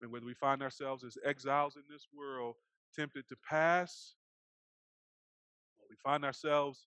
And 0.00 0.12
whether 0.12 0.26
we 0.26 0.34
find 0.34 0.62
ourselves 0.62 1.02
as 1.02 1.18
exiles 1.24 1.74
in 1.74 1.82
this 1.90 2.06
world, 2.14 2.54
tempted 2.94 3.28
to 3.28 3.36
pass, 3.48 4.14
we 5.90 5.96
find 5.96 6.24
ourselves 6.24 6.86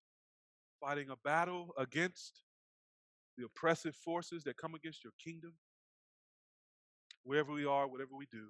fighting 0.80 1.10
a 1.10 1.16
battle 1.16 1.74
against 1.78 2.42
the 3.36 3.44
oppressive 3.44 3.94
forces 3.96 4.44
that 4.44 4.56
come 4.56 4.74
against 4.74 5.04
your 5.04 5.12
kingdom, 5.22 5.54
wherever 7.24 7.52
we 7.52 7.64
are, 7.64 7.86
whatever 7.88 8.16
we 8.16 8.26
do, 8.30 8.48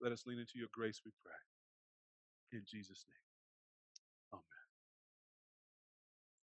let 0.00 0.12
us 0.12 0.24
lean 0.26 0.38
into 0.38 0.58
your 0.58 0.68
grace, 0.72 1.00
we 1.04 1.12
pray. 1.24 2.58
In 2.58 2.64
Jesus' 2.66 3.04
name. 3.08 3.33